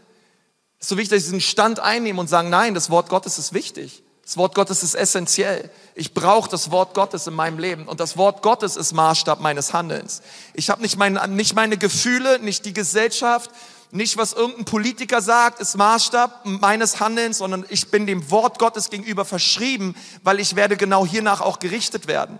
Es 0.80 0.86
ist 0.86 0.88
so 0.88 0.96
wichtig, 0.96 1.18
dass 1.18 1.24
sie 1.26 1.32
diesen 1.32 1.40
Stand 1.42 1.78
einnehmen 1.78 2.18
und 2.18 2.28
sagen, 2.28 2.48
nein, 2.48 2.74
das 2.74 2.88
Wort 2.88 3.10
Gottes 3.10 3.38
ist 3.38 3.52
wichtig. 3.52 4.02
Das 4.24 4.38
Wort 4.38 4.54
Gottes 4.54 4.82
ist 4.82 4.94
essentiell. 4.94 5.70
Ich 5.94 6.14
brauche 6.14 6.48
das 6.48 6.70
Wort 6.70 6.94
Gottes 6.94 7.26
in 7.26 7.34
meinem 7.34 7.58
Leben. 7.58 7.86
Und 7.86 8.00
das 8.00 8.16
Wort 8.16 8.42
Gottes 8.42 8.76
ist 8.76 8.92
Maßstab 8.92 9.40
meines 9.40 9.74
Handelns. 9.74 10.22
Ich 10.54 10.70
habe 10.70 10.80
nicht, 10.80 10.96
meine, 10.96 11.28
nicht 11.28 11.54
meine 11.54 11.76
Gefühle, 11.76 12.38
nicht 12.38 12.64
die 12.64 12.72
Gesellschaft, 12.72 13.50
nicht 13.90 14.16
was 14.16 14.32
irgendein 14.32 14.64
Politiker 14.64 15.20
sagt, 15.20 15.60
ist 15.60 15.76
Maßstab 15.76 16.46
meines 16.46 16.98
Handelns, 17.00 17.38
sondern 17.38 17.66
ich 17.68 17.90
bin 17.90 18.06
dem 18.06 18.30
Wort 18.30 18.58
Gottes 18.58 18.88
gegenüber 18.88 19.24
verschrieben, 19.26 19.94
weil 20.22 20.40
ich 20.40 20.56
werde 20.56 20.76
genau 20.76 21.04
hiernach 21.04 21.40
auch 21.42 21.58
gerichtet 21.58 22.06
werden. 22.06 22.38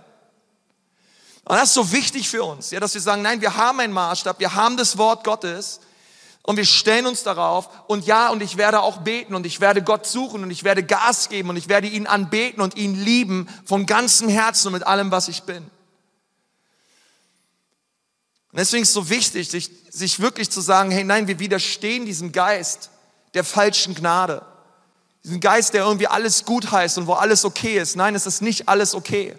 Und 1.43 1.57
das 1.57 1.69
ist 1.69 1.73
so 1.73 1.91
wichtig 1.91 2.29
für 2.29 2.43
uns, 2.43 2.71
ja, 2.71 2.79
dass 2.79 2.93
wir 2.93 3.01
sagen, 3.01 3.21
nein, 3.21 3.41
wir 3.41 3.57
haben 3.57 3.81
einen 3.81 3.93
Maßstab, 3.93 4.39
wir 4.39 4.55
haben 4.55 4.77
das 4.77 4.97
Wort 4.97 5.25
Gottes 5.25 5.81
und 6.43 6.57
wir 6.57 6.65
stellen 6.65 7.05
uns 7.05 7.23
darauf 7.23 7.69
und 7.87 8.05
ja, 8.05 8.29
und 8.29 8.41
ich 8.41 8.57
werde 8.57 8.81
auch 8.81 8.97
beten 8.97 9.35
und 9.35 9.45
ich 9.45 9.59
werde 9.61 9.83
Gott 9.83 10.07
suchen 10.07 10.43
und 10.43 10.51
ich 10.51 10.63
werde 10.63 10.83
Gas 10.83 11.29
geben 11.29 11.49
und 11.49 11.57
ich 11.57 11.69
werde 11.69 11.87
ihn 11.87 12.07
anbeten 12.07 12.61
und 12.61 12.75
ihn 12.75 12.95
lieben 12.95 13.47
von 13.65 13.85
ganzem 13.85 14.27
Herzen 14.27 14.67
und 14.67 14.73
mit 14.73 14.83
allem, 14.87 15.11
was 15.11 15.27
ich 15.27 15.43
bin. 15.43 15.63
Und 18.51 18.59
deswegen 18.59 18.83
ist 18.83 18.89
es 18.89 18.95
so 18.95 19.09
wichtig, 19.09 19.49
sich, 19.49 19.69
sich 19.89 20.19
wirklich 20.19 20.49
zu 20.49 20.61
sagen, 20.61 20.91
hey 20.91 21.03
nein, 21.03 21.27
wir 21.27 21.39
widerstehen 21.39 22.05
diesem 22.05 22.31
Geist 22.31 22.89
der 23.33 23.43
falschen 23.43 23.93
Gnade. 23.95 24.45
Diesen 25.23 25.39
Geist, 25.39 25.75
der 25.75 25.83
irgendwie 25.83 26.07
alles 26.07 26.45
gut 26.45 26.71
heißt 26.71 26.97
und 26.97 27.05
wo 27.05 27.13
alles 27.13 27.45
okay 27.45 27.77
ist. 27.77 27.95
Nein, 27.95 28.15
es 28.15 28.25
ist 28.25 28.41
nicht 28.41 28.67
alles 28.67 28.95
okay 28.95 29.35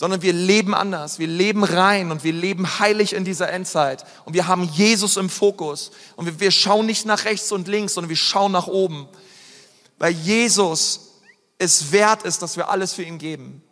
sondern 0.00 0.22
wir 0.22 0.32
leben 0.32 0.74
anders. 0.74 1.18
Wir 1.18 1.26
leben 1.26 1.62
rein 1.62 2.10
und 2.10 2.24
wir 2.24 2.32
leben 2.32 2.78
heilig 2.78 3.12
in 3.12 3.26
dieser 3.26 3.50
Endzeit. 3.50 4.06
Und 4.24 4.32
wir 4.32 4.46
haben 4.46 4.64
Jesus 4.64 5.18
im 5.18 5.28
Fokus. 5.28 5.90
Und 6.16 6.24
wir, 6.24 6.40
wir 6.40 6.50
schauen 6.50 6.86
nicht 6.86 7.04
nach 7.04 7.26
rechts 7.26 7.52
und 7.52 7.68
links, 7.68 7.92
sondern 7.92 8.08
wir 8.08 8.16
schauen 8.16 8.50
nach 8.50 8.66
oben. 8.66 9.06
Weil 9.98 10.12
Jesus 10.12 11.10
es 11.58 11.92
wert 11.92 12.22
ist, 12.22 12.40
dass 12.40 12.56
wir 12.56 12.70
alles 12.70 12.94
für 12.94 13.02
ihn 13.02 13.18
geben. 13.18 13.62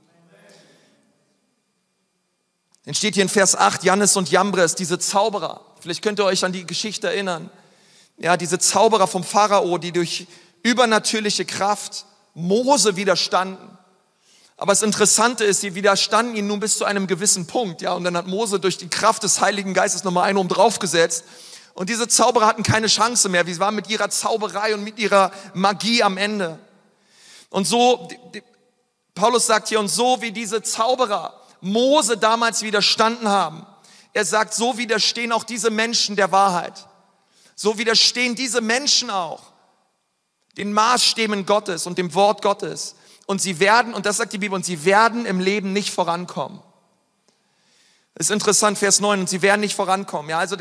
Dann 2.85 2.93
steht 2.93 3.14
hier 3.14 3.23
in 3.23 3.31
Vers 3.31 3.57
8, 3.57 3.83
Jannes 3.83 4.14
und 4.14 4.31
Jambres, 4.31 4.75
diese 4.75 4.99
Zauberer. 4.99 5.64
Vielleicht 5.81 6.03
könnt 6.03 6.21
ihr 6.21 6.27
euch 6.27 6.45
an 6.45 6.53
die 6.53 6.67
Geschichte 6.67 7.07
erinnern. 7.07 7.49
Ja, 8.19 8.37
diese 8.37 8.59
Zauberer 8.59 9.07
vom 9.07 9.25
Pharao, 9.25 9.79
die 9.79 9.93
durch 9.93 10.27
übernatürliche 10.62 11.47
Kraft 11.47 12.05
Mose 12.35 12.97
widerstanden. 12.97 13.78
Aber 14.61 14.73
das 14.73 14.83
Interessante 14.83 15.44
ist, 15.44 15.61
sie 15.61 15.77
widerstanden 15.77 16.35
ihnen 16.35 16.49
nun 16.49 16.59
bis 16.59 16.79
zu 16.79 16.85
einem 16.85 17.07
gewissen 17.07 17.47
Punkt, 17.47 17.81
ja. 17.81 17.92
Und 17.92 18.03
dann 18.03 18.16
hat 18.16 18.27
Mose 18.27 18.59
durch 18.59 18.77
die 18.77 18.88
Kraft 18.88 19.23
des 19.23 19.40
Heiligen 19.40 19.73
Geistes 19.73 20.03
nochmal 20.03 20.25
einen 20.25 20.37
um 20.37 20.49
draufgesetzt. 20.49 21.25
Und 21.75 21.88
diese 21.88 22.09
Zauberer 22.09 22.47
hatten 22.47 22.64
keine 22.64 22.88
Chance 22.88 23.29
mehr. 23.29 23.47
Sie 23.47 23.61
waren 23.61 23.77
mit 23.77 23.88
ihrer 23.88 24.11
Zauberei 24.11 24.75
und 24.75 24.83
mit 24.83 24.99
ihrer 24.99 25.31
Magie 25.55 26.03
am 26.03 26.18
Ende. 26.18 26.59
Und 27.51 27.68
so, 27.68 28.09
Paulus 29.14 29.47
sagt 29.47 29.68
hier, 29.68 29.79
und 29.79 29.87
so 29.87 30.21
wie 30.21 30.33
diese 30.33 30.61
Zauberer 30.61 31.40
Mose 31.61 32.18
damals 32.18 32.62
widerstanden 32.62 33.29
haben, 33.29 33.64
er 34.12 34.25
sagt, 34.25 34.55
so 34.55 34.77
widerstehen 34.77 35.31
auch 35.31 35.44
diese 35.44 35.71
Menschen 35.71 36.16
der 36.16 36.33
Wahrheit. 36.33 36.88
So 37.55 37.79
widerstehen 37.79 38.35
diese 38.35 38.61
Menschen 38.61 39.09
auch 39.09 39.40
den 40.57 40.73
Maßstäben 40.73 41.47
Gottes 41.47 41.87
und 41.87 41.97
dem 41.97 42.12
Wort 42.14 42.42
Gottes 42.42 42.97
und 43.29 43.43
sie 43.43 43.61
werden, 43.61 43.93
und 43.93 44.07
das 44.07 44.17
sagt 44.17 44.33
die 44.33 44.38
Bibel, 44.38 44.57
und 44.57 44.64
sie 44.64 44.87
werden 44.87 45.27
im 45.27 45.38
Leben 45.38 45.75
nicht 45.75 45.93
vorankommen. 45.93 46.62
Das 48.14 48.29
ist 48.29 48.31
interessant, 48.31 48.79
Vers 48.79 49.00
9, 49.00 49.21
und 49.21 49.29
sie 49.29 49.42
werden 49.42 49.61
nicht 49.61 49.77
vorankommen. 49.77 50.31
Ja, 50.31 50.38
also, 50.38 50.57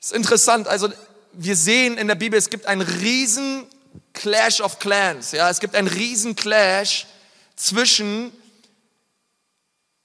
ist 0.00 0.12
interessant, 0.12 0.66
also, 0.66 0.88
wir 1.34 1.54
sehen 1.54 1.98
in 1.98 2.08
der 2.08 2.14
Bibel, 2.14 2.38
es 2.38 2.48
gibt 2.48 2.64
einen 2.64 2.80
riesen 2.80 3.66
Clash 4.14 4.62
of 4.62 4.78
Clans. 4.78 5.32
Ja, 5.32 5.50
es 5.50 5.60
gibt 5.60 5.76
einen 5.76 5.88
riesen 5.88 6.36
Clash 6.36 7.06
zwischen 7.54 8.32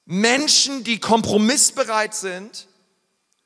Menschen, 0.04 0.84
die 0.84 1.00
kompromissbereit 1.00 2.14
sind, 2.14 2.68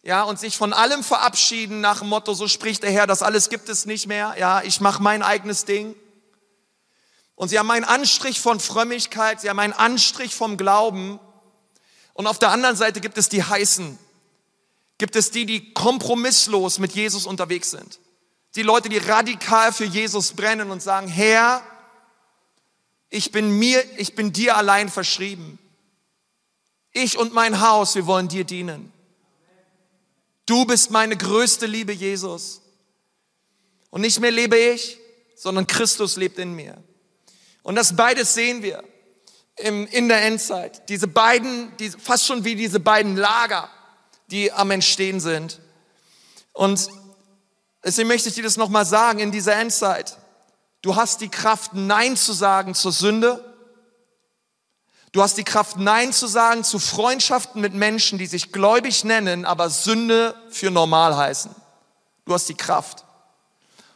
ja, 0.02 0.24
und 0.24 0.40
sich 0.40 0.58
von 0.58 0.74
allem 0.74 1.04
verabschieden 1.04 1.82
nach 1.82 2.00
dem 2.00 2.10
Motto, 2.10 2.34
so 2.34 2.48
spricht 2.48 2.82
der 2.82 2.92
Herr, 2.92 3.06
das 3.06 3.22
alles 3.22 3.50
gibt 3.50 3.70
es 3.70 3.86
nicht 3.86 4.08
mehr, 4.08 4.34
ja, 4.40 4.64
ich 4.64 4.82
mache 4.82 5.04
mein 5.04 5.22
eigenes 5.22 5.66
Ding. 5.66 5.96
Und 7.36 7.50
sie 7.50 7.58
haben 7.58 7.72
einen 7.72 7.86
Anstrich 7.86 8.40
von 8.40 8.60
Frömmigkeit, 8.60 9.42
sie 9.42 9.50
haben 9.50 9.60
einen 9.60 9.74
Anstrich 9.74 10.36
vom 10.36 10.58
Glauben. 10.58 11.20
Und 12.14 12.28
auf 12.28 12.40
der 12.40 12.52
anderen 12.52 12.76
Seite 12.76 13.02
gibt 13.02 13.18
es 13.18 13.30
die 13.30 13.44
Heißen. 13.44 13.98
Gibt 14.98 15.16
es 15.16 15.32
die, 15.32 15.46
die 15.46 15.74
kompromisslos 15.74 16.80
mit 16.80 16.94
Jesus 16.94 17.26
unterwegs 17.26 17.72
sind. 17.72 18.00
Die 18.56 18.62
Leute, 18.62 18.88
die 18.90 19.00
radikal 19.00 19.74
für 19.74 19.86
Jesus 19.86 20.34
brennen 20.34 20.70
und 20.70 20.84
sagen, 20.84 21.08
Herr, 21.08 21.64
ich 23.10 23.32
bin 23.32 23.58
mir, 23.58 23.84
ich 23.98 24.16
bin 24.16 24.32
dir 24.32 24.56
allein 24.56 24.90
verschrieben. 24.90 25.58
Ich 26.92 27.18
und 27.18 27.34
mein 27.34 27.62
Haus, 27.62 27.96
wir 27.96 28.06
wollen 28.06 28.28
dir 28.28 28.44
dienen. 28.44 28.94
Du 30.46 30.66
bist 30.66 30.92
meine 30.92 31.18
größte 31.18 31.66
Liebe, 31.66 31.94
Jesus. 31.94 32.62
Und 33.90 34.02
nicht 34.02 34.20
mehr 34.20 34.32
lebe 34.32 34.58
ich, 34.58 35.00
sondern 35.36 35.66
Christus 35.66 36.16
lebt 36.18 36.38
in 36.38 36.54
mir. 36.54 36.78
Und 37.64 37.76
das 37.76 37.96
beides 37.96 38.34
sehen 38.34 38.62
wir 38.62 38.84
im, 39.56 39.88
in 39.88 40.10
der 40.10 40.24
Endzeit. 40.24 40.88
Diese 40.90 41.08
beiden, 41.08 41.76
die, 41.78 41.90
fast 41.90 42.26
schon 42.26 42.44
wie 42.44 42.56
diese 42.56 42.80
beiden 42.80 43.16
Lager, 43.16 43.70
die 44.28 44.52
am 44.52 44.72
Entstehen 44.72 45.20
sind. 45.20 45.60
Und 46.52 46.90
deswegen 47.84 48.08
möchte 48.08 48.30
ich 48.30 48.36
dir 48.36 48.44
das 48.44 48.58
nochmal 48.58 48.86
sagen, 48.86 49.20
in 49.20 49.32
dieser 49.32 49.56
Endzeit. 49.56 50.18
Du 50.82 50.96
hast 50.96 51.22
die 51.22 51.30
Kraft, 51.30 51.74
Nein 51.74 52.18
zu 52.18 52.34
sagen 52.34 52.76
zur 52.76 52.92
Sünde. 52.92 53.54
Du 55.14 55.22
hast 55.22 55.38
die 55.38 55.44
Kraft, 55.44 55.78
Nein 55.78 56.12
zu 56.12 56.28
sagen 56.28 56.64
zu 56.64 56.80
Freundschaften 56.80 57.62
mit 57.62 57.74
Menschen, 57.74 58.18
die 58.18 58.26
sich 58.26 58.52
gläubig 58.52 59.04
nennen, 59.04 59.46
aber 59.46 59.70
Sünde 59.70 60.36
für 60.50 60.72
normal 60.72 61.16
heißen. 61.16 61.54
Du 62.26 62.34
hast 62.34 62.50
die 62.50 62.56
Kraft. 62.56 63.06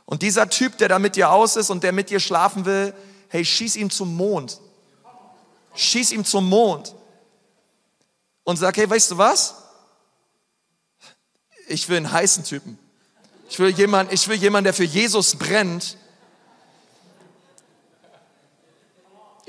Und 0.06 0.22
dieser 0.22 0.50
Typ, 0.50 0.78
der 0.78 0.88
da 0.88 1.00
mit 1.00 1.16
dir 1.16 1.32
aus 1.32 1.58
ist 1.58 1.70
und 1.70 1.84
der 1.84 1.92
mit 1.92 2.10
dir 2.10 2.20
schlafen 2.20 2.66
will, 2.66 2.94
hey, 3.38 3.46
schieß 3.46 3.76
ihm 3.76 3.90
zum 3.90 4.16
Mond. 4.16 4.60
Schieß 5.76 6.12
ihm 6.12 6.26
zum 6.26 6.50
Mond. 6.50 6.94
Und 8.44 8.58
sag, 8.58 8.78
hey, 8.78 8.90
weißt 8.90 9.12
du 9.12 9.18
was? 9.18 9.56
Ich 11.68 11.88
will 11.90 11.98
einen 11.98 12.12
heißen 12.12 12.44
Typen. 12.44 12.80
Ich 13.50 13.60
will 13.60 13.70
jemanden, 13.70 14.14
ich 14.14 14.28
will 14.28 14.38
jemanden, 14.38 14.66
der 14.66 14.74
für 14.74 14.84
Jesus 14.84 15.36
brennt 15.36 15.98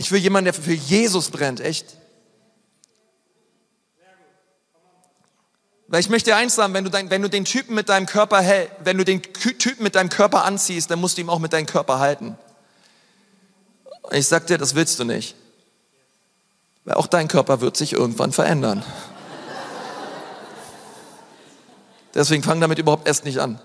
Ich 0.01 0.13
will 0.13 0.21
jemanden, 0.21 0.45
der 0.45 0.55
für 0.55 0.73
Jesus 0.73 1.29
brennt, 1.29 1.61
echt. 1.61 1.97
Weil 5.89 6.01
ich 6.01 6.09
möchte 6.09 6.31
dir 6.31 6.37
eins 6.37 6.55
sagen, 6.55 6.73
wenn 6.73 6.85
du, 6.85 6.91
dein, 6.91 7.11
wenn 7.11 7.21
du 7.21 7.29
den 7.29 7.45
Typen 7.45 7.75
mit 7.75 7.89
deinem 7.89 8.07
Körper 8.07 8.41
hält, 8.41 8.71
wenn 8.85 8.97
du 8.97 9.05
den 9.05 9.23
Typen 9.23 9.83
mit 9.83 9.97
deinem 9.97 10.09
Körper 10.09 10.45
anziehst, 10.45 10.89
dann 10.89 11.01
musst 11.01 11.17
du 11.17 11.23
ihm 11.23 11.29
auch 11.29 11.41
mit 11.41 11.53
deinem 11.53 11.67
Körper 11.67 11.99
halten. 11.99 12.39
Und 14.09 14.17
ich 14.17 14.27
sag 14.27 14.47
dir, 14.47 14.57
das 14.57 14.75
willst 14.75 14.99
du 14.99 15.05
nicht. 15.05 15.35
Weil 16.85 16.95
auch 16.95 17.07
dein 17.07 17.29
Körper 17.29 17.61
wird 17.61 17.77
sich 17.77 17.93
irgendwann 17.93 18.33
verändern. 18.33 18.83
Deswegen 22.15 22.43
fang 22.43 22.59
damit 22.61 22.79
überhaupt 22.79 23.07
erst 23.07 23.27
nicht 23.27 23.39
an. 23.39 23.61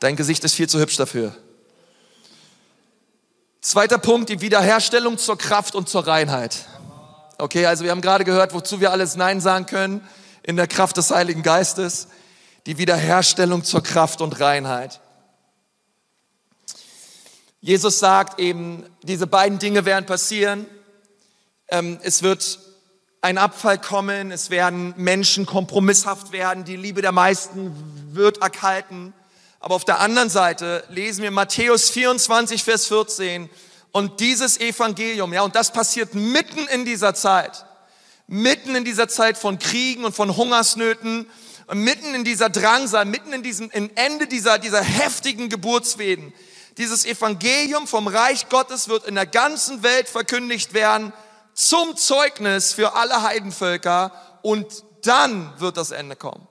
Dein 0.00 0.16
Gesicht 0.16 0.42
ist 0.42 0.54
viel 0.54 0.68
zu 0.68 0.80
hübsch 0.80 0.96
dafür. 0.96 1.36
Zweiter 3.60 3.98
Punkt, 3.98 4.28
die 4.28 4.40
Wiederherstellung 4.40 5.18
zur 5.18 5.38
Kraft 5.38 5.76
und 5.76 5.88
zur 5.88 6.04
Reinheit. 6.06 6.66
Okay, 7.38 7.64
also 7.66 7.84
wir 7.84 7.92
haben 7.92 8.00
gerade 8.00 8.24
gehört, 8.24 8.54
wozu 8.54 8.80
wir 8.80 8.90
alles 8.90 9.14
Nein 9.14 9.40
sagen 9.40 9.66
können 9.66 10.06
in 10.42 10.56
der 10.56 10.66
Kraft 10.66 10.96
des 10.96 11.12
Heiligen 11.12 11.44
Geistes. 11.44 12.08
Die 12.66 12.76
Wiederherstellung 12.76 13.62
zur 13.62 13.84
Kraft 13.84 14.20
und 14.20 14.40
Reinheit. 14.40 15.00
Jesus 17.64 17.98
sagt 17.98 18.40
eben, 18.40 18.84
diese 19.04 19.26
beiden 19.26 19.58
Dinge 19.58 19.86
werden 19.86 20.04
passieren. 20.04 20.66
Ähm, 21.68 21.98
es 22.02 22.22
wird 22.22 22.58
ein 23.22 23.38
Abfall 23.38 23.80
kommen, 23.80 24.32
es 24.32 24.50
werden 24.50 24.92
Menschen 24.98 25.46
kompromisshaft 25.46 26.30
werden, 26.30 26.64
die 26.64 26.76
Liebe 26.76 27.00
der 27.00 27.12
meisten 27.12 27.72
wird 28.12 28.42
erkalten. 28.42 29.14
Aber 29.60 29.76
auf 29.76 29.86
der 29.86 30.00
anderen 30.00 30.28
Seite 30.28 30.84
lesen 30.90 31.22
wir 31.22 31.30
Matthäus 31.30 31.88
24, 31.88 32.62
Vers 32.62 32.84
14. 32.88 33.48
Und 33.92 34.20
dieses 34.20 34.60
Evangelium, 34.60 35.32
ja, 35.32 35.40
und 35.40 35.54
das 35.54 35.72
passiert 35.72 36.14
mitten 36.14 36.68
in 36.68 36.84
dieser 36.84 37.14
Zeit. 37.14 37.64
Mitten 38.26 38.76
in 38.76 38.84
dieser 38.84 39.08
Zeit 39.08 39.38
von 39.38 39.58
Kriegen 39.58 40.04
und 40.04 40.14
von 40.14 40.36
Hungersnöten, 40.36 41.24
mitten 41.72 42.14
in 42.14 42.24
dieser 42.24 42.50
Drangsal, 42.50 43.06
mitten 43.06 43.32
in 43.32 43.42
diesem 43.42 43.70
in 43.70 43.96
Ende 43.96 44.26
dieser, 44.26 44.58
dieser 44.58 44.82
heftigen 44.82 45.48
Geburtswehen. 45.48 46.34
Dieses 46.76 47.04
Evangelium 47.04 47.86
vom 47.86 48.08
Reich 48.08 48.48
Gottes 48.48 48.88
wird 48.88 49.06
in 49.06 49.14
der 49.14 49.26
ganzen 49.26 49.82
Welt 49.82 50.08
verkündigt 50.08 50.74
werden 50.74 51.12
zum 51.54 51.96
Zeugnis 51.96 52.72
für 52.72 52.94
alle 52.94 53.22
Heidenvölker 53.22 54.12
und 54.42 54.66
dann 55.02 55.52
wird 55.60 55.76
das 55.76 55.92
Ende 55.92 56.16
kommen. 56.16 56.46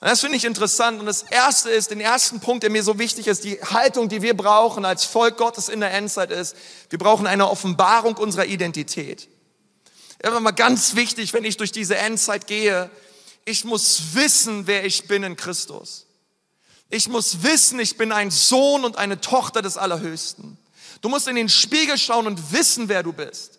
Und 0.00 0.08
das 0.08 0.20
finde 0.20 0.36
ich 0.36 0.44
interessant. 0.44 1.00
Und 1.00 1.06
das 1.06 1.22
erste 1.22 1.70
ist, 1.70 1.90
den 1.90 2.00
ersten 2.00 2.40
Punkt, 2.40 2.62
der 2.62 2.70
mir 2.70 2.84
so 2.84 2.98
wichtig 2.98 3.26
ist, 3.26 3.44
die 3.44 3.60
Haltung, 3.60 4.08
die 4.08 4.22
wir 4.22 4.36
brauchen 4.36 4.84
als 4.84 5.04
Volk 5.04 5.36
Gottes 5.36 5.68
in 5.68 5.80
der 5.80 5.92
Endzeit 5.92 6.30
ist, 6.30 6.56
wir 6.88 6.98
brauchen 6.98 7.26
eine 7.26 7.50
Offenbarung 7.50 8.16
unserer 8.16 8.46
Identität. 8.46 9.28
Immer 10.20 10.40
mal 10.40 10.52
ganz 10.52 10.94
wichtig, 10.94 11.32
wenn 11.32 11.44
ich 11.44 11.56
durch 11.56 11.72
diese 11.72 11.96
Endzeit 11.96 12.46
gehe, 12.46 12.90
ich 13.44 13.64
muss 13.64 14.14
wissen, 14.14 14.66
wer 14.66 14.84
ich 14.84 15.08
bin 15.08 15.22
in 15.22 15.36
Christus. 15.36 16.07
Ich 16.90 17.08
muss 17.08 17.42
wissen, 17.42 17.78
ich 17.80 17.96
bin 17.96 18.12
ein 18.12 18.30
Sohn 18.30 18.84
und 18.84 18.96
eine 18.96 19.20
Tochter 19.20 19.62
des 19.62 19.76
Allerhöchsten. 19.76 20.56
Du 21.00 21.08
musst 21.08 21.28
in 21.28 21.36
den 21.36 21.48
Spiegel 21.48 21.98
schauen 21.98 22.26
und 22.26 22.52
wissen, 22.52 22.88
wer 22.88 23.02
du 23.02 23.12
bist. 23.12 23.58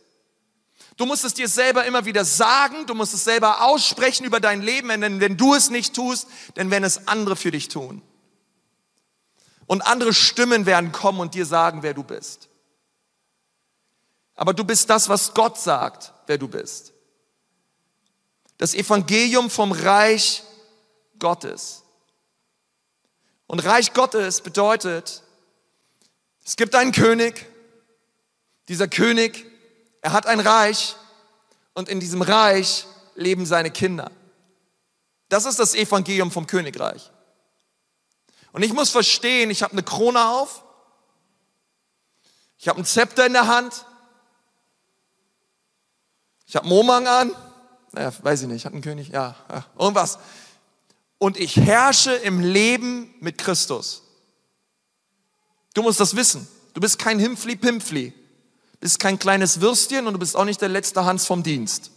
Du 0.97 1.05
musst 1.05 1.23
es 1.23 1.34
dir 1.34 1.47
selber 1.47 1.86
immer 1.86 2.03
wieder 2.03 2.25
sagen, 2.25 2.86
du 2.86 2.93
musst 2.93 3.13
es 3.13 3.23
selber 3.23 3.61
aussprechen 3.61 4.25
über 4.25 4.41
dein 4.41 4.61
Leben, 4.61 4.89
denn 4.99 5.21
wenn 5.21 5.38
du 5.38 5.53
es 5.53 5.69
nicht 5.69 5.93
tust, 5.93 6.27
dann 6.55 6.71
werden 6.71 6.84
es 6.84 7.07
andere 7.07 7.36
für 7.38 7.51
dich 7.51 7.69
tun. 7.69 8.01
Und 9.65 9.82
andere 9.84 10.13
Stimmen 10.13 10.65
werden 10.65 10.91
kommen 10.91 11.19
und 11.19 11.36
dir 11.36 11.45
sagen, 11.45 11.84
wer 11.84 11.93
du 11.93 12.03
bist. 12.03 12.49
Aber 14.36 14.53
du 14.53 14.63
bist 14.63 14.89
das, 14.89 15.07
was 15.07 15.34
Gott 15.34 15.59
sagt, 15.59 16.11
wer 16.27 16.38
du 16.38 16.47
bist. 16.47 16.91
Das 18.57 18.73
Evangelium 18.73 19.49
vom 19.49 19.71
Reich 19.71 20.43
Gottes. 21.19 21.84
Und 23.49 23.59
Reich 23.59 23.93
Gottes 23.93 24.39
bedeutet, 24.39 25.23
es 26.45 26.55
gibt 26.55 26.73
einen 26.73 26.93
König, 26.93 27.45
dieser 28.69 28.87
König 28.87 29.45
er 30.01 30.13
hat 30.13 30.27
ein 30.27 30.39
Reich. 30.39 30.95
Und 31.73 31.89
in 31.89 31.99
diesem 31.99 32.21
Reich 32.21 32.85
leben 33.15 33.45
seine 33.45 33.71
Kinder. 33.71 34.11
Das 35.29 35.45
ist 35.45 35.59
das 35.59 35.75
Evangelium 35.75 36.31
vom 36.31 36.47
Königreich. 36.47 37.11
Und 38.51 38.63
ich 38.63 38.73
muss 38.73 38.89
verstehen, 38.89 39.51
ich 39.51 39.61
habe 39.61 39.73
eine 39.73 39.83
Krone 39.83 40.27
auf, 40.27 40.63
ich 42.57 42.67
habe 42.67 42.79
ein 42.79 42.85
Zepter 42.85 43.25
in 43.25 43.33
der 43.33 43.47
Hand, 43.47 43.85
ich 46.47 46.55
habe 46.55 46.67
Momang 46.67 47.07
an, 47.07 47.35
naja, 47.91 48.11
weiß 48.23 48.41
ich 48.41 48.47
nicht, 48.47 48.65
hat 48.65 48.73
ein 48.73 48.81
König, 48.81 49.09
ja, 49.09 49.35
ja, 49.49 49.65
irgendwas. 49.77 50.17
Und 51.20 51.38
ich 51.38 51.55
herrsche 51.55 52.13
im 52.13 52.39
Leben 52.39 53.13
mit 53.20 53.38
Christus. 53.38 54.01
Du 55.76 55.84
musst 55.84 55.99
das 55.99 56.15
wissen. 56.15 56.47
Du 56.74 56.82
bist 56.82 56.97
kein 56.97 57.20
Himpfli-Pimpfli 57.20 58.13
bist 58.80 58.99
kein 58.99 59.20
kleines 59.20 59.61
Würstchen 59.61 60.07
und 60.07 60.13
du 60.13 60.20
bist 60.20 60.36
auch 60.36 60.45
nicht 60.45 60.61
der 60.61 60.70
letzte 60.70 61.05
Hans 61.05 61.26
vom 61.26 61.43
Dienst. 61.43 61.91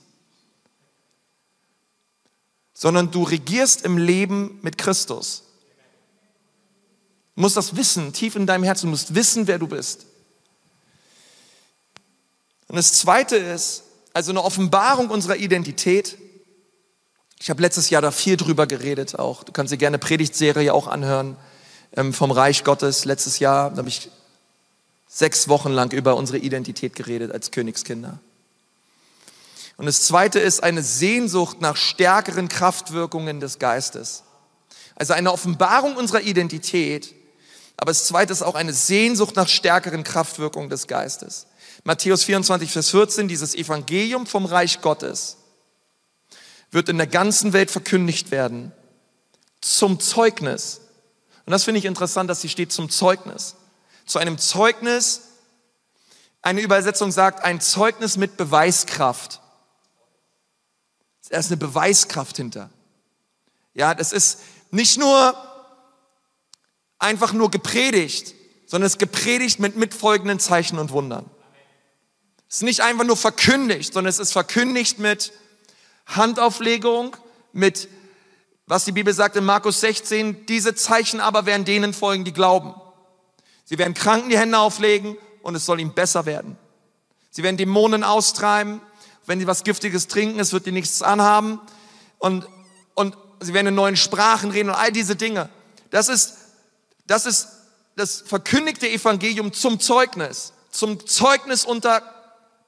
Sondern 2.74 3.10
du 3.10 3.22
regierst 3.22 3.84
im 3.84 3.98
Leben 3.98 4.58
mit 4.62 4.78
Christus. 4.78 5.44
Du 7.36 7.42
musst 7.42 7.56
das 7.56 7.76
wissen, 7.76 8.12
tief 8.12 8.34
in 8.34 8.46
deinem 8.46 8.64
Herzen. 8.64 8.86
Du 8.86 8.90
musst 8.90 9.14
wissen, 9.14 9.46
wer 9.46 9.58
du 9.58 9.66
bist. 9.68 10.06
Und 12.68 12.76
das 12.76 12.94
Zweite 12.94 13.36
ist, 13.36 13.84
also 14.12 14.32
eine 14.32 14.42
Offenbarung 14.42 15.08
unserer 15.08 15.36
Identität. 15.36 16.18
Ich 17.42 17.50
habe 17.50 17.60
letztes 17.60 17.90
Jahr 17.90 18.00
da 18.00 18.12
viel 18.12 18.36
drüber 18.36 18.68
geredet 18.68 19.18
auch. 19.18 19.42
Du 19.42 19.50
kannst 19.50 19.72
dir 19.72 19.76
gerne 19.76 19.98
Predigtserie 19.98 20.72
auch 20.72 20.86
anhören 20.86 21.36
ähm, 21.96 22.12
vom 22.12 22.30
Reich 22.30 22.62
Gottes 22.62 23.04
letztes 23.04 23.40
Jahr. 23.40 23.76
Habe 23.76 23.88
ich 23.88 24.10
sechs 25.08 25.48
Wochen 25.48 25.72
lang 25.72 25.90
über 25.90 26.14
unsere 26.14 26.38
Identität 26.38 26.94
geredet 26.94 27.32
als 27.32 27.50
Königskinder. 27.50 28.20
Und 29.76 29.86
das 29.86 30.02
zweite 30.02 30.38
ist 30.38 30.62
eine 30.62 30.84
Sehnsucht 30.84 31.60
nach 31.60 31.74
stärkeren 31.74 32.48
Kraftwirkungen 32.48 33.40
des 33.40 33.58
Geistes. 33.58 34.22
Also 34.94 35.12
eine 35.14 35.32
Offenbarung 35.32 35.96
unserer 35.96 36.20
Identität, 36.20 37.12
aber 37.76 37.90
das 37.90 38.04
zweite 38.04 38.32
ist 38.32 38.42
auch 38.42 38.54
eine 38.54 38.72
Sehnsucht 38.72 39.34
nach 39.34 39.48
stärkeren 39.48 40.04
Kraftwirkungen 40.04 40.70
des 40.70 40.86
Geistes. 40.86 41.46
Matthäus 41.82 42.22
24, 42.22 42.70
Vers 42.70 42.90
14, 42.90 43.26
dieses 43.26 43.56
Evangelium 43.56 44.26
vom 44.28 44.46
Reich 44.46 44.80
Gottes 44.80 45.38
wird 46.72 46.88
in 46.88 46.98
der 46.98 47.06
ganzen 47.06 47.52
Welt 47.52 47.70
verkündigt 47.70 48.30
werden 48.32 48.72
zum 49.60 50.00
Zeugnis. 50.00 50.80
Und 51.46 51.52
das 51.52 51.64
finde 51.64 51.78
ich 51.78 51.84
interessant, 51.84 52.28
dass 52.28 52.40
sie 52.40 52.48
steht 52.48 52.72
zum 52.72 52.90
Zeugnis 52.90 53.56
zu 54.04 54.18
einem 54.18 54.38
Zeugnis. 54.38 55.22
Eine 56.40 56.60
Übersetzung 56.60 57.12
sagt, 57.12 57.44
ein 57.44 57.60
Zeugnis 57.60 58.16
mit 58.16 58.36
Beweiskraft. 58.36 59.40
Da 61.30 61.38
ist 61.38 61.46
eine 61.46 61.56
Beweiskraft 61.56 62.36
hinter. 62.36 62.68
Ja, 63.74 63.94
das 63.94 64.12
ist 64.12 64.40
nicht 64.70 64.98
nur 64.98 65.34
einfach 66.98 67.32
nur 67.32 67.50
gepredigt, 67.50 68.34
sondern 68.66 68.86
es 68.86 68.94
ist 68.94 68.98
gepredigt 68.98 69.60
mit 69.60 69.76
mitfolgenden 69.76 70.38
Zeichen 70.40 70.78
und 70.78 70.90
Wundern. 70.90 71.30
Es 72.48 72.56
ist 72.56 72.62
nicht 72.62 72.80
einfach 72.80 73.04
nur 73.04 73.16
verkündigt, 73.16 73.94
sondern 73.94 74.10
es 74.10 74.18
ist 74.18 74.32
verkündigt 74.32 74.98
mit 74.98 75.32
Handauflegung, 76.06 77.16
mit, 77.52 77.88
was 78.66 78.84
die 78.84 78.92
Bibel 78.92 79.12
sagt 79.12 79.36
in 79.36 79.44
Markus 79.44 79.80
16, 79.80 80.46
diese 80.46 80.74
Zeichen 80.74 81.20
aber 81.20 81.46
werden 81.46 81.64
denen 81.64 81.92
folgen, 81.92 82.24
die 82.24 82.32
glauben. 82.32 82.74
Sie 83.64 83.78
werden 83.78 83.94
Kranken 83.94 84.28
die 84.28 84.38
Hände 84.38 84.58
auflegen 84.58 85.16
und 85.42 85.54
es 85.54 85.66
soll 85.66 85.80
ihnen 85.80 85.94
besser 85.94 86.26
werden. 86.26 86.56
Sie 87.30 87.42
werden 87.42 87.56
Dämonen 87.56 88.04
austreiben. 88.04 88.80
Wenn 89.24 89.38
sie 89.38 89.46
was 89.46 89.64
Giftiges 89.64 90.08
trinken, 90.08 90.40
es 90.40 90.52
wird 90.52 90.66
ihnen 90.66 90.74
nichts 90.74 91.00
anhaben. 91.00 91.60
Und, 92.18 92.46
und 92.94 93.16
sie 93.40 93.54
werden 93.54 93.68
in 93.68 93.74
neuen 93.74 93.96
Sprachen 93.96 94.50
reden 94.50 94.70
und 94.70 94.74
all 94.74 94.92
diese 94.92 95.16
Dinge. 95.16 95.48
Das 95.90 96.08
ist, 96.08 96.34
das 97.06 97.26
ist 97.26 97.48
das 97.96 98.22
verkündigte 98.22 98.88
Evangelium 98.88 99.52
zum 99.52 99.78
Zeugnis, 99.78 100.52
zum 100.70 101.06
Zeugnis 101.06 101.64
unter 101.64 102.02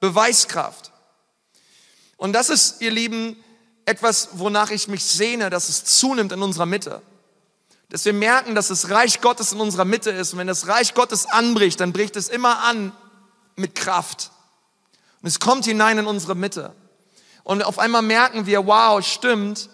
Beweiskraft. 0.01 0.93
Und 2.25 2.33
das 2.33 2.49
ist, 2.49 2.81
ihr 2.81 2.91
Lieben, 2.91 3.37
etwas, 3.85 4.31
wonach 4.39 4.71
ich 4.71 4.89
mich 4.89 5.05
sehne, 5.05 5.51
dass 5.51 5.69
es 5.69 5.85
zunimmt 5.85 6.33
in 6.33 6.41
unserer 6.41 6.65
Mitte. 6.65 7.03
Dass 7.91 8.07
wir 8.07 8.15
merken, 8.15 8.55
dass 8.55 8.69
das 8.69 8.89
Reich 8.89 9.21
Gottes 9.21 9.53
in 9.53 9.61
unserer 9.61 9.85
Mitte 9.85 10.09
ist. 10.09 10.33
Und 10.33 10.39
wenn 10.39 10.47
das 10.47 10.67
Reich 10.67 10.95
Gottes 10.95 11.27
anbricht, 11.27 11.81
dann 11.81 11.93
bricht 11.93 12.17
es 12.17 12.31
immer 12.31 12.61
an 12.61 12.93
mit 13.57 13.75
Kraft. 13.75 14.31
Und 15.21 15.29
es 15.29 15.39
kommt 15.39 15.67
hinein 15.67 15.99
in 15.99 16.07
unsere 16.07 16.35
Mitte. 16.35 16.75
Und 17.43 17.63
auf 17.63 17.79
einmal 17.79 18.01
merken 18.01 18.47
wir, 18.47 18.67
wow, 18.67 19.05
stimmt. 19.05 19.69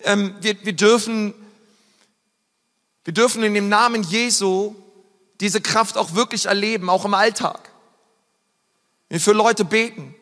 Ähm, 0.00 0.34
wir, 0.40 0.56
wir, 0.64 0.72
dürfen, 0.72 1.34
wir 3.04 3.14
dürfen 3.14 3.44
in 3.44 3.54
dem 3.54 3.68
Namen 3.68 4.02
Jesu 4.02 4.74
diese 5.38 5.60
Kraft 5.60 5.96
auch 5.96 6.16
wirklich 6.16 6.46
erleben, 6.46 6.90
auch 6.90 7.04
im 7.04 7.14
Alltag. 7.14 7.70
Wir 9.08 9.20
für 9.20 9.34
Leute 9.34 9.64
beten, 9.64 10.16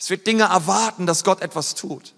dass 0.00 0.08
wir 0.08 0.16
Dinge 0.16 0.44
erwarten, 0.44 1.06
dass 1.06 1.24
Gott 1.24 1.42
etwas 1.42 1.74
tut. 1.74 2.14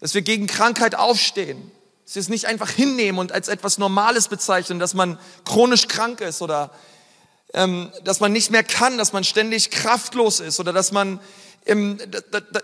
Dass 0.00 0.14
wir 0.14 0.22
gegen 0.22 0.46
Krankheit 0.46 0.94
aufstehen. 0.94 1.70
Dass 2.06 2.14
wir 2.14 2.22
es 2.22 2.30
nicht 2.30 2.46
einfach 2.46 2.70
hinnehmen 2.70 3.18
und 3.18 3.30
als 3.30 3.48
etwas 3.48 3.76
Normales 3.76 4.28
bezeichnen, 4.28 4.78
dass 4.78 4.94
man 4.94 5.18
chronisch 5.44 5.86
krank 5.86 6.22
ist 6.22 6.40
oder 6.40 6.70
ähm, 7.52 7.92
dass 8.04 8.20
man 8.20 8.32
nicht 8.32 8.50
mehr 8.50 8.64
kann, 8.64 8.96
dass 8.96 9.12
man 9.12 9.22
ständig 9.22 9.70
kraftlos 9.70 10.40
ist 10.40 10.60
oder 10.60 10.72
dass 10.72 10.90
man 10.90 11.20
ähm, 11.66 11.98
da, 12.30 12.40
da, 12.40 12.60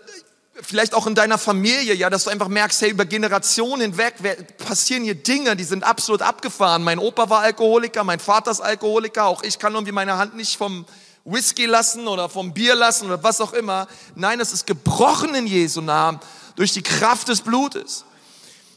vielleicht 0.55 0.95
auch 0.95 1.07
in 1.07 1.15
deiner 1.15 1.37
Familie, 1.37 1.93
ja, 1.93 2.09
dass 2.09 2.25
du 2.25 2.31
einfach 2.31 2.49
merkst, 2.49 2.81
hey, 2.81 2.91
über 2.91 3.05
Generationen 3.05 3.83
hinweg 3.83 4.15
passieren 4.57 5.05
hier 5.05 5.17
Dinge, 5.17 5.55
die 5.55 5.65
sind 5.65 5.85
absolut 5.85 6.23
abgefahren. 6.23 6.83
Mein 6.83 6.99
Opa 6.99 7.29
war 7.29 7.41
Alkoholiker, 7.41 8.05
mein 8.05 8.21
Vater 8.21 8.51
ist 8.53 8.63
Alkoholiker, 8.63 9.27
auch 9.27 9.43
ich 9.43 9.59
kann 9.59 9.75
irgendwie 9.75 9.93
meine 9.93 10.17
Hand 10.17 10.35
nicht 10.35 10.57
vom 10.57 10.87
Whisky 11.25 11.67
lassen 11.67 12.07
oder 12.07 12.29
vom 12.29 12.53
Bier 12.53 12.75
lassen 12.75 13.07
oder 13.07 13.23
was 13.23 13.41
auch 13.41 13.53
immer. 13.53 13.89
Nein, 14.15 14.41
es 14.41 14.53
ist 14.53 14.67
gebrochen 14.67 15.35
in 15.35 15.47
Jesu 15.47 15.81
Namen 15.81 16.21
durch 16.57 16.73
die 16.73 16.83
Kraft 16.83 17.29
des 17.29 17.41
Blutes. 17.41 18.05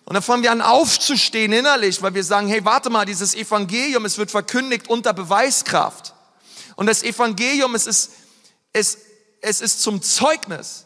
Und 0.06 0.14
dann 0.14 0.24
fangen 0.24 0.44
wir 0.44 0.54
an 0.54 0.62
aufzustehen 0.62 1.52
innerlich, 1.52 2.02
weil 2.02 2.14
wir 2.14 2.24
sagen, 2.24 2.48
hey, 2.48 2.64
warte 2.64 2.90
mal, 2.90 3.06
dieses 3.06 3.36
Evangelium, 3.36 4.06
es 4.06 4.18
wird 4.18 4.32
verkündigt 4.32 4.88
unter 4.88 5.14
Beweiskraft. 5.14 6.14
Und 6.78 6.86
das 6.86 7.04
Evangelium, 7.04 7.76
es 7.76 7.88
ist, 7.88 8.12
es, 8.72 8.98
es 9.42 9.60
ist 9.60 9.82
zum 9.82 10.02
Zeugnis. 10.02 10.86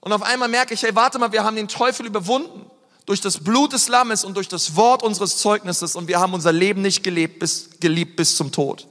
Und 0.00 0.12
auf 0.12 0.22
einmal 0.22 0.48
merke 0.48 0.72
ich, 0.72 0.82
hey, 0.82 0.94
warte 0.94 1.18
mal, 1.18 1.32
wir 1.32 1.44
haben 1.44 1.56
den 1.56 1.68
Teufel 1.68 2.06
überwunden 2.06 2.70
durch 3.04 3.20
das 3.20 3.38
Blut 3.38 3.74
des 3.74 3.88
Lammes 3.88 4.24
und 4.24 4.34
durch 4.34 4.48
das 4.48 4.74
Wort 4.74 5.02
unseres 5.02 5.36
Zeugnisses 5.36 5.96
und 5.96 6.08
wir 6.08 6.18
haben 6.18 6.32
unser 6.32 6.52
Leben 6.52 6.80
nicht 6.80 7.04
gelebt 7.04 7.40
bis, 7.40 7.70
geliebt 7.78 8.16
bis 8.16 8.36
zum 8.36 8.52
Tod. 8.52 8.88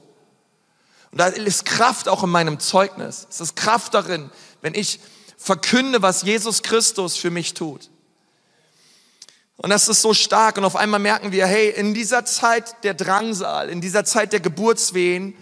Und 1.16 1.20
da 1.20 1.28
ist 1.28 1.64
Kraft 1.64 2.10
auch 2.10 2.24
in 2.24 2.28
meinem 2.28 2.60
Zeugnis. 2.60 3.26
Es 3.30 3.40
ist 3.40 3.56
Kraft 3.56 3.94
darin, 3.94 4.28
wenn 4.60 4.74
ich 4.74 5.00
verkünde, 5.38 6.02
was 6.02 6.20
Jesus 6.20 6.62
Christus 6.62 7.16
für 7.16 7.30
mich 7.30 7.54
tut. 7.54 7.88
Und 9.56 9.70
das 9.70 9.88
ist 9.88 10.02
so 10.02 10.12
stark. 10.12 10.58
Und 10.58 10.66
auf 10.66 10.76
einmal 10.76 11.00
merken 11.00 11.32
wir, 11.32 11.46
hey, 11.46 11.70
in 11.70 11.94
dieser 11.94 12.26
Zeit 12.26 12.84
der 12.84 12.92
Drangsal, 12.92 13.70
in 13.70 13.80
dieser 13.80 14.04
Zeit 14.04 14.34
der 14.34 14.40
Geburtswehen, 14.40 15.34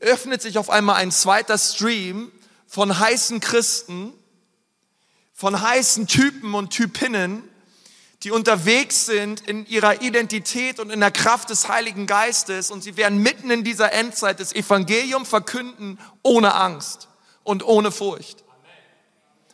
öffnet 0.00 0.42
sich 0.42 0.58
auf 0.58 0.68
einmal 0.68 0.96
ein 0.96 1.12
zweiter 1.12 1.58
Stream 1.58 2.32
von 2.66 2.98
heißen 2.98 3.38
Christen, 3.38 4.12
von 5.32 5.62
heißen 5.62 6.08
Typen 6.08 6.54
und 6.54 6.70
Typinnen, 6.70 7.48
die 8.22 8.30
unterwegs 8.30 9.06
sind 9.06 9.40
in 9.48 9.64
ihrer 9.66 10.02
Identität 10.02 10.78
und 10.78 10.90
in 10.90 11.00
der 11.00 11.10
Kraft 11.10 11.48
des 11.48 11.68
Heiligen 11.68 12.06
Geistes 12.06 12.70
und 12.70 12.82
sie 12.82 12.96
werden 12.96 13.18
mitten 13.18 13.50
in 13.50 13.64
dieser 13.64 13.92
Endzeit 13.92 14.40
das 14.40 14.52
Evangelium 14.52 15.24
verkünden 15.24 15.98
ohne 16.22 16.54
Angst 16.54 17.08
und 17.44 17.64
ohne 17.64 17.90
Furcht. 17.90 18.44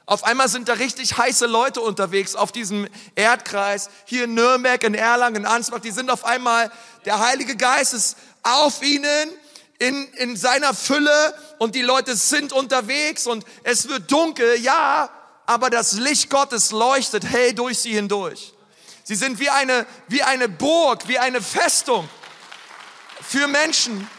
Auf 0.04 0.24
einmal 0.24 0.48
sind 0.48 0.68
da 0.68 0.74
richtig 0.74 1.16
heiße 1.16 1.46
Leute 1.46 1.80
unterwegs 1.80 2.34
auf 2.36 2.52
diesem 2.52 2.88
Erdkreis, 3.14 3.90
hier 4.04 4.24
in 4.24 4.34
Nürnberg, 4.34 4.82
in 4.84 4.94
Erlangen, 4.94 5.36
in 5.36 5.46
Ansbach, 5.46 5.80
die 5.80 5.90
sind 5.90 6.10
auf 6.10 6.24
einmal, 6.24 6.70
der 7.04 7.20
Heilige 7.20 7.56
Geist 7.56 7.94
ist 7.94 8.16
auf 8.42 8.82
ihnen 8.82 9.30
in, 9.78 10.08
in 10.14 10.36
seiner 10.36 10.74
Fülle 10.74 11.34
und 11.58 11.74
die 11.74 11.82
Leute 11.82 12.16
sind 12.16 12.52
unterwegs 12.52 13.26
und 13.26 13.44
es 13.62 13.88
wird 13.88 14.10
dunkel, 14.10 14.60
ja, 14.60 15.10
aber 15.44 15.70
das 15.70 15.92
Licht 15.92 16.30
Gottes 16.30 16.72
leuchtet 16.72 17.24
hell 17.24 17.54
durch 17.54 17.78
sie 17.78 17.92
hindurch. 17.92 18.55
Sie 19.08 19.14
sind 19.14 19.38
wie 19.38 19.50
eine, 19.50 19.86
wie 20.08 20.24
eine 20.24 20.48
Burg, 20.48 21.06
wie 21.06 21.20
eine 21.20 21.40
Festung 21.40 22.08
für 23.22 23.46
Menschen. 23.46 24.10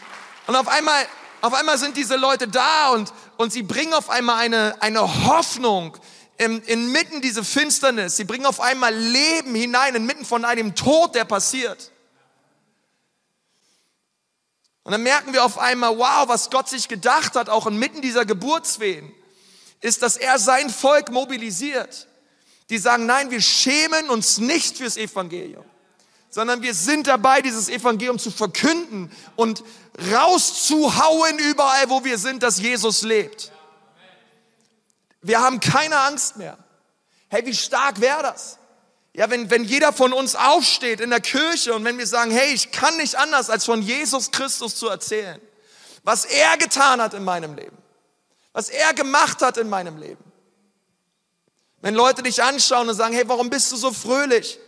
Und 0.46 0.56
auf 0.56 0.66
einmal, 0.66 1.06
auf 1.42 1.52
einmal 1.52 1.76
sind 1.76 1.94
diese 1.98 2.16
Leute 2.16 2.48
da 2.48 2.92
und, 2.92 3.12
und 3.36 3.52
sie 3.52 3.62
bringen 3.62 3.92
auf 3.92 4.08
einmal 4.08 4.36
eine, 4.36 4.80
eine 4.80 5.26
Hoffnung 5.26 5.94
in, 6.38 6.62
inmitten 6.62 7.20
diese 7.20 7.44
Finsternis. 7.44 8.16
Sie 8.16 8.24
bringen 8.24 8.46
auf 8.46 8.62
einmal 8.62 8.94
Leben 8.94 9.54
hinein 9.54 9.94
inmitten 9.94 10.24
von 10.24 10.46
einem 10.46 10.74
Tod, 10.74 11.14
der 11.14 11.26
passiert. 11.26 11.92
Und 14.84 14.92
dann 14.92 15.02
merken 15.02 15.34
wir 15.34 15.44
auf 15.44 15.58
einmal, 15.58 15.98
wow, 15.98 16.28
was 16.28 16.48
Gott 16.48 16.70
sich 16.70 16.88
gedacht 16.88 17.36
hat, 17.36 17.50
auch 17.50 17.66
inmitten 17.66 18.00
dieser 18.00 18.24
Geburtswehen, 18.24 19.14
ist, 19.82 20.00
dass 20.00 20.16
er 20.16 20.38
sein 20.38 20.70
Volk 20.70 21.10
mobilisiert 21.10 22.07
die 22.70 22.78
sagen, 22.78 23.06
nein, 23.06 23.30
wir 23.30 23.40
schämen 23.40 24.10
uns 24.10 24.38
nicht 24.38 24.76
fürs 24.78 24.96
Evangelium, 24.96 25.64
sondern 26.28 26.62
wir 26.62 26.74
sind 26.74 27.06
dabei, 27.06 27.40
dieses 27.40 27.68
Evangelium 27.68 28.18
zu 28.18 28.30
verkünden 28.30 29.10
und 29.36 29.64
rauszuhauen 30.12 31.38
überall, 31.38 31.88
wo 31.88 32.04
wir 32.04 32.18
sind, 32.18 32.42
dass 32.42 32.58
Jesus 32.58 33.02
lebt. 33.02 33.52
Wir 35.22 35.40
haben 35.40 35.60
keine 35.60 35.98
Angst 35.98 36.36
mehr. 36.36 36.58
Hey, 37.28 37.44
wie 37.44 37.54
stark 37.54 38.00
wäre 38.00 38.22
das? 38.22 38.58
Ja, 39.14 39.28
wenn, 39.30 39.50
wenn 39.50 39.64
jeder 39.64 39.92
von 39.92 40.12
uns 40.12 40.36
aufsteht 40.36 41.00
in 41.00 41.10
der 41.10 41.20
Kirche 41.20 41.74
und 41.74 41.84
wenn 41.84 41.98
wir 41.98 42.06
sagen, 42.06 42.30
hey, 42.30 42.52
ich 42.52 42.70
kann 42.70 42.96
nicht 42.98 43.16
anders, 43.16 43.50
als 43.50 43.64
von 43.64 43.82
Jesus 43.82 44.30
Christus 44.30 44.76
zu 44.76 44.88
erzählen, 44.88 45.40
was 46.04 46.24
er 46.24 46.56
getan 46.56 47.00
hat 47.00 47.14
in 47.14 47.24
meinem 47.24 47.54
Leben, 47.54 47.76
was 48.52 48.68
er 48.68 48.94
gemacht 48.94 49.42
hat 49.42 49.56
in 49.56 49.68
meinem 49.68 49.96
Leben. 49.96 50.27
Wenn 51.80 51.94
Leute 51.94 52.22
dich 52.22 52.42
anschauen 52.42 52.88
und 52.88 52.94
sagen, 52.94 53.14
hey, 53.14 53.24
warum 53.26 53.50
bist 53.50 53.70
du 53.72 53.76
so 53.76 53.92
fröhlich? 53.92 54.58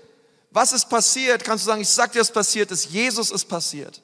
Was 0.50 0.72
ist 0.72 0.88
passiert? 0.88 1.44
Kannst 1.44 1.64
du 1.64 1.68
sagen, 1.68 1.80
ich 1.80 1.88
sag 1.88 2.12
dir, 2.12 2.20
was 2.20 2.30
passiert 2.30 2.70
ist. 2.70 2.90
Jesus 2.90 3.30
ist 3.30 3.46
passiert. 3.46 4.00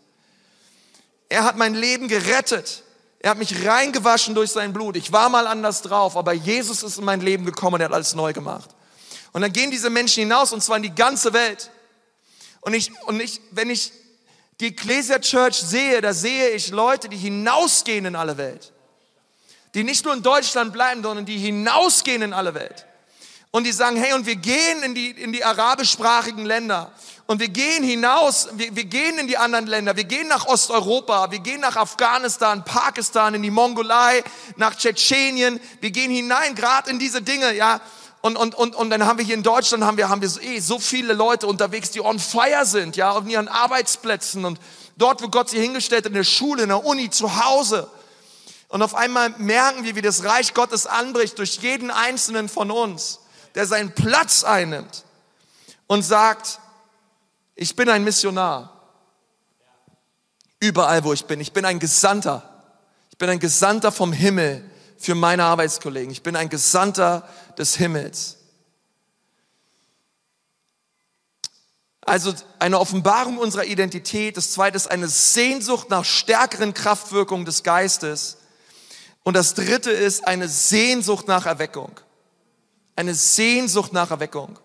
Er 1.28 1.44
hat 1.44 1.56
mein 1.56 1.74
Leben 1.74 2.08
gerettet. 2.08 2.82
Er 3.18 3.30
hat 3.30 3.38
mich 3.38 3.66
reingewaschen 3.66 4.34
durch 4.34 4.50
sein 4.50 4.72
Blut. 4.72 4.96
Ich 4.96 5.12
war 5.12 5.28
mal 5.28 5.46
anders 5.46 5.82
drauf, 5.82 6.16
aber 6.16 6.32
Jesus 6.32 6.82
ist 6.82 6.98
in 6.98 7.04
mein 7.04 7.20
Leben 7.20 7.44
gekommen 7.44 7.74
und 7.74 7.80
er 7.80 7.86
hat 7.86 7.92
alles 7.92 8.14
neu 8.14 8.32
gemacht. 8.32 8.70
Und 9.32 9.42
dann 9.42 9.52
gehen 9.52 9.70
diese 9.70 9.90
Menschen 9.90 10.20
hinaus 10.20 10.52
und 10.52 10.62
zwar 10.62 10.76
in 10.76 10.84
die 10.84 10.94
ganze 10.94 11.32
Welt. 11.32 11.70
Und 12.60 12.74
ich, 12.74 12.90
und 13.06 13.20
ich, 13.20 13.40
wenn 13.50 13.70
ich 13.70 13.92
die 14.60 14.68
Ecclesia 14.68 15.18
Church 15.18 15.56
sehe, 15.56 16.00
da 16.00 16.12
sehe 16.12 16.50
ich 16.50 16.70
Leute, 16.70 17.08
die 17.08 17.16
hinausgehen 17.16 18.04
in 18.06 18.16
alle 18.16 18.38
Welt. 18.38 18.72
Die 19.74 19.84
nicht 19.84 20.04
nur 20.04 20.14
in 20.14 20.22
Deutschland 20.22 20.72
bleiben, 20.72 21.02
sondern 21.02 21.26
die 21.26 21.38
hinausgehen 21.38 22.22
in 22.22 22.32
alle 22.32 22.54
Welt. 22.54 22.86
Und 23.50 23.64
die 23.64 23.72
sagen, 23.72 23.96
hey, 23.96 24.12
und 24.12 24.26
wir 24.26 24.36
gehen 24.36 24.82
in 24.82 24.94
die, 24.94 25.10
in 25.10 25.32
die 25.32 25.44
arabischsprachigen 25.44 26.44
Länder. 26.44 26.92
Und 27.26 27.40
wir 27.40 27.48
gehen 27.48 27.82
hinaus, 27.82 28.48
wir, 28.52 28.76
wir 28.76 28.84
gehen 28.84 29.18
in 29.18 29.26
die 29.26 29.36
anderen 29.36 29.66
Länder, 29.66 29.96
wir 29.96 30.04
gehen 30.04 30.28
nach 30.28 30.46
Osteuropa, 30.46 31.30
wir 31.32 31.40
gehen 31.40 31.60
nach 31.60 31.76
Afghanistan, 31.76 32.64
Pakistan, 32.64 33.34
in 33.34 33.42
die 33.42 33.50
Mongolei, 33.50 34.22
nach 34.56 34.76
Tschetschenien, 34.76 35.60
wir 35.80 35.90
gehen 35.90 36.10
hinein, 36.10 36.54
gerade 36.54 36.88
in 36.90 37.00
diese 37.00 37.22
Dinge, 37.22 37.52
ja. 37.54 37.80
Und, 38.20 38.36
und, 38.36 38.54
und, 38.54 38.76
und 38.76 38.90
dann 38.90 39.06
haben 39.06 39.18
wir 39.18 39.24
hier 39.24 39.34
in 39.34 39.42
Deutschland, 39.42 39.84
haben 39.84 39.96
wir, 39.96 40.08
haben 40.08 40.20
wir 40.20 40.28
so, 40.28 40.40
eh, 40.40 40.60
so 40.60 40.78
viele 40.78 41.14
Leute 41.14 41.46
unterwegs, 41.46 41.90
die 41.90 42.00
on 42.00 42.18
fire 42.18 42.64
sind, 42.64 42.96
ja, 42.96 43.10
auf 43.10 43.26
ihren 43.26 43.48
Arbeitsplätzen 43.48 44.44
und 44.44 44.60
dort, 44.96 45.22
wo 45.22 45.28
Gott 45.28 45.50
sie 45.50 45.60
hingestellt 45.60 46.04
hat, 46.04 46.10
in 46.10 46.14
der 46.14 46.24
Schule, 46.24 46.62
in 46.62 46.68
der 46.68 46.84
Uni, 46.84 47.10
zu 47.10 47.44
Hause. 47.44 47.88
Und 48.68 48.82
auf 48.82 48.94
einmal 48.94 49.30
merken 49.38 49.84
wir, 49.84 49.96
wie 49.96 50.02
das 50.02 50.24
Reich 50.24 50.54
Gottes 50.54 50.86
anbricht 50.86 51.38
durch 51.38 51.58
jeden 51.58 51.90
einzelnen 51.90 52.48
von 52.48 52.70
uns 52.70 53.20
der 53.56 53.66
seinen 53.66 53.90
Platz 53.92 54.44
einnimmt 54.44 55.04
und 55.86 56.02
sagt, 56.02 56.60
ich 57.54 57.74
bin 57.74 57.88
ein 57.88 58.04
Missionar. 58.04 58.72
überall, 60.58 61.04
wo 61.04 61.12
ich 61.12 61.26
bin. 61.26 61.40
Ich 61.40 61.52
bin 61.52 61.64
ein 61.64 61.78
Gesandter. 61.78 62.64
Ich 63.10 63.18
bin 63.18 63.28
ein 63.28 63.38
Gesandter 63.38 63.92
vom 63.92 64.12
Himmel 64.12 64.68
für 64.98 65.14
meine 65.14 65.44
Arbeitskollegen. 65.44 66.10
Ich 66.10 66.22
bin 66.22 66.34
ein 66.34 66.48
Gesandter 66.48 67.28
des 67.58 67.76
Himmels. 67.76 68.36
Also 72.00 72.34
eine 72.58 72.78
Offenbarung 72.78 73.38
unserer 73.38 73.64
Identität. 73.64 74.36
Das 74.36 74.52
zweite 74.52 74.76
ist 74.76 74.90
eine 74.90 75.08
Sehnsucht 75.08 75.90
nach 75.90 76.04
stärkeren 76.04 76.72
Kraftwirkungen 76.72 77.44
des 77.44 77.62
Geistes. 77.62 78.38
Und 79.22 79.34
das 79.34 79.54
dritte 79.54 79.90
ist 79.90 80.26
eine 80.26 80.48
Sehnsucht 80.48 81.28
nach 81.28 81.46
Erweckung. 81.46 82.00
Eine 82.96 83.14
Sehnsucht 83.14 83.92
nach 83.92 84.10
Erweckung. 84.10 84.58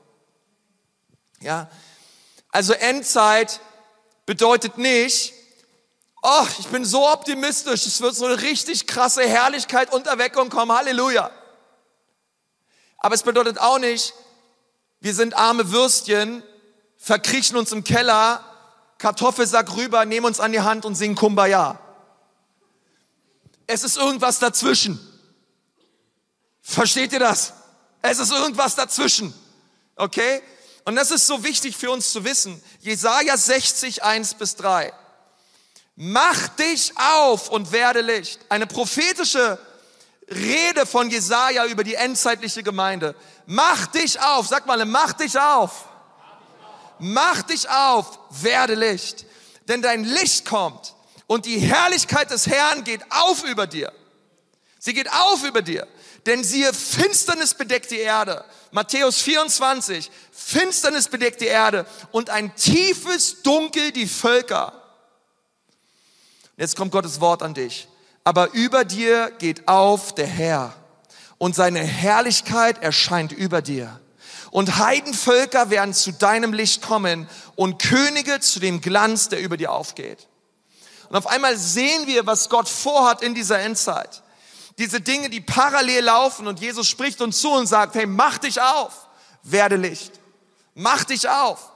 Ja. 1.41 1.69
Also 2.49 2.73
Endzeit 2.73 3.59
bedeutet 4.25 4.77
nicht, 4.77 5.33
oh, 6.21 6.47
ich 6.59 6.67
bin 6.67 6.85
so 6.85 7.09
optimistisch, 7.09 7.85
es 7.85 8.01
wird 8.01 8.15
so 8.15 8.25
eine 8.25 8.41
richtig 8.41 8.87
krasse 8.87 9.27
Herrlichkeit 9.27 9.91
und 9.93 10.07
Erweckung 10.07 10.49
kommen. 10.49 10.71
Halleluja. 10.71 11.29
Aber 12.97 13.15
es 13.15 13.23
bedeutet 13.23 13.59
auch 13.59 13.79
nicht, 13.79 14.13
wir 14.99 15.13
sind 15.15 15.35
arme 15.35 15.71
Würstchen, 15.71 16.43
verkriechen 16.97 17.57
uns 17.57 17.71
im 17.71 17.83
Keller, 17.83 18.45
Kartoffelsack 18.99 19.75
rüber, 19.75 20.05
nehmen 20.05 20.27
uns 20.27 20.39
an 20.39 20.51
die 20.51 20.61
Hand 20.61 20.85
und 20.85 20.93
singen 20.93 21.15
Kumbaya. 21.15 21.79
Es 23.65 23.83
ist 23.83 23.97
irgendwas 23.97 24.37
dazwischen. 24.37 24.99
Versteht 26.61 27.11
ihr 27.13 27.19
das? 27.19 27.53
Es 28.01 28.19
ist 28.19 28.31
irgendwas 28.31 28.75
dazwischen. 28.75 29.33
Okay? 29.95 30.41
Und 30.85 30.95
das 30.95 31.11
ist 31.11 31.27
so 31.27 31.43
wichtig 31.43 31.77
für 31.77 31.91
uns 31.91 32.11
zu 32.11 32.23
wissen. 32.23 32.61
Jesaja 32.79 33.37
60, 33.37 34.03
1 34.03 34.33
bis 34.35 34.55
3. 34.55 34.91
Mach 35.95 36.47
dich 36.49 36.93
auf 36.97 37.49
und 37.49 37.71
werde 37.71 38.01
Licht. 38.01 38.39
Eine 38.49 38.65
prophetische 38.65 39.59
Rede 40.29 40.85
von 40.85 41.09
Jesaja 41.09 41.65
über 41.65 41.83
die 41.83 41.95
endzeitliche 41.95 42.63
Gemeinde. 42.63 43.15
Mach 43.45 43.87
dich 43.87 44.19
auf. 44.19 44.47
Sag 44.47 44.65
mal, 44.65 44.83
mach 44.85 45.13
dich 45.13 45.37
auf. 45.37 45.85
Mach 46.97 47.41
dich 47.41 47.67
auf, 47.69 48.19
werde 48.29 48.75
Licht. 48.75 49.25
Denn 49.67 49.81
dein 49.81 50.03
Licht 50.03 50.45
kommt 50.45 50.95
und 51.27 51.45
die 51.45 51.59
Herrlichkeit 51.59 52.29
des 52.29 52.47
Herrn 52.47 52.83
geht 52.83 53.01
auf 53.09 53.43
über 53.43 53.65
dir. 53.65 53.91
Sie 54.79 54.93
geht 54.93 55.11
auf 55.11 55.43
über 55.43 55.61
dir. 55.61 55.87
Denn 56.25 56.43
siehe, 56.43 56.73
Finsternis 56.73 57.53
bedeckt 57.53 57.91
die 57.91 57.99
Erde. 57.99 58.45
Matthäus 58.71 59.21
24, 59.21 60.11
Finsternis 60.31 61.07
bedeckt 61.07 61.41
die 61.41 61.47
Erde 61.47 61.85
und 62.11 62.29
ein 62.29 62.55
tiefes 62.55 63.41
Dunkel 63.41 63.91
die 63.91 64.07
Völker. 64.07 64.73
Jetzt 66.57 66.75
kommt 66.75 66.91
Gottes 66.91 67.19
Wort 67.21 67.41
an 67.41 67.53
dich. 67.53 67.87
Aber 68.23 68.53
über 68.53 68.85
dir 68.85 69.31
geht 69.39 69.67
auf 69.67 70.13
der 70.13 70.27
Herr 70.27 70.75
und 71.39 71.55
seine 71.55 71.79
Herrlichkeit 71.79 72.83
erscheint 72.83 73.31
über 73.31 73.63
dir. 73.63 73.99
Und 74.51 74.77
Heidenvölker 74.77 75.69
werden 75.69 75.93
zu 75.93 76.11
deinem 76.11 76.53
Licht 76.53 76.83
kommen 76.83 77.27
und 77.55 77.81
Könige 77.81 78.39
zu 78.41 78.59
dem 78.59 78.81
Glanz, 78.81 79.29
der 79.29 79.41
über 79.41 79.57
dir 79.57 79.71
aufgeht. 79.71 80.27
Und 81.09 81.15
auf 81.15 81.25
einmal 81.25 81.57
sehen 81.57 82.05
wir, 82.05 82.27
was 82.27 82.49
Gott 82.49 82.69
vorhat 82.69 83.23
in 83.23 83.33
dieser 83.33 83.59
Endzeit. 83.59 84.21
Diese 84.81 84.99
Dinge, 84.99 85.29
die 85.29 85.41
parallel 85.41 86.05
laufen 86.05 86.47
und 86.47 86.59
Jesus 86.59 86.87
spricht 86.87 87.21
uns 87.21 87.39
zu 87.39 87.51
und 87.51 87.67
sagt, 87.67 87.93
hey, 87.93 88.07
mach 88.07 88.39
dich 88.39 88.59
auf, 88.59 89.07
werde 89.43 89.75
Licht. 89.75 90.13
Mach 90.73 91.03
dich 91.03 91.29
auf. 91.29 91.69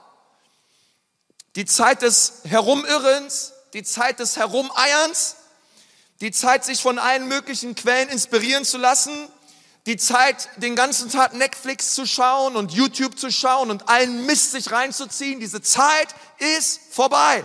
Die 1.54 1.66
Zeit 1.66 2.02
des 2.02 2.40
Herumirrens, 2.42 3.52
die 3.74 3.84
Zeit 3.84 4.18
des 4.18 4.36
Herumeierns, 4.36 5.36
die 6.20 6.32
Zeit, 6.32 6.64
sich 6.64 6.82
von 6.82 6.98
allen 6.98 7.28
möglichen 7.28 7.76
Quellen 7.76 8.08
inspirieren 8.08 8.64
zu 8.64 8.76
lassen, 8.76 9.28
die 9.86 9.96
Zeit, 9.96 10.48
den 10.56 10.74
ganzen 10.74 11.08
Tag 11.08 11.32
Netflix 11.32 11.94
zu 11.94 12.06
schauen 12.06 12.56
und 12.56 12.72
YouTube 12.72 13.16
zu 13.16 13.30
schauen 13.30 13.70
und 13.70 13.88
allen 13.88 14.26
Mist 14.26 14.50
sich 14.50 14.72
reinzuziehen. 14.72 15.38
Diese 15.38 15.62
Zeit 15.62 16.08
ist 16.38 16.80
vorbei. 16.90 17.44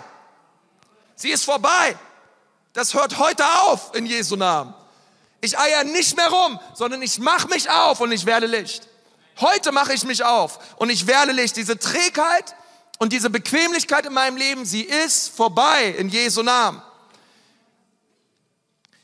Sie 1.15 1.29
ist 1.29 1.45
vorbei. 1.45 1.95
Das 2.73 2.95
hört 2.95 3.19
heute 3.19 3.45
auf 3.45 3.93
in 3.93 4.07
Jesu 4.07 4.35
Namen. 4.35 4.80
Ich 5.41 5.57
eier 5.57 5.83
nicht 5.83 6.15
mehr 6.15 6.29
rum, 6.29 6.59
sondern 6.75 7.01
ich 7.01 7.19
mache 7.19 7.47
mich 7.47 7.69
auf 7.69 7.99
und 7.99 8.11
ich 8.11 8.25
werde 8.25 8.45
Licht. 8.45 8.87
Heute 9.39 9.71
mache 9.71 9.93
ich 9.93 10.03
mich 10.03 10.23
auf 10.23 10.59
und 10.77 10.89
ich 10.89 11.07
werde 11.07 11.31
Licht. 11.31 11.55
Diese 11.55 11.79
Trägheit 11.79 12.55
und 12.99 13.11
diese 13.11 13.31
Bequemlichkeit 13.31 14.05
in 14.05 14.13
meinem 14.13 14.37
Leben, 14.37 14.65
sie 14.65 14.83
ist 14.83 15.35
vorbei 15.35 15.95
in 15.97 16.09
Jesu 16.09 16.43
Namen. 16.43 16.81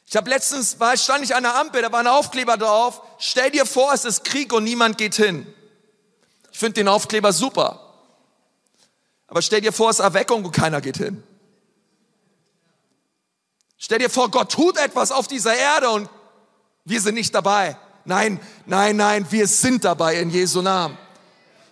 Ich 0.06 0.16
habe 0.16 0.30
letztens, 0.30 0.80
war, 0.80 0.96
stand 0.96 1.24
ich 1.24 1.36
an 1.36 1.44
der 1.44 1.56
Ampel, 1.56 1.82
da 1.82 1.92
war 1.92 2.00
ein 2.00 2.08
Aufkleber 2.08 2.56
drauf. 2.56 3.02
Stell 3.18 3.52
dir 3.52 3.66
vor, 3.66 3.92
es 3.94 4.06
ist 4.06 4.24
Krieg 4.24 4.54
und 4.54 4.64
niemand 4.64 4.98
geht 4.98 5.16
hin. 5.16 5.52
Ich 6.52 6.60
finde 6.60 6.74
den 6.74 6.88
Aufkleber 6.88 7.34
super. 7.34 7.84
Aber 9.28 9.42
stell 9.42 9.62
dir 9.62 9.74
vor, 9.74 9.90
es 9.90 10.00
ist 10.00 10.06
Erweckung 10.06 10.46
und 10.46 10.52
keiner 10.52 10.80
geht 10.80 10.98
hin. 10.98 11.24
Stell 13.78 14.00
dir 14.00 14.10
vor, 14.10 14.32
Gott 14.32 14.52
tut 14.52 14.78
etwas 14.78 15.12
auf 15.12 15.28
dieser 15.28 15.56
Erde 15.56 15.90
und 15.90 16.10
wir 16.88 17.02
sind 17.02 17.16
nicht 17.16 17.36
dabei. 17.36 17.78
Nein, 18.06 18.40
nein, 18.66 18.96
nein, 18.96 19.28
wir 19.30 19.46
sind 19.48 19.84
dabei 19.84 20.22
in 20.22 20.30
Jesu 20.30 20.62
Namen. 20.62 20.98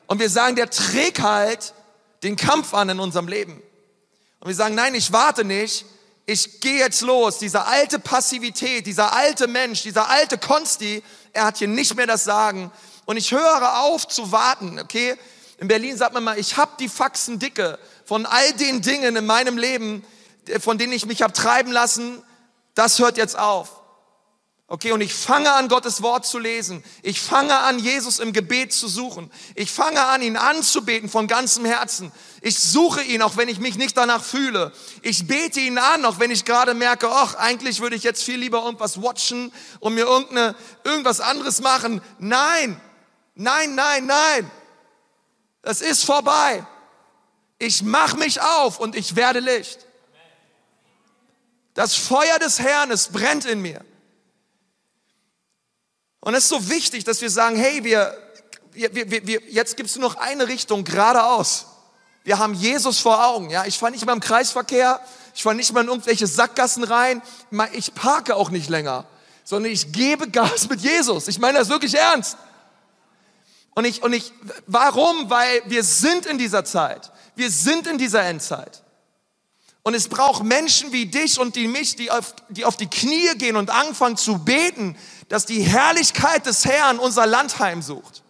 Und 0.07 0.19
wir 0.19 0.29
sagen, 0.29 0.57
der 0.57 0.69
trägt 0.69 1.21
halt 1.21 1.73
den 2.21 2.35
Kampf 2.35 2.73
an 2.73 2.89
in 2.89 2.99
unserem 2.99 3.29
Leben. 3.29 3.53
Und 4.41 4.47
wir 4.49 4.55
sagen, 4.55 4.75
nein, 4.75 4.93
ich 4.93 5.13
warte 5.13 5.45
nicht, 5.45 5.85
ich 6.25 6.59
gehe 6.59 6.79
jetzt 6.79 7.01
los. 7.01 7.37
Diese 7.37 7.65
alte 7.65 7.97
Passivität, 7.97 8.85
dieser 8.85 9.13
alte 9.13 9.47
Mensch, 9.47 9.83
dieser 9.83 10.09
alte 10.09 10.37
Konsti, 10.37 11.01
er 11.31 11.45
hat 11.45 11.57
hier 11.57 11.69
nicht 11.69 11.95
mehr 11.95 12.07
das 12.07 12.25
Sagen. 12.25 12.69
Und 13.05 13.15
ich 13.15 13.31
höre 13.31 13.79
auf 13.79 14.07
zu 14.07 14.33
warten, 14.33 14.79
okay? 14.79 15.15
In 15.59 15.69
Berlin 15.69 15.95
sagt 15.95 16.13
man 16.13 16.25
mal, 16.25 16.37
ich 16.37 16.57
habe 16.57 16.71
die 16.77 16.89
Faxen 16.89 17.39
dicke 17.39 17.79
von 18.03 18.25
all 18.25 18.51
den 18.53 18.81
Dingen 18.81 19.15
in 19.15 19.25
meinem 19.25 19.57
Leben, 19.57 20.03
von 20.59 20.77
denen 20.77 20.91
ich 20.91 21.05
mich 21.05 21.21
habe 21.21 21.31
treiben 21.31 21.71
lassen. 21.71 22.21
Das 22.73 22.99
hört 22.99 23.15
jetzt 23.15 23.39
auf. 23.39 23.84
Okay, 24.67 24.91
und 24.93 25.01
ich 25.01 25.13
fange 25.13 25.53
an, 25.53 25.67
Gottes 25.67 26.01
Wort 26.01 26.25
zu 26.25 26.39
lesen. 26.39 26.83
Ich 27.03 27.21
fange 27.21 27.55
an, 27.55 27.77
Jesus 27.77 28.17
im 28.17 28.33
Gebet 28.33 28.73
zu 28.73 28.87
suchen. 28.87 29.31
Ich 29.53 29.71
fange 29.71 30.03
an, 30.03 30.23
ihn 30.23 30.37
anzubeten 30.37 31.07
von 31.07 31.27
ganzem 31.27 31.65
Herzen. 31.65 32.11
Ich 32.41 32.57
suche 32.57 33.03
ihn, 33.03 33.21
auch 33.21 33.37
wenn 33.37 33.47
ich 33.47 33.59
mich 33.59 33.75
nicht 33.75 33.95
danach 33.95 34.23
fühle. 34.23 34.71
Ich 35.03 35.27
bete 35.27 35.59
ihn 35.59 35.77
an, 35.77 36.03
auch 36.03 36.17
wenn 36.17 36.31
ich 36.31 36.45
gerade 36.45 36.73
merke, 36.73 37.11
ach, 37.11 37.35
eigentlich 37.35 37.79
würde 37.79 37.95
ich 37.95 38.01
jetzt 38.01 38.23
viel 38.23 38.37
lieber 38.37 38.63
irgendwas 38.63 39.03
watchen 39.03 39.53
und 39.81 39.93
mir 39.93 40.05
irgendeine, 40.05 40.55
irgendwas 40.83 41.21
anderes 41.21 41.61
machen. 41.61 42.01
Nein, 42.17 42.81
nein, 43.35 43.75
nein, 43.75 44.07
nein. 44.07 44.51
Es 45.61 45.81
ist 45.81 46.05
vorbei. 46.05 46.65
Ich 47.59 47.83
mache 47.83 48.17
mich 48.17 48.41
auf 48.41 48.79
und 48.79 48.95
ich 48.95 49.15
werde 49.15 49.41
Licht. 49.41 49.85
Das 51.75 51.93
Feuer 51.93 52.39
des 52.39 52.57
Herrn, 52.57 52.89
es 52.89 53.09
brennt 53.09 53.45
in 53.45 53.61
mir. 53.61 53.85
Und 56.25 56.33
es 56.33 56.45
ist 56.45 56.49
so 56.49 56.69
wichtig, 56.69 57.03
dass 57.03 57.21
wir 57.21 57.29
sagen, 57.29 57.55
hey, 57.55 57.83
wir, 57.83 58.17
wir, 58.73 58.95
wir, 58.95 59.27
wir 59.27 59.41
jetzt 59.47 59.77
gibt 59.77 59.91
es 59.91 59.95
nur 59.95 60.09
noch 60.09 60.15
eine 60.15 60.47
Richtung, 60.47 60.83
geradeaus. 60.83 61.67
Wir 62.23 62.39
haben 62.39 62.55
Jesus 62.55 62.97
vor 62.97 63.23
Augen. 63.23 63.51
Ja, 63.51 63.65
ich 63.65 63.77
fahre 63.77 63.91
nicht 63.91 64.03
mehr 64.03 64.15
im 64.15 64.21
Kreisverkehr, 64.21 64.99
ich 65.35 65.43
fahre 65.43 65.55
nicht 65.55 65.71
mehr 65.71 65.83
in 65.83 65.87
irgendwelche 65.87 66.25
Sackgassen 66.25 66.83
rein. 66.83 67.21
Ich 67.73 67.93
parke 67.93 68.35
auch 68.35 68.49
nicht 68.49 68.71
länger, 68.71 69.05
sondern 69.43 69.71
ich 69.71 69.91
gebe 69.91 70.27
Gas 70.31 70.67
mit 70.67 70.81
Jesus. 70.81 71.27
Ich 71.27 71.37
meine 71.37 71.59
das 71.59 71.69
wirklich 71.69 71.93
ernst. 71.93 72.37
Und 73.75 73.85
ich, 73.85 74.01
und 74.01 74.11
ich, 74.11 74.33
warum? 74.65 75.29
Weil 75.29 75.61
wir 75.67 75.83
sind 75.83 76.25
in 76.25 76.39
dieser 76.39 76.65
Zeit. 76.65 77.11
Wir 77.35 77.51
sind 77.51 77.85
in 77.85 77.99
dieser 77.99 78.23
Endzeit. 78.23 78.81
Und 79.83 79.93
es 79.93 80.07
braucht 80.07 80.43
Menschen 80.43 80.91
wie 80.91 81.05
dich 81.05 81.39
und 81.39 81.55
die 81.55 81.67
mich, 81.67 81.95
die 81.95 82.09
auf, 82.09 82.33
die 82.49 82.65
auf 82.65 82.77
die 82.77 82.89
Knie 82.89 83.35
gehen 83.37 83.55
und 83.55 83.69
anfangen 83.69 84.17
zu 84.17 84.39
beten, 84.39 84.97
dass 85.29 85.45
die 85.45 85.61
Herrlichkeit 85.61 86.45
des 86.45 86.65
Herrn 86.65 86.99
unser 86.99 87.25
Land 87.25 87.59
heimsucht. 87.59 88.23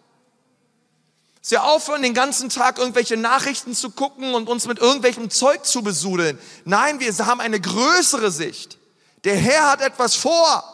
Dass 1.40 1.50
wir 1.50 1.64
aufhören, 1.64 2.02
den 2.02 2.14
ganzen 2.14 2.48
Tag 2.48 2.78
irgendwelche 2.78 3.16
Nachrichten 3.16 3.74
zu 3.74 3.90
gucken 3.90 4.34
und 4.34 4.48
uns 4.48 4.66
mit 4.66 4.78
irgendwelchem 4.78 5.30
Zeug 5.30 5.64
zu 5.64 5.82
besudeln. 5.82 6.38
Nein, 6.64 7.00
wir 7.00 7.14
haben 7.26 7.40
eine 7.40 7.60
größere 7.60 8.30
Sicht. 8.30 8.78
Der 9.24 9.36
Herr 9.36 9.70
hat 9.70 9.80
etwas 9.80 10.16
vor. 10.16 10.64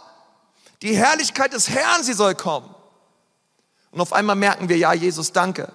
Die 0.81 0.97
Herrlichkeit 0.97 1.53
des 1.53 1.68
Herrn, 1.68 2.03
sie 2.03 2.14
soll 2.14 2.35
kommen. 2.35 2.75
Und 3.91 4.01
auf 4.01 4.12
einmal 4.12 4.37
merken 4.37 4.68
wir, 4.68 4.79
ja, 4.79 4.93
Jesus, 4.93 5.33
danke. 5.33 5.73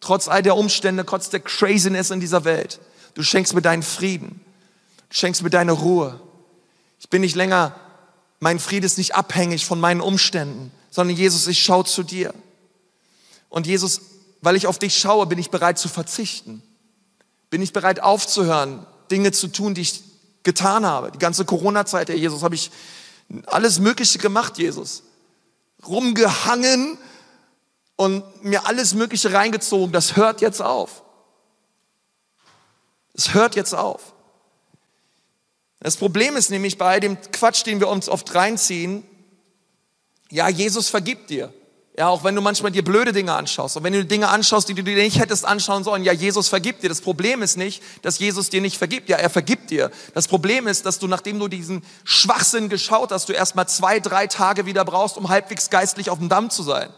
Trotz 0.00 0.28
all 0.28 0.42
der 0.42 0.56
Umstände, 0.56 1.06
trotz 1.06 1.30
der 1.30 1.40
Craziness 1.40 2.10
in 2.10 2.20
dieser 2.20 2.44
Welt 2.44 2.80
Du 3.14 3.22
schenkst 3.22 3.54
mir 3.54 3.62
deinen 3.62 3.82
Frieden. 3.82 4.44
Du 5.08 5.16
schenkst 5.16 5.42
mir 5.42 5.50
deine 5.50 5.72
Ruhe. 5.72 6.20
Ich 6.98 7.08
bin 7.08 7.20
nicht 7.20 7.36
länger, 7.36 7.74
mein 8.44 8.60
Friede 8.60 8.84
ist 8.84 8.98
nicht 8.98 9.14
abhängig 9.14 9.64
von 9.64 9.80
meinen 9.80 10.02
Umständen, 10.02 10.70
sondern 10.90 11.16
Jesus, 11.16 11.46
ich 11.46 11.62
schaue 11.62 11.86
zu 11.86 12.02
dir. 12.02 12.34
Und 13.48 13.66
Jesus, 13.66 14.02
weil 14.42 14.54
ich 14.54 14.66
auf 14.66 14.78
dich 14.78 14.98
schaue, 14.98 15.24
bin 15.24 15.38
ich 15.38 15.48
bereit 15.48 15.78
zu 15.78 15.88
verzichten. 15.88 16.62
Bin 17.48 17.62
ich 17.62 17.72
bereit 17.72 18.00
aufzuhören, 18.00 18.84
Dinge 19.10 19.32
zu 19.32 19.48
tun, 19.48 19.72
die 19.74 19.80
ich 19.80 20.02
getan 20.42 20.84
habe. 20.84 21.10
Die 21.10 21.18
ganze 21.18 21.46
Corona-Zeit, 21.46 22.10
Herr 22.10 22.16
Jesus, 22.16 22.42
habe 22.42 22.54
ich 22.54 22.70
alles 23.46 23.78
Mögliche 23.78 24.18
gemacht, 24.18 24.58
Jesus. 24.58 25.04
Rumgehangen 25.88 26.98
und 27.96 28.44
mir 28.44 28.66
alles 28.66 28.92
Mögliche 28.92 29.32
reingezogen. 29.32 29.90
Das 29.90 30.16
hört 30.16 30.42
jetzt 30.42 30.60
auf. 30.60 31.02
Es 33.14 33.32
hört 33.32 33.56
jetzt 33.56 33.74
auf. 33.74 34.13
Das 35.84 35.98
Problem 35.98 36.34
ist 36.34 36.48
nämlich 36.48 36.78
bei 36.78 36.98
dem 36.98 37.18
Quatsch, 37.30 37.66
den 37.66 37.78
wir 37.78 37.88
uns 37.88 38.08
oft 38.08 38.34
reinziehen, 38.34 39.04
ja, 40.30 40.48
Jesus 40.48 40.88
vergibt 40.88 41.28
dir. 41.28 41.52
Ja, 41.98 42.08
auch 42.08 42.24
wenn 42.24 42.34
du 42.34 42.40
manchmal 42.40 42.72
dir 42.72 42.82
blöde 42.82 43.12
Dinge 43.12 43.34
anschaust 43.34 43.76
und 43.76 43.84
wenn 43.84 43.92
du 43.92 44.02
Dinge 44.02 44.28
anschaust, 44.28 44.66
die 44.66 44.72
du 44.72 44.82
dir 44.82 44.96
nicht 44.96 45.18
hättest 45.18 45.44
anschauen 45.44 45.84
sollen, 45.84 46.02
ja, 46.02 46.14
Jesus 46.14 46.48
vergibt 46.48 46.82
dir. 46.82 46.88
Das 46.88 47.02
Problem 47.02 47.42
ist 47.42 47.58
nicht, 47.58 47.82
dass 48.00 48.18
Jesus 48.18 48.48
dir 48.48 48.62
nicht 48.62 48.78
vergibt. 48.78 49.10
Ja, 49.10 49.18
er 49.18 49.28
vergibt 49.28 49.68
dir. 49.68 49.90
Das 50.14 50.26
Problem 50.26 50.66
ist, 50.66 50.86
dass 50.86 50.98
du, 50.98 51.06
nachdem 51.06 51.38
du 51.38 51.48
diesen 51.48 51.84
Schwachsinn 52.02 52.70
geschaut 52.70 53.12
hast, 53.12 53.28
du 53.28 53.34
erstmal 53.34 53.68
zwei, 53.68 54.00
drei 54.00 54.26
Tage 54.26 54.64
wieder 54.64 54.86
brauchst, 54.86 55.18
um 55.18 55.28
halbwegs 55.28 55.68
geistlich 55.68 56.08
auf 56.08 56.18
dem 56.18 56.30
Damm 56.30 56.48
zu 56.48 56.62
sein. 56.62 56.88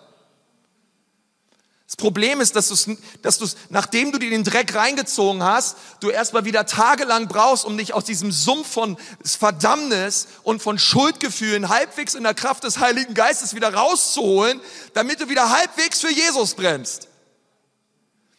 Das 1.87 1.95
Problem 1.95 2.41
ist, 2.41 2.57
dass 2.57 2.68
du 2.68 2.97
dass 3.22 3.39
du's, 3.39 3.57
nachdem 3.68 4.11
du 4.11 4.18
dir 4.18 4.30
den 4.30 4.43
Dreck 4.43 4.74
reingezogen 4.74 5.45
hast, 5.45 5.76
du 6.01 6.11
erstmal 6.11 6.45
wieder 6.45 6.66
tagelang 6.66 7.28
brauchst, 7.28 7.64
um 7.64 7.78
dich 7.78 7.95
aus 7.95 8.05
diesem 8.05 8.32
Sumpf 8.32 8.68
von 8.68 8.97
Verdammnis 9.24 10.26
und 10.43 10.61
von 10.61 10.80
Schuldgefühlen 10.80 11.68
halbwegs 11.68 12.14
in 12.14 12.24
der 12.24 12.34
Kraft 12.34 12.64
des 12.64 12.80
Heiligen 12.80 13.14
Geistes 13.14 13.55
wieder 13.55 13.72
rauszuholen, 13.72 14.61
damit 14.95 15.20
du 15.20 15.28
wieder 15.28 15.51
halbwegs 15.51 16.01
für 16.01 16.11
Jesus 16.11 16.55
brennst. 16.55 17.07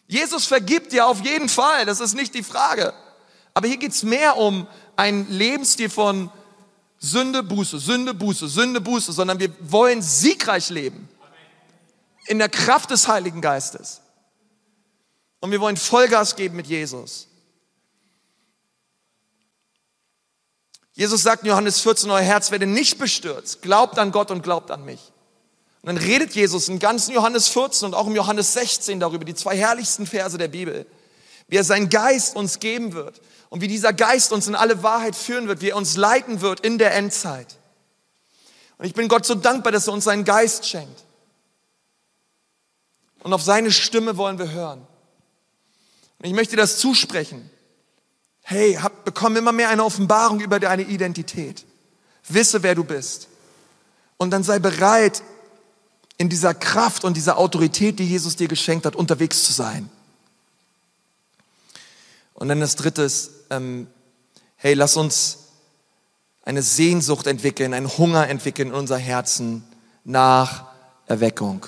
Jesus 0.06 0.44
vergibt 0.44 0.92
dir 0.92 1.06
auf 1.06 1.24
jeden 1.24 1.48
Fall, 1.48 1.86
das 1.86 2.00
ist 2.00 2.14
nicht 2.14 2.34
die 2.34 2.42
Frage. 2.42 2.92
Aber 3.54 3.66
hier 3.66 3.78
geht's 3.78 4.02
mehr 4.02 4.36
um 4.36 4.66
einen 4.96 5.26
Lebensstil 5.30 5.88
von 5.88 6.30
Sünde, 6.98 7.42
Buße, 7.42 7.78
Sünde, 7.78 8.12
Buße, 8.12 8.46
Sünde, 8.46 8.80
Buße, 8.82 9.12
sondern 9.12 9.38
wir 9.40 9.50
wollen 9.60 10.02
siegreich 10.02 10.68
leben 10.68 11.07
in 12.28 12.38
der 12.38 12.48
Kraft 12.48 12.90
des 12.90 13.08
Heiligen 13.08 13.40
Geistes. 13.40 14.00
Und 15.40 15.50
wir 15.50 15.60
wollen 15.60 15.76
Vollgas 15.76 16.36
geben 16.36 16.56
mit 16.56 16.66
Jesus. 16.66 17.28
Jesus 20.92 21.22
sagt 21.22 21.44
in 21.44 21.48
Johannes 21.50 21.80
14, 21.80 22.10
euer 22.10 22.20
Herz 22.20 22.50
werde 22.50 22.66
nicht 22.66 22.98
bestürzt. 22.98 23.62
Glaubt 23.62 23.98
an 23.98 24.10
Gott 24.10 24.30
und 24.32 24.42
glaubt 24.42 24.70
an 24.70 24.84
mich. 24.84 25.12
Und 25.82 25.86
dann 25.86 25.96
redet 25.96 26.34
Jesus 26.34 26.68
im 26.68 26.80
ganzen 26.80 27.14
Johannes 27.14 27.46
14 27.48 27.86
und 27.86 27.94
auch 27.94 28.08
im 28.08 28.16
Johannes 28.16 28.52
16 28.54 28.98
darüber, 28.98 29.24
die 29.24 29.34
zwei 29.34 29.56
herrlichsten 29.56 30.06
Verse 30.06 30.36
der 30.36 30.48
Bibel, 30.48 30.86
wie 31.46 31.56
er 31.56 31.62
seinen 31.62 31.88
Geist 31.88 32.34
uns 32.34 32.58
geben 32.58 32.94
wird 32.94 33.20
und 33.48 33.60
wie 33.60 33.68
dieser 33.68 33.92
Geist 33.92 34.32
uns 34.32 34.48
in 34.48 34.56
alle 34.56 34.82
Wahrheit 34.82 35.14
führen 35.14 35.46
wird, 35.46 35.60
wie 35.60 35.70
er 35.70 35.76
uns 35.76 35.96
leiten 35.96 36.40
wird 36.40 36.60
in 36.60 36.78
der 36.78 36.94
Endzeit. 36.94 37.58
Und 38.76 38.86
ich 38.86 38.94
bin 38.94 39.08
Gott 39.08 39.24
so 39.24 39.36
dankbar, 39.36 39.72
dass 39.72 39.86
er 39.86 39.92
uns 39.92 40.04
seinen 40.04 40.24
Geist 40.24 40.66
schenkt. 40.66 41.04
Und 43.22 43.32
auf 43.32 43.42
seine 43.42 43.70
Stimme 43.70 44.16
wollen 44.16 44.38
wir 44.38 44.50
hören. 44.50 44.86
Und 46.18 46.26
ich 46.26 46.32
möchte 46.32 46.56
das 46.56 46.78
zusprechen. 46.78 47.50
Hey, 48.42 48.74
hab, 48.74 49.04
bekomm 49.04 49.36
immer 49.36 49.52
mehr 49.52 49.68
eine 49.68 49.84
Offenbarung 49.84 50.40
über 50.40 50.58
deine 50.58 50.82
Identität. 50.82 51.64
Wisse, 52.28 52.62
wer 52.62 52.74
du 52.74 52.84
bist. 52.84 53.28
Und 54.16 54.30
dann 54.30 54.42
sei 54.42 54.58
bereit, 54.58 55.22
in 56.16 56.28
dieser 56.28 56.52
Kraft 56.52 57.04
und 57.04 57.16
dieser 57.16 57.38
Autorität, 57.38 57.98
die 58.00 58.06
Jesus 58.06 58.36
dir 58.36 58.48
geschenkt 58.48 58.84
hat, 58.84 58.96
unterwegs 58.96 59.44
zu 59.44 59.52
sein. 59.52 59.88
Und 62.34 62.48
dann 62.48 62.60
das 62.60 62.74
Dritte 62.76 63.02
ist, 63.02 63.30
ähm, 63.50 63.86
hey, 64.56 64.74
lass 64.74 64.96
uns 64.96 65.38
eine 66.42 66.62
Sehnsucht 66.62 67.26
entwickeln, 67.26 67.72
einen 67.72 67.86
Hunger 67.98 68.28
entwickeln 68.28 68.68
in 68.68 68.74
unser 68.74 68.98
Herzen 68.98 69.64
nach 70.04 70.64
Erweckung. 71.06 71.66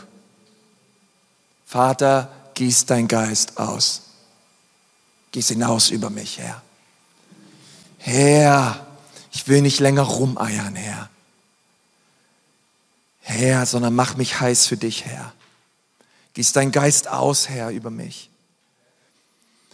Vater, 1.71 2.29
gieß 2.55 2.87
dein 2.87 3.07
Geist 3.07 3.57
aus. 3.57 4.03
Gieß 5.31 5.51
hinaus 5.51 5.91
über 5.91 6.11
mich, 6.11 6.41
Herr. 6.41 6.63
Herr, 7.99 8.85
ich 9.31 9.47
will 9.47 9.63
nicht 9.63 9.79
länger 9.79 10.03
rumeiern, 10.03 10.75
Herr. 10.75 11.09
Herr, 13.21 13.67
sondern 13.67 13.95
mach 13.95 14.17
mich 14.17 14.41
heiß 14.41 14.67
für 14.67 14.77
dich, 14.77 15.05
Herr. 15.05 15.33
Gieß 16.35 16.53
dein 16.55 16.73
Geist 16.73 17.07
aus, 17.07 17.49
Herr, 17.49 17.71
über 17.71 17.91
mich. 17.91 18.31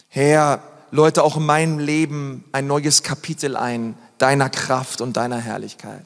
Herr, 0.09 0.61
Leute, 0.91 1.23
auch 1.23 1.37
in 1.37 1.47
meinem 1.47 1.79
Leben 1.79 2.43
ein 2.51 2.67
neues 2.67 3.01
Kapitel 3.01 3.57
ein, 3.57 3.97
deiner 4.19 4.51
Kraft 4.51 5.01
und 5.01 5.17
deiner 5.17 5.39
Herrlichkeit. 5.39 6.05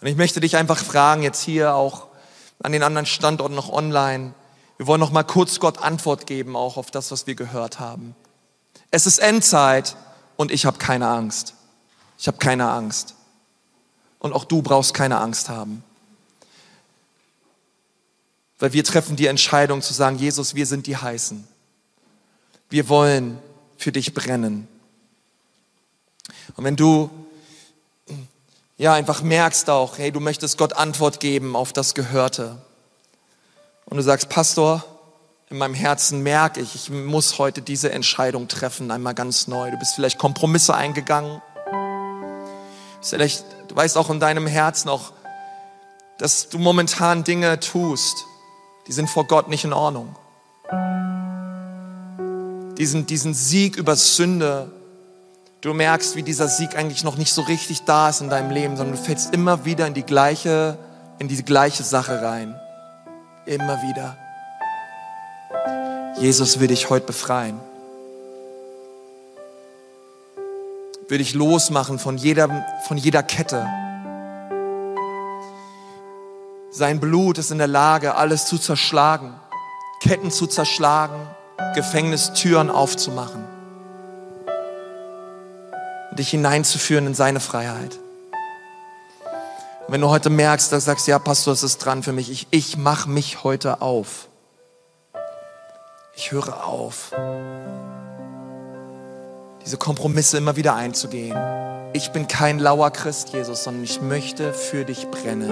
Und 0.00 0.06
ich 0.06 0.16
möchte 0.16 0.40
dich 0.40 0.56
einfach 0.56 0.82
fragen, 0.82 1.22
jetzt 1.22 1.42
hier 1.42 1.74
auch 1.74 2.09
an 2.62 2.72
den 2.72 2.82
anderen 2.82 3.06
Standorten 3.06 3.54
noch 3.54 3.70
online. 3.70 4.34
Wir 4.76 4.86
wollen 4.86 5.00
noch 5.00 5.12
mal 5.12 5.24
kurz 5.24 5.60
Gott 5.60 5.78
Antwort 5.78 6.26
geben, 6.26 6.56
auch 6.56 6.76
auf 6.76 6.90
das, 6.90 7.10
was 7.10 7.26
wir 7.26 7.34
gehört 7.34 7.80
haben. 7.80 8.14
Es 8.90 9.06
ist 9.06 9.18
Endzeit 9.18 9.96
und 10.36 10.50
ich 10.50 10.66
habe 10.66 10.78
keine 10.78 11.08
Angst. 11.08 11.54
Ich 12.18 12.26
habe 12.26 12.38
keine 12.38 12.70
Angst. 12.70 13.14
Und 14.18 14.32
auch 14.32 14.44
du 14.44 14.62
brauchst 14.62 14.94
keine 14.94 15.18
Angst 15.18 15.48
haben. 15.48 15.82
Weil 18.58 18.74
wir 18.74 18.84
treffen 18.84 19.16
die 19.16 19.26
Entscheidung 19.26 19.80
zu 19.80 19.94
sagen, 19.94 20.18
Jesus, 20.18 20.54
wir 20.54 20.66
sind 20.66 20.86
die 20.86 20.96
Heißen. 20.96 21.46
Wir 22.68 22.88
wollen 22.90 23.38
für 23.78 23.90
dich 23.90 24.12
brennen. 24.12 24.68
Und 26.56 26.64
wenn 26.64 26.76
du 26.76 27.10
ja, 28.80 28.94
einfach 28.94 29.20
merkst 29.20 29.68
auch, 29.68 29.98
hey, 29.98 30.10
du 30.10 30.20
möchtest 30.20 30.56
Gott 30.56 30.72
Antwort 30.72 31.20
geben 31.20 31.54
auf 31.54 31.70
das 31.74 31.92
Gehörte. 31.92 32.56
Und 33.84 33.98
du 33.98 34.02
sagst, 34.02 34.30
Pastor, 34.30 34.82
in 35.50 35.58
meinem 35.58 35.74
Herzen 35.74 36.22
merke 36.22 36.62
ich, 36.62 36.74
ich 36.74 36.88
muss 36.88 37.38
heute 37.38 37.60
diese 37.60 37.92
Entscheidung 37.92 38.48
treffen, 38.48 38.90
einmal 38.90 39.12
ganz 39.12 39.48
neu. 39.48 39.70
Du 39.70 39.76
bist 39.76 39.94
vielleicht 39.94 40.16
Kompromisse 40.16 40.74
eingegangen. 40.74 41.42
Vielleicht, 43.02 43.44
du 43.68 43.76
weißt 43.76 43.98
auch 43.98 44.08
in 44.08 44.18
deinem 44.18 44.46
Herzen 44.46 44.88
auch, 44.88 45.12
dass 46.16 46.48
du 46.48 46.58
momentan 46.58 47.22
Dinge 47.22 47.60
tust, 47.60 48.24
die 48.86 48.92
sind 48.92 49.10
vor 49.10 49.26
Gott 49.26 49.48
nicht 49.48 49.64
in 49.64 49.74
Ordnung. 49.74 50.16
Diesen, 52.78 53.04
diesen 53.04 53.34
Sieg 53.34 53.76
über 53.76 53.94
Sünde 53.94 54.72
du 55.60 55.74
merkst, 55.74 56.16
wie 56.16 56.22
dieser 56.22 56.48
Sieg 56.48 56.76
eigentlich 56.76 57.04
noch 57.04 57.16
nicht 57.16 57.32
so 57.32 57.42
richtig 57.42 57.84
da 57.84 58.08
ist 58.08 58.20
in 58.20 58.30
deinem 58.30 58.50
Leben, 58.50 58.76
sondern 58.76 58.96
du 58.96 59.02
fällst 59.02 59.34
immer 59.34 59.64
wieder 59.64 59.86
in 59.86 59.94
die 59.94 60.02
gleiche, 60.02 60.78
in 61.18 61.28
die 61.28 61.42
gleiche 61.42 61.82
Sache 61.82 62.22
rein. 62.22 62.58
Immer 63.46 63.82
wieder. 63.82 64.16
Jesus 66.18 66.60
will 66.60 66.68
dich 66.68 66.90
heute 66.90 67.06
befreien. 67.06 67.58
Will 71.08 71.18
dich 71.18 71.34
losmachen 71.34 71.98
von 71.98 72.16
jeder, 72.16 72.64
von 72.86 72.96
jeder 72.96 73.22
Kette. 73.22 73.66
Sein 76.70 77.00
Blut 77.00 77.38
ist 77.38 77.50
in 77.50 77.58
der 77.58 77.66
Lage, 77.66 78.14
alles 78.14 78.46
zu 78.46 78.56
zerschlagen, 78.56 79.34
Ketten 80.02 80.30
zu 80.30 80.46
zerschlagen, 80.46 81.26
Gefängnistüren 81.74 82.70
aufzumachen 82.70 83.49
dich 86.20 86.30
hineinzuführen 86.30 87.06
in 87.06 87.14
seine 87.14 87.40
Freiheit. 87.40 87.98
Und 89.86 89.94
wenn 89.94 90.00
du 90.00 90.08
heute 90.08 90.30
merkst, 90.30 90.70
dass 90.70 90.84
du 90.84 90.90
sagst, 90.90 91.08
ja, 91.08 91.18
Pastor, 91.18 91.52
es 91.52 91.62
ist 91.62 91.78
dran 91.78 92.02
für 92.02 92.12
mich, 92.12 92.30
ich, 92.30 92.46
ich 92.50 92.76
mache 92.76 93.08
mich 93.08 93.42
heute 93.42 93.82
auf. 93.82 94.28
Ich 96.14 96.32
höre 96.32 96.66
auf, 96.66 97.12
diese 99.64 99.78
Kompromisse 99.78 100.36
immer 100.36 100.56
wieder 100.56 100.74
einzugehen. 100.74 101.36
Ich 101.94 102.12
bin 102.12 102.28
kein 102.28 102.58
lauer 102.58 102.90
Christ, 102.90 103.30
Jesus, 103.30 103.64
sondern 103.64 103.84
ich 103.84 104.02
möchte 104.02 104.52
für 104.52 104.84
dich 104.84 105.08
brennen. 105.08 105.48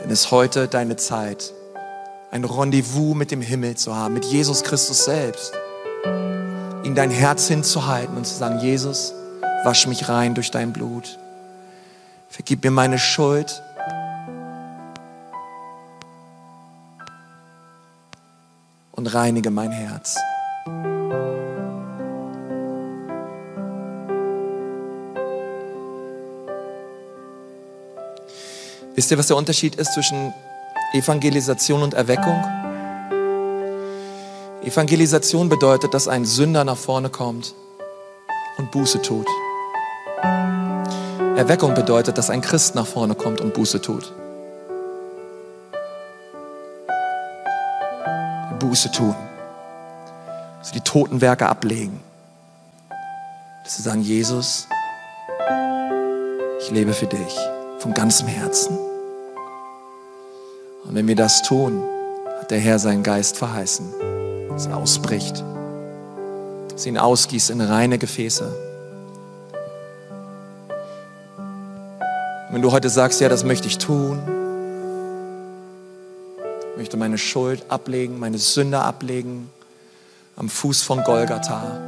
Denn 0.00 0.10
es 0.10 0.20
ist 0.20 0.30
heute 0.30 0.68
deine 0.68 0.94
Zeit, 0.96 1.52
ein 2.30 2.44
Rendezvous 2.44 3.16
mit 3.16 3.32
dem 3.32 3.42
Himmel 3.42 3.76
zu 3.76 3.96
haben, 3.96 4.14
mit 4.14 4.24
Jesus 4.24 4.62
Christus 4.62 5.04
selbst 5.04 5.52
in 6.88 6.94
dein 6.94 7.10
Herz 7.10 7.48
hinzuhalten 7.48 8.16
und 8.16 8.26
zu 8.26 8.34
sagen, 8.34 8.60
Jesus, 8.60 9.12
wasch 9.62 9.86
mich 9.86 10.08
rein 10.08 10.34
durch 10.34 10.50
dein 10.50 10.72
Blut. 10.72 11.18
Vergib 12.30 12.64
mir 12.64 12.70
meine 12.70 12.98
Schuld. 12.98 13.62
Und 18.92 19.06
reinige 19.14 19.50
mein 19.50 19.70
Herz. 19.70 20.16
Wisst 28.94 29.10
ihr, 29.10 29.18
was 29.18 29.26
der 29.26 29.36
Unterschied 29.36 29.74
ist 29.74 29.92
zwischen 29.92 30.32
Evangelisation 30.94 31.82
und 31.82 31.92
Erweckung? 31.92 32.42
Evangelisation 34.68 35.48
bedeutet, 35.48 35.94
dass 35.94 36.08
ein 36.08 36.26
Sünder 36.26 36.62
nach 36.62 36.76
vorne 36.76 37.08
kommt 37.08 37.54
und 38.58 38.70
Buße 38.70 39.00
tut. 39.00 39.26
Erweckung 41.36 41.72
bedeutet, 41.72 42.18
dass 42.18 42.28
ein 42.28 42.42
Christ 42.42 42.74
nach 42.74 42.86
vorne 42.86 43.14
kommt 43.14 43.40
und 43.40 43.54
Buße 43.54 43.80
tut. 43.80 44.12
Buße 48.58 48.92
tun. 48.92 49.14
Dass 50.58 50.68
sie 50.68 50.74
die 50.74 50.80
toten 50.82 51.22
Werke 51.22 51.48
ablegen. 51.48 52.00
Dass 53.64 53.76
sie 53.76 53.82
sagen, 53.82 54.02
Jesus, 54.02 54.66
ich 56.60 56.70
lebe 56.70 56.92
für 56.92 57.06
dich 57.06 57.38
von 57.78 57.94
ganzem 57.94 58.28
Herzen. 58.28 58.76
Und 60.84 60.94
wenn 60.94 61.08
wir 61.08 61.16
das 61.16 61.40
tun, 61.40 61.82
hat 62.38 62.50
der 62.50 62.58
Herr 62.58 62.78
seinen 62.78 63.02
Geist 63.02 63.38
verheißen, 63.38 64.17
dass 64.58 64.72
ausbricht, 64.72 65.44
dass 66.72 66.84
ihn 66.84 66.98
ausgießt 66.98 67.50
in 67.50 67.60
reine 67.60 67.96
Gefäße. 67.96 68.52
Wenn 72.50 72.60
du 72.60 72.72
heute 72.72 72.88
sagst, 72.88 73.20
ja, 73.20 73.28
das 73.28 73.44
möchte 73.44 73.68
ich 73.68 73.78
tun, 73.78 74.18
möchte 76.76 76.96
meine 76.96 77.18
Schuld 77.18 77.66
ablegen, 77.68 78.18
meine 78.18 78.38
Sünde 78.38 78.80
ablegen, 78.80 79.48
am 80.34 80.48
Fuß 80.48 80.82
von 80.82 81.04
Golgatha, 81.04 81.78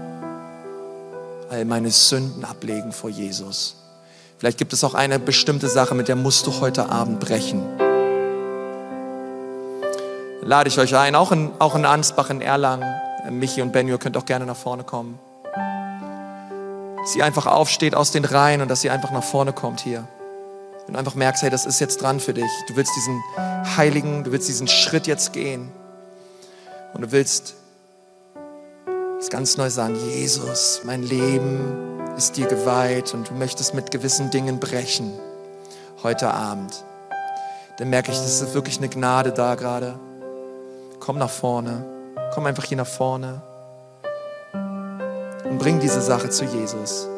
all 1.50 1.64
meine 1.64 1.90
Sünden 1.90 2.44
ablegen 2.44 2.92
vor 2.92 3.10
Jesus. 3.10 3.74
Vielleicht 4.38 4.58
gibt 4.58 4.72
es 4.72 4.84
auch 4.84 4.94
eine 4.94 5.18
bestimmte 5.18 5.68
Sache, 5.68 5.96
mit 5.96 6.06
der 6.06 6.14
musst 6.14 6.46
du 6.46 6.60
heute 6.60 6.88
Abend 6.88 7.18
brechen. 7.18 7.64
Lade 10.50 10.66
ich 10.66 10.80
euch 10.80 10.96
ein, 10.96 11.14
auch 11.14 11.30
in, 11.30 11.52
auch 11.60 11.76
in 11.76 11.84
Ansbach, 11.84 12.28
in 12.28 12.40
Erlangen. 12.40 12.92
Michi 13.30 13.62
und 13.62 13.70
Benjo 13.70 13.98
könnt 13.98 14.16
auch 14.16 14.24
gerne 14.24 14.46
nach 14.46 14.56
vorne 14.56 14.82
kommen. 14.82 15.16
Dass 16.96 17.12
sie 17.12 17.22
einfach 17.22 17.46
aufsteht 17.46 17.94
aus 17.94 18.10
den 18.10 18.24
Reihen 18.24 18.60
und 18.60 18.68
dass 18.68 18.80
sie 18.80 18.90
einfach 18.90 19.12
nach 19.12 19.22
vorne 19.22 19.52
kommt 19.52 19.78
hier. 19.78 20.08
Du 20.88 20.98
einfach 20.98 21.14
merkst, 21.14 21.44
hey, 21.44 21.50
das 21.50 21.66
ist 21.66 21.78
jetzt 21.78 22.02
dran 22.02 22.18
für 22.18 22.34
dich. 22.34 22.50
Du 22.66 22.74
willst 22.74 22.90
diesen 22.96 23.22
heiligen, 23.76 24.24
du 24.24 24.32
willst 24.32 24.48
diesen 24.48 24.66
Schritt 24.66 25.06
jetzt 25.06 25.32
gehen. 25.32 25.70
Und 26.94 27.02
du 27.02 27.12
willst 27.12 27.54
es 29.20 29.28
ganz 29.28 29.56
neu 29.56 29.70
sagen, 29.70 29.94
Jesus, 29.94 30.80
mein 30.82 31.04
Leben 31.04 32.00
ist 32.16 32.36
dir 32.36 32.48
geweiht 32.48 33.14
und 33.14 33.30
du 33.30 33.34
möchtest 33.34 33.72
mit 33.72 33.92
gewissen 33.92 34.30
Dingen 34.32 34.58
brechen 34.58 35.12
heute 36.02 36.34
Abend. 36.34 36.84
Dann 37.78 37.88
merke 37.88 38.10
ich, 38.10 38.18
das 38.18 38.42
ist 38.42 38.52
wirklich 38.52 38.78
eine 38.78 38.88
Gnade 38.88 39.30
da 39.30 39.54
gerade. 39.54 40.00
Komm 41.00 41.18
nach 41.18 41.30
vorne. 41.30 41.84
Komm 42.34 42.46
einfach 42.46 42.64
hier 42.64 42.76
nach 42.76 42.86
vorne 42.86 43.42
und 45.50 45.58
bring 45.58 45.80
diese 45.80 46.00
Sache 46.00 46.30
zu 46.30 46.44
Jesus. 46.44 47.08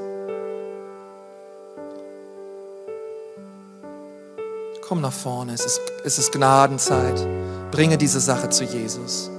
Komm 4.88 5.00
nach 5.02 5.12
vorne, 5.12 5.52
es 5.52 5.64
ist, 5.64 5.80
es 6.04 6.18
ist 6.18 6.32
Gnadenzeit. 6.32 7.26
Bringe 7.70 7.98
diese 7.98 8.20
Sache 8.20 8.48
zu 8.48 8.64
Jesus. 8.64 9.30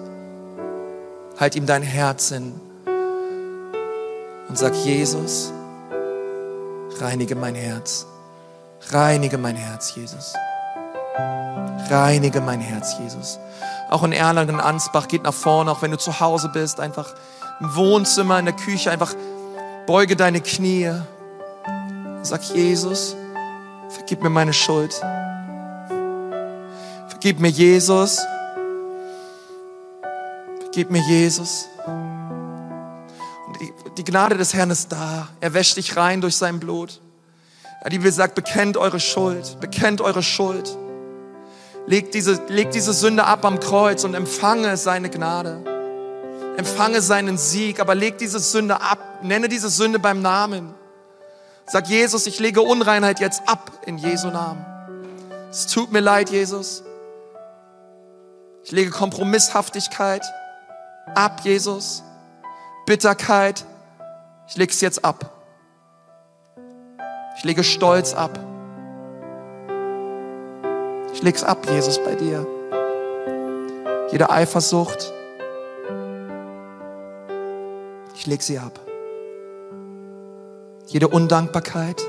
Halt 1.40 1.56
ihm 1.56 1.66
dein 1.66 1.84
Herz 1.84 2.30
hin 2.30 2.54
und 4.48 4.58
sag, 4.58 4.74
Jesus, 4.76 5.52
reinige 7.00 7.36
mein 7.36 7.56
Herz. 7.56 8.06
Reinige 8.92 9.38
mein 9.38 9.56
Herz, 9.56 9.96
Jesus. 9.96 10.34
Reinige 11.90 12.42
mein 12.42 12.60
Herz, 12.60 12.96
Jesus. 13.00 13.40
Auch 13.94 14.02
in 14.02 14.12
Erlangen, 14.12 14.60
Ansbach, 14.60 15.08
geht 15.08 15.22
nach 15.22 15.36
vorne, 15.36 15.70
auch 15.70 15.84
wenn 15.84 15.92
du 15.92 16.00
zu 16.00 16.20
Hause 16.20 16.50
bist, 16.50 16.80
einfach 16.80 17.14
im 17.60 17.76
Wohnzimmer, 17.76 18.40
in 18.40 18.46
der 18.46 18.56
Küche, 18.56 18.90
einfach 18.90 19.14
beuge 19.86 20.16
deine 20.16 20.42
Knie. 20.42 20.92
Sag, 22.24 22.42
Jesus, 22.56 23.16
vergib 23.90 24.24
mir 24.24 24.32
meine 24.32 24.52
Schuld. 24.52 25.00
Vergib 27.08 27.40
mir 27.40 27.50
Jesus. 27.50 28.20
Vergib 30.62 30.90
mir 30.90 31.04
Jesus. 31.08 31.68
Und 33.46 33.60
die, 34.00 34.04
Gnade 34.04 34.38
des 34.38 34.56
Herrn 34.56 34.72
ist 34.72 34.92
da. 34.92 35.28
Er 35.40 35.54
wäscht 35.54 35.78
dich 35.78 35.96
rein 35.98 36.20
durch 36.20 36.36
sein 36.36 36.60
Blut. 36.60 37.00
Die 37.86 37.98
Bibel 38.00 38.12
sagt, 38.12 38.34
bekennt 38.34 38.76
eure 38.76 39.00
Schuld, 39.00 39.60
bekennt 39.60 40.02
eure 40.02 40.24
Schuld. 40.24 40.80
Legt 41.86 42.14
diese, 42.14 42.42
legt 42.48 42.76
diese 42.76 42.94
Sünde 42.94 43.26
ab 43.26 43.44
am 43.46 43.60
Kreuz 43.60 44.04
und 44.04 44.14
empfange 44.14 44.78
seine 44.78 45.10
Gnade. 45.10 45.64
Empfange 46.58 47.02
seinen 47.02 47.38
Sieg, 47.38 47.80
aber 47.80 47.96
leg 47.96 48.18
diese 48.18 48.40
Sünde 48.40 48.80
ab. 48.82 49.00
Nenne 49.24 49.50
diese 49.50 49.70
Sünde 49.70 50.00
beim 50.00 50.22
Namen. 50.22 50.74
Sag 51.66 51.88
Jesus, 51.88 52.28
ich 52.28 52.40
lege 52.40 52.62
Unreinheit 52.62 53.20
jetzt 53.20 53.42
ab 53.48 53.72
in 53.86 53.98
Jesu 53.98 54.28
Namen. 54.28 54.66
Es 55.50 55.68
tut 55.68 55.92
mir 55.92 56.00
leid, 56.00 56.30
Jesus. 56.30 56.84
Ich 58.64 58.72
lege 58.72 58.92
Kompromisshaftigkeit 58.92 60.24
ab, 61.16 61.42
Jesus. 61.44 62.04
Bitterkeit, 62.86 63.66
ich 64.48 64.56
lege 64.58 64.72
es 64.72 64.82
jetzt 64.82 65.04
ab. 65.04 65.32
Ich 67.38 67.44
lege 67.44 67.64
Stolz 67.64 68.14
ab. 68.14 68.40
Ich 71.14 71.22
lege 71.22 71.38
es 71.38 71.44
ab, 71.44 71.66
Jesus, 71.70 72.04
bei 72.04 72.16
dir. 72.16 72.46
Jede 74.12 74.30
Eifersucht, 74.30 75.14
ich 78.16 78.28
lege 78.28 78.44
sie 78.44 78.60
ab. 78.60 78.80
Jede 80.88 81.08
Undankbarkeit, 81.08 82.02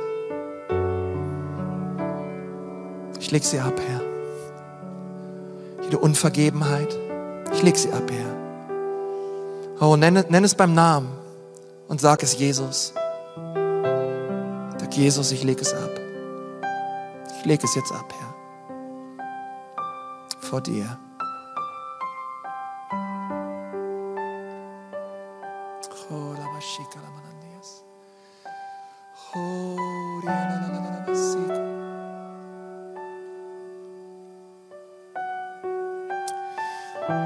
ich 3.18 3.30
lege 3.30 3.44
sie 3.44 3.60
ab, 3.60 3.80
Herr 3.88 4.14
jede 5.94 5.98
Unvergebenheit. 5.98 6.88
Ich 7.52 7.62
lege 7.62 7.78
sie 7.78 7.92
ab, 7.92 8.10
Herr. 8.10 8.34
Oh, 9.80 9.96
nenn, 9.96 10.24
nenn 10.28 10.44
es 10.44 10.54
beim 10.54 10.74
Namen 10.74 11.08
und 11.88 12.00
sag 12.00 12.22
es 12.22 12.36
Jesus. 12.36 12.92
Sag 14.78 14.96
Jesus, 14.96 15.30
ich 15.30 15.44
lege 15.44 15.60
es 15.60 15.72
ab. 15.72 15.90
Ich 17.38 17.44
lege 17.44 17.64
es 17.64 17.74
jetzt 17.76 17.92
ab, 17.92 18.12
Herr. 18.18 18.23
Vor 20.54 20.60
dir. 20.60 20.86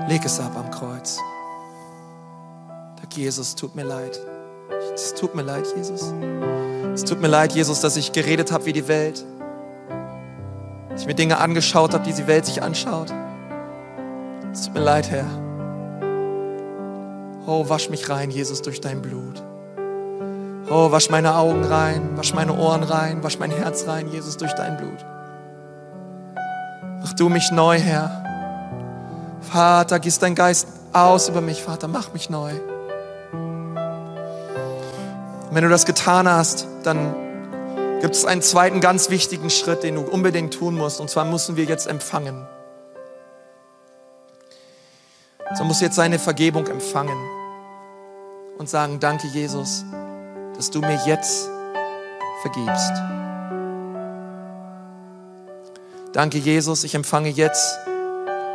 Leg 0.09 0.24
es 0.24 0.41
ab 0.41 0.57
am 0.57 0.70
Kreuz. 0.70 1.18
Sag, 2.99 3.14
Jesus, 3.14 3.55
tut 3.55 3.74
mir 3.76 3.83
leid. 3.83 4.18
Es 4.95 5.12
tut 5.12 5.35
mir 5.35 5.43
leid, 5.43 5.66
Jesus. 5.76 6.14
Es 6.95 7.05
tut 7.05 7.20
mir 7.20 7.29
leid, 7.29 7.53
Jesus, 7.53 7.83
dass 7.83 7.99
ich 7.99 8.12
geredet 8.12 8.51
habe 8.53 8.64
wie 8.64 8.72
die 8.72 8.89
Welt. 8.89 9.22
Mir 11.09 11.14
Dinge 11.14 11.38
angeschaut 11.38 11.94
habe, 11.94 12.04
die 12.04 12.12
die 12.12 12.26
Welt 12.26 12.44
sich 12.44 12.62
anschaut. 12.62 13.14
Es 14.52 14.66
tut 14.66 14.74
mir 14.74 14.80
leid, 14.80 15.11
Herr. 15.11 15.24
Oh, 17.46 17.70
wasch 17.70 17.88
mich 17.88 18.11
rein, 18.11 18.30
Jesus, 18.30 18.61
durch 18.61 18.82
dein 18.82 19.00
Blut. 19.00 19.42
Oh, 20.68 20.92
wasch 20.92 21.09
meine 21.09 21.34
Augen 21.34 21.64
rein, 21.64 22.11
wasch 22.16 22.34
meine 22.34 22.54
Ohren 22.54 22.82
rein, 22.82 23.24
wasch 23.24 23.38
mein 23.38 23.50
Herz 23.50 23.86
rein, 23.88 24.09
Jesus, 24.09 24.36
durch 24.36 24.52
dein 24.52 24.76
Blut. 24.76 25.06
Mach 27.00 27.14
du 27.14 27.30
mich 27.30 27.50
neu, 27.52 27.78
Herr. 27.78 28.22
Vater, 29.40 30.00
gieß 30.00 30.18
dein 30.18 30.34
Geist 30.34 30.68
aus 30.92 31.30
über 31.30 31.40
mich, 31.40 31.62
Vater, 31.62 31.88
mach 31.88 32.12
mich 32.12 32.28
neu. 32.28 32.52
wenn 35.50 35.64
du 35.64 35.70
das 35.70 35.86
getan 35.86 36.28
hast, 36.28 36.66
dann 36.84 37.14
gibt 38.01 38.14
es 38.14 38.24
einen 38.24 38.42
zweiten 38.42 38.80
ganz 38.80 39.11
wichtigen 39.11 39.51
Schritt, 39.51 39.82
den 39.82 39.96
du 39.96 40.03
unbedingt 40.03 40.55
tun 40.55 40.76
musst. 40.76 41.01
Und 41.01 41.11
zwar 41.11 41.24
müssen 41.24 41.57
wir 41.57 41.64
jetzt 41.64 41.86
empfangen. 41.86 42.46
So 45.55 45.64
musst 45.64 45.80
du 45.80 45.86
jetzt 45.86 45.96
seine 45.96 46.18
Vergebung 46.18 46.66
empfangen 46.66 47.18
und 48.59 48.68
sagen, 48.68 49.01
danke 49.01 49.26
Jesus, 49.28 49.84
dass 50.55 50.70
du 50.70 50.80
mir 50.80 51.01
jetzt 51.07 51.49
vergibst. 52.42 52.92
Danke 56.12 56.38
Jesus, 56.38 56.84
ich 56.84 56.94
empfange 56.94 57.28
jetzt 57.28 57.78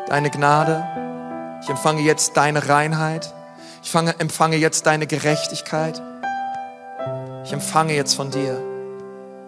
deine 0.08 0.30
Gnade. 0.30 0.86
Ich 1.64 1.70
empfange 1.70 2.02
jetzt 2.02 2.36
deine 2.36 2.68
Reinheit. 2.68 3.34
Ich 3.82 3.92
fange, 3.92 4.20
empfange 4.20 4.58
jetzt 4.58 4.86
deine 4.86 5.08
Gerechtigkeit. 5.08 6.02
Ich 7.46 7.54
empfange 7.54 7.94
jetzt 7.94 8.16
von 8.16 8.32
dir. 8.32 8.73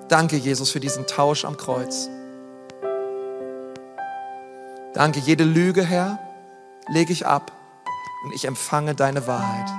Danke, 0.08 0.36
Jesus, 0.36 0.72
für 0.72 0.80
diesen 0.80 1.08
Tausch 1.08 1.46
am 1.46 1.58
Kreuz. 1.58 2.10
Danke, 4.94 5.20
jede 5.20 5.44
Lüge, 5.44 5.84
Herr, 5.84 6.20
lege 6.88 7.12
ich 7.12 7.26
ab 7.26 7.52
und 8.24 8.34
ich 8.34 8.46
empfange 8.46 8.96
deine 8.96 9.28
Wahrheit. 9.28 9.70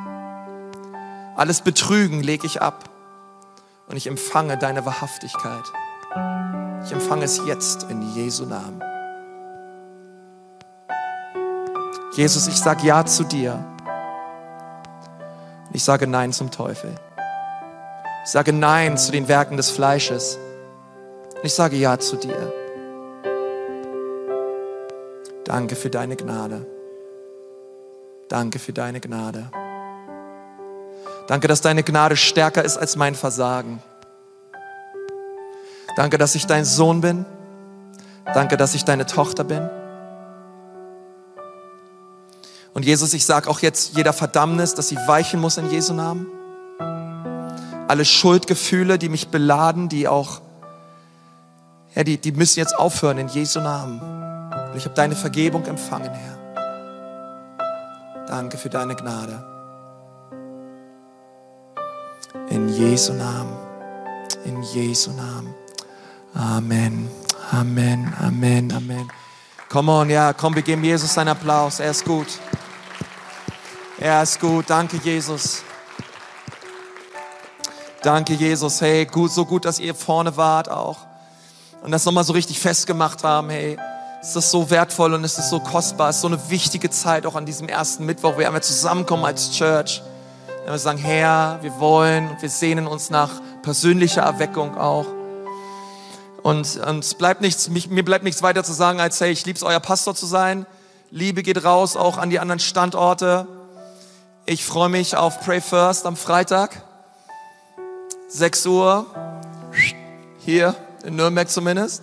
Alles 1.36 1.60
Betrügen 1.60 2.22
lege 2.22 2.46
ich 2.46 2.60
ab 2.60 2.90
und 3.88 3.96
ich 3.96 4.06
empfange 4.06 4.58
deine 4.58 4.84
Wahrhaftigkeit. 4.84 5.64
Ich 6.84 6.92
empfange 6.92 7.24
es 7.24 7.40
jetzt 7.46 7.84
in 7.84 8.02
Jesu 8.14 8.44
Namen. 8.46 8.82
Jesus, 12.14 12.48
ich 12.48 12.56
sage 12.56 12.86
Ja 12.86 13.04
zu 13.04 13.24
dir. 13.24 13.62
Ich 15.72 15.84
sage 15.84 16.06
Nein 16.06 16.32
zum 16.32 16.50
Teufel. 16.50 16.94
Ich 18.26 18.32
sage 18.32 18.52
Nein 18.52 18.98
zu 18.98 19.12
den 19.12 19.28
Werken 19.28 19.56
des 19.56 19.70
Fleisches. 19.70 20.36
Ich 21.44 21.54
sage 21.54 21.76
Ja 21.76 21.96
zu 21.96 22.16
dir. 22.16 22.52
Danke 25.44 25.76
für 25.76 25.90
deine 25.90 26.16
Gnade. 26.16 26.66
Danke 28.28 28.58
für 28.58 28.72
deine 28.72 28.98
Gnade. 28.98 29.48
Danke, 31.28 31.46
dass 31.46 31.60
deine 31.60 31.84
Gnade 31.84 32.16
stärker 32.16 32.64
ist 32.64 32.76
als 32.78 32.96
mein 32.96 33.14
Versagen. 33.14 33.80
Danke, 35.94 36.18
dass 36.18 36.34
ich 36.34 36.48
dein 36.48 36.64
Sohn 36.64 37.02
bin. 37.02 37.24
Danke, 38.34 38.56
dass 38.56 38.74
ich 38.74 38.84
deine 38.84 39.06
Tochter 39.06 39.44
bin. 39.44 39.70
Und 42.74 42.84
Jesus, 42.84 43.14
ich 43.14 43.24
sage 43.24 43.48
auch 43.48 43.60
jetzt 43.60 43.96
jeder 43.96 44.12
Verdammnis, 44.12 44.74
dass 44.74 44.88
sie 44.88 44.98
weichen 45.06 45.40
muss 45.40 45.58
in 45.58 45.70
Jesu 45.70 45.94
Namen. 45.94 46.35
Alle 47.88 48.04
Schuldgefühle, 48.04 48.98
die 48.98 49.08
mich 49.08 49.28
beladen, 49.28 49.88
die 49.88 50.08
auch, 50.08 50.40
ja, 51.94 52.02
die, 52.02 52.18
die 52.18 52.32
müssen 52.32 52.58
jetzt 52.58 52.76
aufhören 52.78 53.18
in 53.18 53.28
Jesu 53.28 53.60
Namen. 53.60 54.00
Und 54.00 54.76
ich 54.76 54.84
habe 54.84 54.94
deine 54.94 55.14
Vergebung 55.14 55.64
empfangen, 55.66 56.10
Herr. 56.12 56.36
Danke 58.26 58.58
für 58.58 58.68
deine 58.68 58.96
Gnade. 58.96 59.44
In 62.50 62.68
Jesu 62.68 63.12
Namen. 63.12 63.56
In 64.44 64.62
Jesu 64.62 65.12
Namen. 65.12 65.54
Amen. 66.34 67.08
Amen. 67.52 68.12
Amen. 68.20 68.72
Amen. 68.72 69.08
Come 69.68 69.92
on, 69.92 70.10
ja, 70.10 70.32
komm, 70.32 70.54
wir 70.54 70.62
geben 70.62 70.84
Jesus 70.84 71.16
einen 71.18 71.30
Applaus. 71.30 71.80
Er 71.80 71.90
ist 71.90 72.04
gut. 72.04 72.26
Er 73.98 74.22
ist 74.22 74.40
gut. 74.40 74.68
Danke, 74.68 74.96
Jesus. 74.98 75.62
Danke, 78.06 78.34
Jesus. 78.34 78.80
Hey, 78.80 79.04
gut, 79.04 79.32
so 79.32 79.44
gut, 79.44 79.64
dass 79.64 79.80
ihr 79.80 79.92
vorne 79.92 80.36
wart 80.36 80.70
auch. 80.70 80.98
Und 81.82 81.90
das 81.90 82.04
nochmal 82.04 82.22
so 82.22 82.34
richtig 82.34 82.60
festgemacht 82.60 83.24
haben. 83.24 83.50
Hey, 83.50 83.76
es 84.22 84.36
ist 84.36 84.52
so 84.52 84.70
wertvoll 84.70 85.12
und 85.14 85.24
es 85.24 85.38
ist 85.38 85.50
so 85.50 85.58
kostbar. 85.58 86.10
Es 86.10 86.16
ist 86.16 86.22
so 86.22 86.28
eine 86.28 86.48
wichtige 86.48 86.88
Zeit 86.88 87.26
auch 87.26 87.34
an 87.34 87.46
diesem 87.46 87.68
ersten 87.68 88.06
Mittwoch, 88.06 88.34
wo 88.36 88.38
wir 88.38 88.62
zusammenkommen 88.62 89.24
als 89.24 89.50
Church. 89.50 90.02
Wenn 90.62 90.72
wir 90.72 90.78
sagen, 90.78 90.98
Herr, 90.98 91.58
wir 91.62 91.80
wollen 91.80 92.30
und 92.30 92.42
wir 92.42 92.48
sehnen 92.48 92.86
uns 92.86 93.10
nach 93.10 93.42
persönlicher 93.62 94.22
Erweckung 94.22 94.78
auch. 94.78 95.06
Und, 96.44 96.76
und 96.76 97.00
es 97.00 97.14
bleibt 97.14 97.40
nichts, 97.40 97.68
mich, 97.70 97.90
mir 97.90 98.04
bleibt 98.04 98.22
nichts 98.22 98.40
weiter 98.40 98.62
zu 98.62 98.72
sagen, 98.72 99.00
als 99.00 99.20
hey, 99.20 99.32
ich 99.32 99.44
liebe 99.46 99.56
es, 99.56 99.64
euer 99.64 99.80
Pastor 99.80 100.14
zu 100.14 100.26
sein. 100.26 100.64
Liebe 101.10 101.42
geht 101.42 101.64
raus, 101.64 101.96
auch 101.96 102.18
an 102.18 102.30
die 102.30 102.38
anderen 102.38 102.60
Standorte. 102.60 103.48
Ich 104.44 104.64
freue 104.64 104.90
mich 104.90 105.16
auf 105.16 105.40
Pray 105.40 105.60
First 105.60 106.06
am 106.06 106.16
Freitag. 106.16 106.84
6 108.28 108.66
Uhr. 108.66 109.06
Hier 110.38 110.74
in 111.04 111.16
Nürnberg 111.16 111.48
zumindest. 111.48 112.02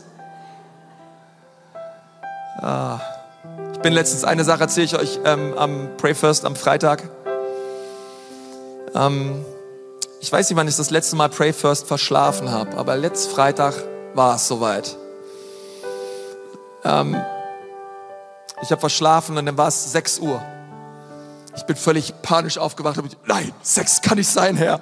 Ah. 2.58 3.00
Ich 3.74 3.80
bin 3.80 3.94
letztens, 3.94 4.24
eine 4.24 4.44
Sache 4.46 4.62
erzähle 4.62 4.86
ich 4.86 4.96
euch 4.96 5.20
ähm, 5.26 5.54
am 5.58 5.90
Pray 5.98 6.16
First 6.16 6.46
am 6.46 6.56
Freitag. 6.56 7.04
Ähm, 8.96 9.46
ich 10.22 10.32
weiß 10.32 10.50
nicht, 10.50 10.58
wann 10.58 10.68
ich 10.68 10.78
das 10.78 10.90
letzte 10.90 11.18
Mal 11.18 11.28
Pray 11.30 11.52
First 11.52 11.88
verschlafen 11.88 12.50
habe, 12.50 12.78
aber 12.78 12.96
letzten 12.96 13.34
Freitag 13.34 13.76
war 14.14 14.36
es 14.36 14.48
soweit. 14.48 14.96
Ähm, 16.86 17.22
ich 18.62 18.72
habe 18.72 18.80
verschlafen 18.80 19.38
und 19.38 19.46
dann 19.46 19.58
war 19.58 19.68
es 19.68 19.92
6 19.92 20.20
Uhr. 20.20 20.42
Ich 21.58 21.64
bin 21.64 21.76
völlig 21.76 22.14
panisch 22.22 22.58
aufgewacht. 22.58 22.98
und 22.98 23.18
Nein, 23.26 23.54
Sex 23.62 24.02
kann 24.02 24.18
nicht 24.18 24.30
sein, 24.30 24.56
Herr. 24.56 24.82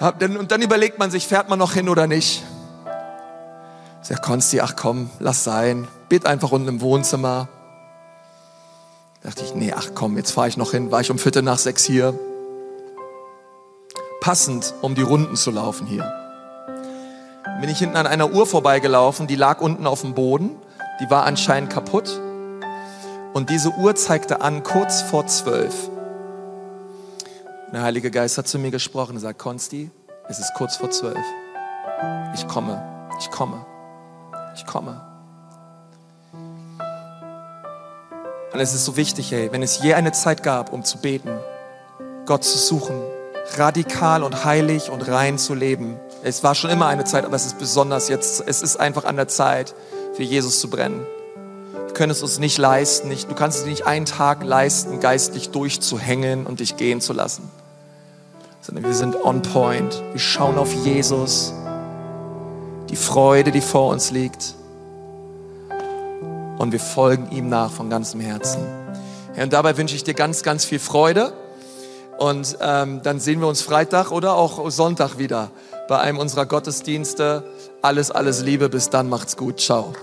Und 0.00 0.52
dann 0.52 0.62
überlegt 0.62 0.98
man 0.98 1.10
sich, 1.10 1.26
fährt 1.26 1.48
man 1.48 1.58
noch 1.58 1.72
hin 1.72 1.88
oder 1.88 2.06
nicht. 2.06 2.44
Sag, 4.00 4.22
Konsti, 4.22 4.60
ach 4.60 4.76
komm, 4.76 5.10
lass 5.18 5.42
sein. 5.42 5.88
Bet 6.08 6.24
einfach 6.24 6.52
unten 6.52 6.68
im 6.68 6.80
Wohnzimmer. 6.80 7.48
Da 9.22 9.28
dachte 9.30 9.44
ich, 9.44 9.54
nee, 9.54 9.72
ach 9.76 9.88
komm, 9.94 10.16
jetzt 10.16 10.30
fahre 10.30 10.48
ich 10.48 10.56
noch 10.56 10.70
hin. 10.70 10.92
War 10.92 11.00
ich 11.00 11.10
um 11.10 11.18
Viertel 11.18 11.42
nach 11.42 11.58
sechs 11.58 11.84
hier. 11.84 12.18
Passend, 14.20 14.74
um 14.82 14.94
die 14.94 15.02
Runden 15.02 15.36
zu 15.36 15.50
laufen 15.50 15.86
hier. 15.86 16.10
Bin 17.60 17.68
ich 17.68 17.78
hinten 17.78 17.96
an 17.96 18.06
einer 18.06 18.32
Uhr 18.32 18.46
vorbeigelaufen, 18.46 19.26
die 19.26 19.34
lag 19.34 19.60
unten 19.60 19.86
auf 19.86 20.02
dem 20.02 20.14
Boden. 20.14 20.50
Die 21.00 21.10
war 21.10 21.24
anscheinend 21.24 21.70
kaputt. 21.70 22.20
Und 23.32 23.50
diese 23.50 23.70
Uhr 23.70 23.96
zeigte 23.96 24.40
an 24.40 24.62
kurz 24.62 25.02
vor 25.02 25.26
zwölf. 25.26 25.90
Der 27.72 27.82
Heilige 27.82 28.10
Geist 28.10 28.38
hat 28.38 28.48
zu 28.48 28.58
mir 28.58 28.70
gesprochen 28.70 29.16
und 29.16 29.20
sagt, 29.20 29.38
Konsti, 29.38 29.90
es 30.26 30.38
ist 30.38 30.54
kurz 30.54 30.76
vor 30.76 30.90
zwölf. 30.90 31.24
Ich 32.34 32.48
komme, 32.48 32.82
ich 33.18 33.30
komme, 33.30 33.66
ich 34.54 34.64
komme. 34.64 35.04
Und 38.52 38.60
es 38.60 38.72
ist 38.72 38.86
so 38.86 38.96
wichtig, 38.96 39.32
ey, 39.34 39.52
wenn 39.52 39.62
es 39.62 39.82
je 39.82 39.92
eine 39.92 40.12
Zeit 40.12 40.42
gab, 40.42 40.72
um 40.72 40.82
zu 40.82 40.96
beten, 40.98 41.38
Gott 42.24 42.42
zu 42.42 42.56
suchen, 42.56 42.98
radikal 43.58 44.22
und 44.22 44.46
heilig 44.46 44.88
und 44.88 45.06
rein 45.06 45.36
zu 45.36 45.52
leben. 45.52 46.00
Es 46.22 46.42
war 46.42 46.54
schon 46.54 46.70
immer 46.70 46.86
eine 46.86 47.04
Zeit, 47.04 47.26
aber 47.26 47.36
es 47.36 47.44
ist 47.44 47.58
besonders 47.58 48.08
jetzt, 48.08 48.42
es 48.46 48.62
ist 48.62 48.78
einfach 48.78 49.04
an 49.04 49.16
der 49.16 49.28
Zeit, 49.28 49.74
für 50.14 50.22
Jesus 50.22 50.58
zu 50.60 50.70
brennen 50.70 51.06
können 51.98 52.12
es 52.12 52.22
uns 52.22 52.38
nicht 52.38 52.58
leisten. 52.58 53.08
Nicht, 53.08 53.28
du 53.28 53.34
kannst 53.34 53.58
es 53.58 53.66
nicht 53.66 53.84
einen 53.84 54.06
Tag 54.06 54.44
leisten, 54.44 55.00
geistlich 55.00 55.50
durchzuhängen 55.50 56.46
und 56.46 56.60
dich 56.60 56.76
gehen 56.76 57.00
zu 57.00 57.12
lassen. 57.12 57.50
Sondern 58.60 58.84
wir 58.84 58.94
sind 58.94 59.16
on 59.16 59.42
point. 59.42 60.00
Wir 60.12 60.20
schauen 60.20 60.58
auf 60.58 60.72
Jesus, 60.72 61.52
die 62.88 62.96
Freude, 62.96 63.50
die 63.50 63.60
vor 63.60 63.90
uns 63.90 64.12
liegt. 64.12 64.54
Und 66.58 66.70
wir 66.70 66.80
folgen 66.80 67.32
ihm 67.32 67.48
nach 67.48 67.72
von 67.72 67.90
ganzem 67.90 68.20
Herzen. 68.20 68.60
Ja, 69.36 69.42
und 69.42 69.52
dabei 69.52 69.76
wünsche 69.76 69.96
ich 69.96 70.04
dir 70.04 70.14
ganz, 70.14 70.44
ganz 70.44 70.64
viel 70.64 70.78
Freude. 70.78 71.32
Und 72.16 72.58
ähm, 72.60 73.00
dann 73.02 73.18
sehen 73.18 73.40
wir 73.40 73.48
uns 73.48 73.60
Freitag 73.60 74.12
oder 74.12 74.34
auch 74.34 74.70
Sonntag 74.70 75.18
wieder 75.18 75.50
bei 75.88 75.98
einem 75.98 76.18
unserer 76.18 76.46
Gottesdienste. 76.46 77.42
Alles, 77.82 78.12
alles 78.12 78.42
Liebe. 78.42 78.68
Bis 78.68 78.88
dann. 78.88 79.08
Macht's 79.08 79.36
gut. 79.36 79.60
Ciao. 79.60 79.94